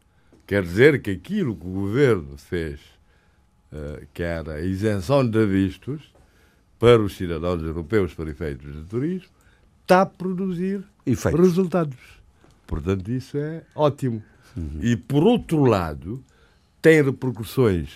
[0.47, 2.81] Quer dizer que aquilo que o governo fez,
[3.73, 6.15] uh, que era a isenção de vistos
[6.79, 9.29] para os cidadãos europeus para efeitos de turismo,
[9.83, 11.41] está a produzir Efeitos.
[11.41, 11.97] resultados.
[12.67, 14.23] Portanto, isso é ótimo.
[14.57, 14.79] Uhum.
[14.81, 16.23] E, por outro lado,
[16.81, 17.91] tem repercussões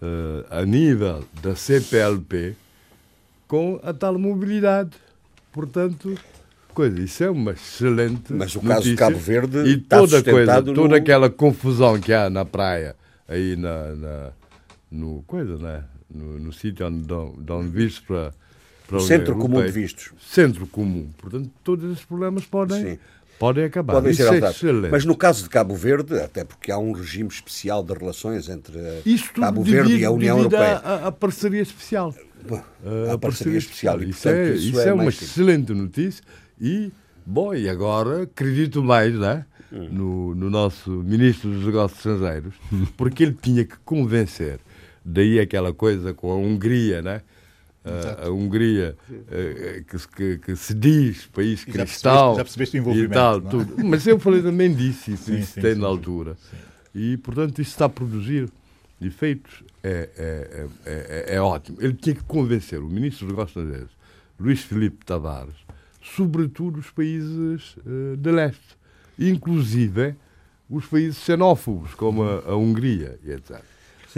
[0.00, 2.54] uh, a nível da CPLP
[3.46, 4.90] com a tal mobilidade.
[5.52, 6.16] Portanto,
[6.72, 8.74] coisa, isso é uma excelente Mas o notícia.
[8.74, 10.74] caso de Cabo Verde e toda coisa, no...
[10.74, 12.94] toda aquela confusão que há na praia,
[13.26, 14.30] aí na, na
[14.90, 15.84] no coisa, né?
[16.10, 18.32] no, no sítio onde dão, dão vistos para,
[18.86, 20.12] para o Centro Comum de Vistos.
[20.20, 21.08] Centro Comum.
[21.18, 22.98] Portanto, todos esses problemas podem Sim.
[23.38, 23.94] Podem acabar.
[23.94, 27.84] Podem ser é Mas no caso de Cabo Verde, até porque há um regime especial
[27.84, 30.76] de relações entre Isto Cabo Verde e a União Europeia.
[30.78, 32.14] A, a parceria especial.
[32.50, 34.02] A, a parceria especial.
[34.02, 36.22] E, isso, é, isso, é, é uma excelente notícia.
[36.60, 36.90] E,
[37.24, 42.54] bom, e agora acredito mais né, no, no nosso Ministro dos Negócios Estrangeiros,
[42.96, 44.58] porque ele tinha que convencer.
[45.04, 47.22] Daí aquela coisa com a Hungria, né?
[48.26, 48.96] A Hungria,
[49.30, 49.82] eh,
[50.16, 53.40] que, que, se diz país já cristal já percebeste o envolvimento, e tal, é?
[53.40, 53.84] tudo.
[53.84, 56.36] Mas eu falei também disso, isso, sim, isso sim, tem sim, na altura.
[56.94, 58.48] E, portanto, isso está a produzir
[59.00, 61.78] efeitos, é, é, é, é, ótimo.
[61.80, 63.96] Ele tinha que convencer o ministro dos Negócios Estrangeiros,
[64.38, 65.54] Luís Filipe Tavares,
[66.00, 68.76] sobretudo os países uh, de leste,
[69.18, 70.14] inclusive
[70.68, 73.62] os países xenófobos, como a, a Hungria e etc.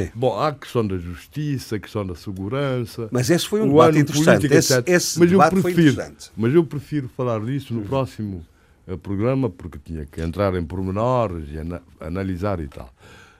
[0.00, 0.10] Sim.
[0.14, 3.08] Bom, há a questão da justiça, a questão da segurança.
[3.10, 4.46] Mas esse foi um debate interessante.
[4.46, 6.14] Esse, esse mas debate eu prefiro.
[6.36, 8.44] Mas eu prefiro falar disso no próximo
[8.86, 12.92] uh, programa, porque tinha que entrar em pormenores e ana analisar e tal.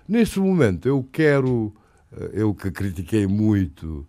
[0.08, 1.72] Neste momento, eu quero,
[2.12, 4.06] uh, eu que critiquei muito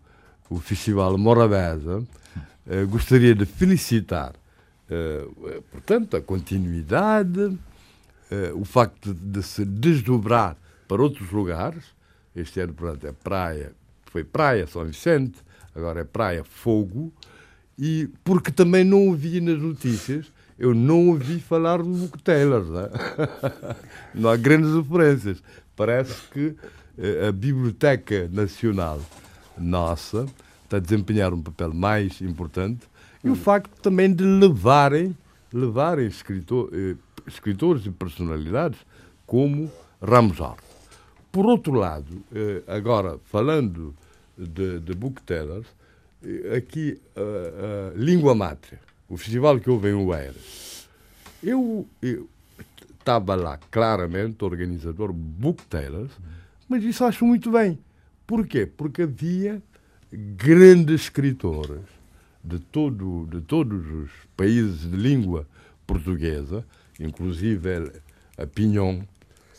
[0.49, 4.33] o Festival Morabeza, uh, gostaria de felicitar,
[5.71, 7.57] portanto, a continuidade,
[8.53, 11.85] o facto de se desdobrar para outros lugares,
[12.35, 13.73] este ano, pronto, é praia,
[14.05, 15.39] foi praia São Vicente,
[15.75, 17.13] agora é praia Fogo,
[17.77, 22.63] e porque também não ouvi nas notícias, eu não ouvi falar do Luke Taylor.
[22.63, 22.89] Não, é?
[24.13, 25.41] não há grandes referências.
[25.75, 26.55] Parece que
[26.99, 29.01] eh, a Biblioteca Nacional
[29.57, 30.27] nossa
[30.63, 32.81] está a desempenhar um papel mais importante
[33.23, 35.17] e o facto também de levarem,
[35.51, 36.95] levarem escritor, eh,
[37.25, 38.79] escritores e personalidades
[39.25, 40.70] como Ramos Horta.
[41.31, 43.95] Por outro lado, eh, agora falando
[44.37, 45.65] de, de booktellers,
[46.23, 50.89] eh, aqui a, a Língua Mátria, o festival que houve em Oeiras,
[51.41, 51.87] eu,
[52.99, 56.11] estava lá claramente, organizador booktellers,
[56.67, 57.79] mas isso acho muito bem.
[58.27, 58.65] Porquê?
[58.65, 59.61] Porque havia
[60.11, 61.81] grandes escritores
[62.43, 65.47] de, todo, de todos os países de língua
[65.85, 66.65] portuguesa,
[66.99, 67.91] inclusive
[68.37, 69.01] a Pinhon,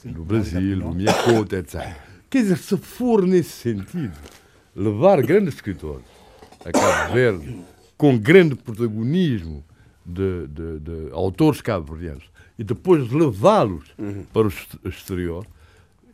[0.03, 1.97] Sim, do Brasil, do Miyakoto, etc.
[2.29, 4.19] Quer dizer, se for nesse sentido,
[4.75, 6.05] levar grandes escritores
[6.65, 7.61] a Cabo Verde,
[7.97, 9.65] com grande protagonismo
[10.05, 12.25] de, de, de autores cabo-verdianos,
[12.59, 14.25] e depois levá-los uhum.
[14.33, 15.47] para o exterior,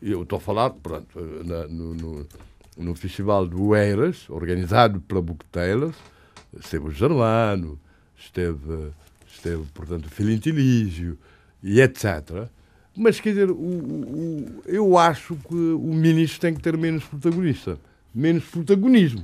[0.01, 2.27] eu estou a falar, pronto, na, no, no,
[2.77, 5.95] no, Festival do Eiras, organizado pela Booktailers,
[6.57, 7.79] esteve o Germano,
[8.15, 8.91] esteve,
[9.27, 11.17] esteve portanto, o Filintilígio,
[11.61, 12.49] e etc.
[12.95, 17.79] Mas, quer dizer, o, o, eu acho que o ministro tem que ter menos protagonista,
[18.13, 19.23] menos protagonismo.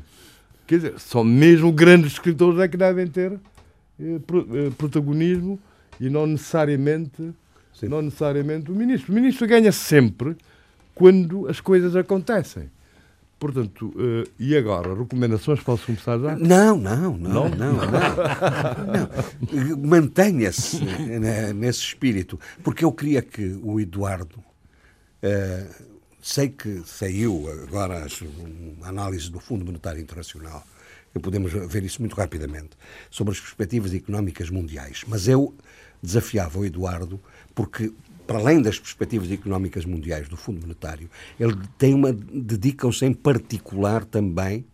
[0.68, 3.34] Quer dizer, só mesmo grandes escritores é que devem ter
[4.00, 5.60] eh, eh, protagonismo
[6.00, 7.34] e não necessariamente,
[7.84, 9.12] não necessariamente o ministro.
[9.12, 10.36] O ministro ganha sempre
[10.94, 12.70] quando as coisas acontecem.
[13.38, 14.96] Portanto, uh, e agora?
[14.96, 15.60] Recomendações?
[15.60, 16.36] Posso começar já?
[16.38, 17.74] Não, não, não, não, não.
[17.74, 17.86] não.
[19.76, 19.78] não.
[19.78, 25.86] Mantenha-se né, nesse espírito, porque eu queria que o Eduardo, uh,
[26.22, 28.08] sei que saiu agora
[28.82, 30.66] a análise do Fundo Monetário Internacional,
[31.14, 32.72] e podemos ver isso muito rapidamente,
[33.10, 35.54] sobre as perspectivas económicas mundiais, mas eu
[36.02, 37.20] desafiava o Eduardo
[37.54, 37.92] porque
[38.26, 44.04] para além das perspectivas económicas mundiais do Fundo Monetário, ele tem uma dedicam-se em particular
[44.06, 44.66] também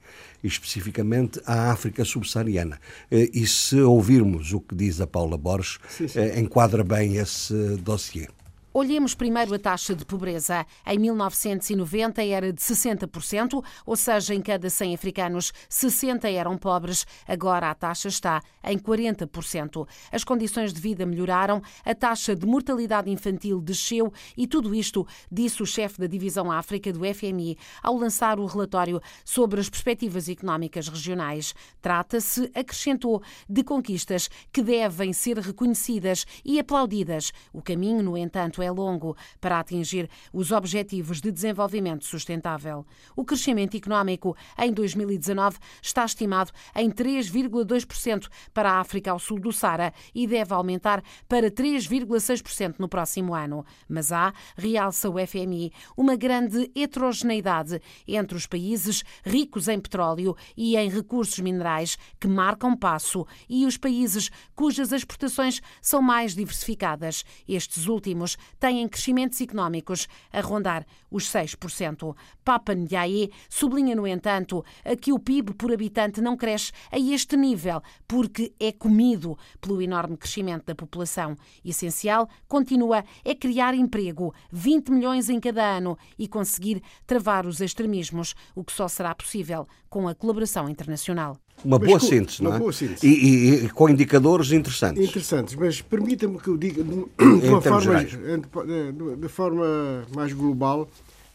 [0.44, 2.80] especificamente à África subsaariana.
[3.10, 6.20] Eh, e se ouvirmos o que diz a Paula Borges, sim, sim.
[6.20, 8.28] Eh, enquadra bem esse dossiê.
[8.74, 10.66] Olhemos primeiro a taxa de pobreza.
[10.88, 17.06] Em 1990 era de 60%, ou seja, em cada 100 africanos, 60 eram pobres.
[17.28, 19.86] Agora a taxa está em 40%.
[20.10, 25.62] As condições de vida melhoraram, a taxa de mortalidade infantil desceu e tudo isto disse
[25.62, 30.88] o chefe da Divisão África do FMI ao lançar o relatório sobre as perspectivas económicas
[30.88, 31.54] regionais.
[31.82, 37.34] Trata-se, acrescentou, de conquistas que devem ser reconhecidas e aplaudidas.
[37.52, 42.86] O caminho, no entanto, é longo para atingir os Objetivos de Desenvolvimento Sustentável.
[43.16, 49.52] O crescimento económico em 2019 está estimado em 3,2% para a África ao sul do
[49.52, 53.66] Sara e deve aumentar para 3,6% no próximo ano.
[53.88, 60.76] Mas há, realça o FMI, uma grande heterogeneidade entre os países ricos em petróleo e
[60.78, 67.24] em recursos minerais que marcam passo e os países cujas exportações são mais diversificadas.
[67.48, 72.16] Estes últimos têm crescimentos económicos a rondar os 6%.
[72.44, 74.64] Papa Ndiaye sublinha, no entanto,
[75.02, 80.18] que o PIB por habitante não cresce a este nível porque é comido pelo enorme
[80.18, 81.36] crescimento da população.
[81.64, 88.36] Essencial, continua, é criar emprego, 20 milhões em cada ano, e conseguir travar os extremismos,
[88.56, 91.38] o que só será possível com a colaboração internacional.
[91.64, 92.60] Uma boa com, síntese, não é?
[92.60, 93.06] Boa síntese.
[93.06, 95.04] E, e, e, com indicadores interessantes.
[95.04, 96.94] Interessantes, mas permita-me que eu diga de,
[97.48, 100.90] uma forma, de, de forma mais global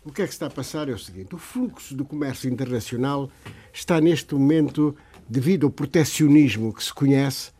[0.06, 3.28] o que é que está a passar é o seguinte: o fluxo do comércio internacional
[3.72, 4.96] está neste momento,
[5.28, 7.50] devido ao protecionismo que se conhece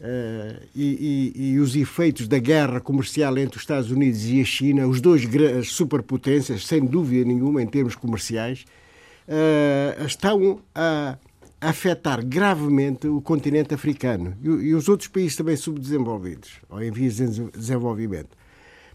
[0.00, 4.44] uh, e, e, e, os efeitos da guerra comercial entre os Estados Unidos e a
[4.44, 5.28] China, os dois
[5.68, 8.64] superpotências, sem dúvida nenhuma, em termos comerciais,
[9.28, 11.18] uh, estão a
[11.60, 17.16] afetar gravemente o continente africano e, e os outros países também subdesenvolvidos ou em vias
[17.16, 18.30] de desenvolvimento.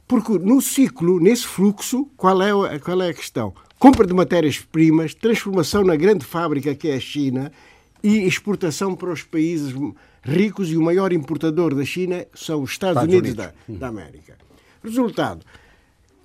[0.08, 3.54] Porque no ciclo, nesse fluxo, qual é, qual é a questão?
[3.80, 7.52] Compra de matérias-primas, transformação na grande fábrica que é a China
[8.04, 9.74] e exportação para os países
[10.24, 13.54] ricos e o maior importador da China são os Estados, Estados Unidos, Unidos.
[13.68, 14.38] Da, da, América.
[14.84, 15.46] Resultado,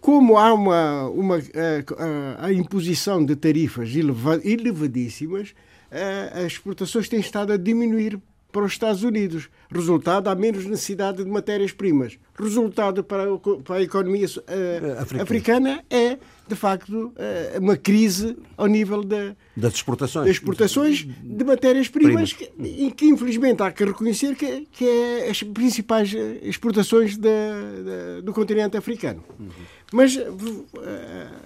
[0.01, 5.55] como há uma, uma a, a, a imposição de tarifas elevadíssimas,
[5.91, 9.49] as exportações têm estado a diminuir para os Estados Unidos.
[9.73, 12.19] Resultado, há menos necessidade de matérias-primas.
[12.39, 13.25] Resultado para,
[13.69, 15.23] a economia uh, africana.
[15.23, 15.85] africana.
[15.89, 16.19] é,
[16.49, 22.91] de facto, uh, uma crise ao nível da, das exportações, das exportações de matérias-primas, que,
[22.97, 26.12] que, infelizmente há que reconhecer que, que é as principais
[26.43, 29.23] exportações da, da, do continente africano.
[29.39, 29.49] Uhum.
[29.93, 30.17] Mas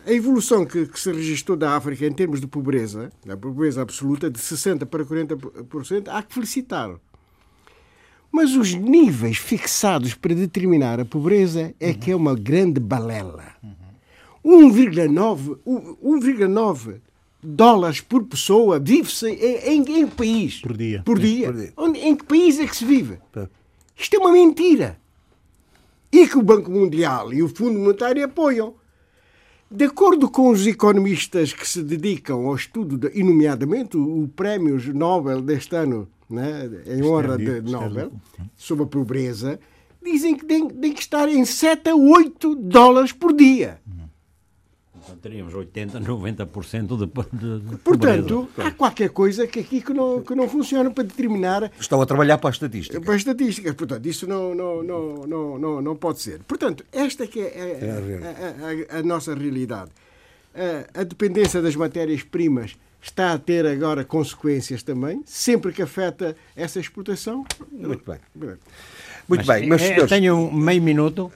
[0.06, 4.30] a evolução que, que, se registrou da África em termos de pobreza, a pobreza absoluta,
[4.30, 6.94] de 60% para 40%, há que felicitar.
[8.30, 13.54] Mas os níveis fixados para determinar a pobreza é que é uma grande balela.
[14.44, 17.00] 1,9
[17.42, 20.60] dólares por pessoa vive-se em, em, em, que país?
[20.60, 21.02] Por dia.
[21.04, 21.46] Por dia.
[21.46, 21.72] Por dia.
[21.76, 23.18] Onde, em que país é que se vive?
[23.96, 24.98] Isto é uma mentira
[26.20, 28.74] e que o Banco Mundial e o Fundo Monetário apoiam.
[29.68, 34.78] De acordo com os economistas que se dedicam ao estudo, de, e nomeadamente o Prémio
[34.94, 38.12] Nobel deste ano, né, em honra de Nobel,
[38.54, 39.58] sobre a pobreza,
[40.02, 43.80] dizem que tem, tem que estar em 7 a 8 dólares por dia.
[45.04, 47.06] Então teríamos 80%, 90% de,
[47.36, 51.70] de, de Portanto, há qualquer coisa que aqui que não, que não funciona para determinar.
[51.78, 53.00] Estão a trabalhar para a estatística.
[53.00, 53.74] Para a estatística.
[53.74, 56.42] Portanto, isso não, não, não, não, não, não pode ser.
[56.44, 59.90] Portanto, esta que é, é a, a, a, a, nossa realidade.
[60.54, 66.80] A, a dependência das matérias-primas está a ter agora consequências também, sempre que afeta essa
[66.80, 67.44] exportação.
[67.70, 68.18] Muito bem.
[69.28, 71.30] Muito mas, bem, mas eu tenho meio minuto.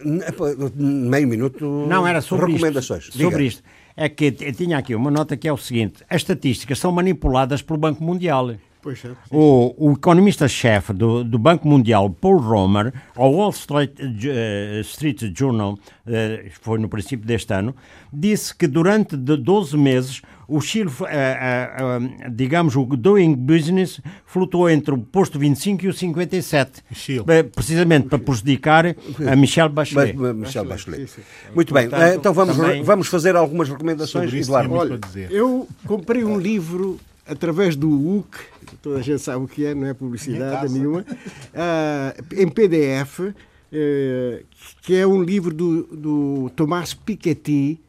[0.75, 1.87] Meio minuto.
[1.87, 3.05] Não, era sobre recomendações.
[3.05, 3.63] Isto, sobre isto.
[3.97, 7.63] É que eu tinha aqui uma nota que é o seguinte: as estatísticas são manipuladas
[7.63, 8.55] pelo Banco Mundial.
[8.81, 14.81] Pois é, o, o economista-chefe do, do, Banco Mundial, Paul Romer, ao Wall Street, uh,
[14.83, 17.75] Street Journal, uh, foi no princípio deste ano,
[18.13, 24.95] disse que durante 12 meses o Chile, uh, uh, digamos, o doing business flutuou entre
[24.95, 26.83] o posto 25 e o 57.
[26.93, 27.25] Chile.
[27.55, 30.17] Precisamente para prejudicar a Michelle Bachelet.
[30.17, 31.11] Michelle Bachelet.
[31.55, 34.73] Muito bem, Portanto, então vamos, vamos fazer algumas recomendações, Eduardo.
[34.73, 35.01] Olha,
[35.31, 36.99] eu comprei um livro
[37.29, 38.39] através do UC,
[38.83, 43.35] toda a gente sabe o que é, não é publicidade nenhuma, uh, em PDF, uh,
[44.83, 47.81] que é um livro do, do Tomás Piketty,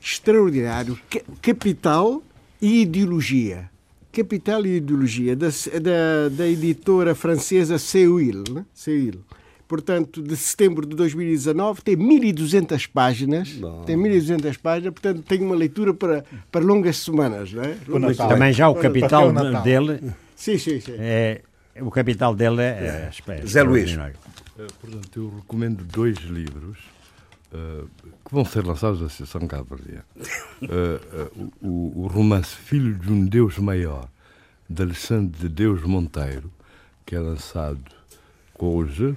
[0.00, 0.98] extraordinário,
[1.42, 2.22] Capital
[2.60, 3.70] e Ideologia.
[4.12, 8.44] Capital e Ideologia, da, da, da editora francesa Seuil.
[8.50, 8.64] Né?
[8.72, 9.20] Seuil.
[9.68, 13.50] Portanto, de setembro de 2019, tem 1.200 páginas.
[13.52, 13.82] Bom.
[13.84, 17.76] Tem 1.200 páginas, portanto, tem uma leitura para, para longas semanas, não é?
[17.98, 18.28] Natal.
[18.28, 20.00] Também já o capital o dele
[20.34, 20.94] Sim, sim, sim.
[20.98, 21.40] é.
[21.80, 23.10] O capital dele é.
[23.28, 23.96] é Zé Luís.
[23.96, 24.12] Eh,
[24.80, 26.78] Portanto, eu recomendo dois livros
[27.52, 27.84] eh,
[28.24, 30.02] que vão ser lançados da Associação Cabo Verde.
[30.62, 31.30] Eh, eh,
[31.62, 34.08] o, o romance Filho de um Deus Maior,
[34.68, 36.50] de Alexandre de Deus Monteiro,
[37.04, 37.80] que é lançado
[38.58, 39.16] hoje.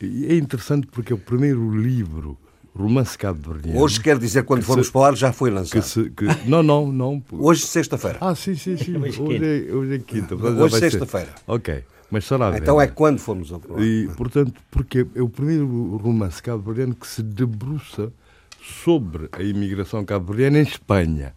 [0.00, 2.38] É interessante porque é o primeiro livro,
[2.74, 3.80] romance cabo-verdiano.
[3.80, 5.82] Hoje quer dizer, quando Que formos se- para o ar, já foi que lançado.
[5.82, 7.22] se, que, Não, não, não.
[7.32, 8.18] Hoje, sexta-feira.
[8.20, 8.96] Ah, sim, sim, sim.
[8.96, 10.34] Hoje Hoje é, hoje é quinta.
[10.36, 10.90] Hoje, ser.
[10.90, 11.34] sexta-feira.
[11.46, 13.84] Ok, mas será Então é quando formos ao programa.
[13.84, 18.12] e, portanto, porque é o primeiro romance cabo-verdiano que se debruça
[18.84, 21.34] sobre a imigração cabo-verdiana em Espanha,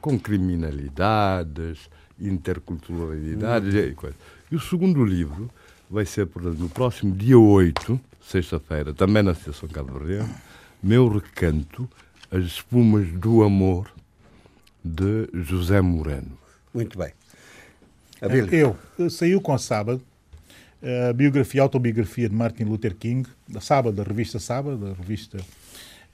[0.00, 1.88] com criminalidades,
[2.20, 4.18] interculturalidades e coisas.
[4.50, 5.50] E o segundo livro
[5.90, 10.34] vai ser, portanto, no próximo dia 8, sexta-feira, também na Associação Cabo-Verdiana,
[10.82, 11.88] Meu Recanto,
[12.30, 13.90] As Espumas do Amor,
[14.84, 16.38] de José Moreno.
[16.72, 17.12] Muito bem.
[18.20, 18.54] Abílio.
[18.54, 20.02] Eu, eh, saiu com a Sábado,
[21.08, 25.38] a biografia, a autobiografia de Martin Luther King, da Sábado, da revista Sábado, da revista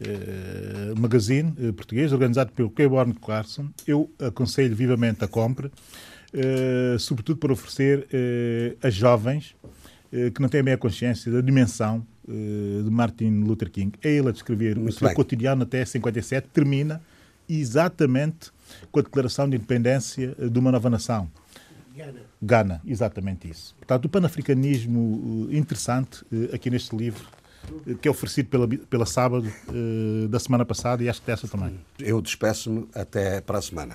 [0.00, 3.68] eh, Magazine eh, português, organizado pelo Claiborne Clarkson.
[3.86, 5.70] Eu aconselho vivamente a compra,
[6.32, 9.56] eh, sobretudo para oferecer eh, a jovens
[10.12, 13.92] eh, que não têm bem a consciência da dimensão de Martin Luther King.
[14.00, 15.16] É ele a descrever o Muito seu bem.
[15.16, 17.02] cotidiano até 57, termina
[17.48, 18.52] exatamente
[18.92, 21.28] com a declaração de independência de uma nova nação.
[22.40, 23.74] Gana, exatamente isso.
[23.78, 26.24] Portanto, o panafricanismo interessante
[26.54, 27.26] aqui neste livro,
[28.00, 29.50] que é oferecido pela, pela Sábado
[30.28, 31.80] da semana passada e acho que dessa também.
[31.98, 33.94] Eu despeço-me até para a semana.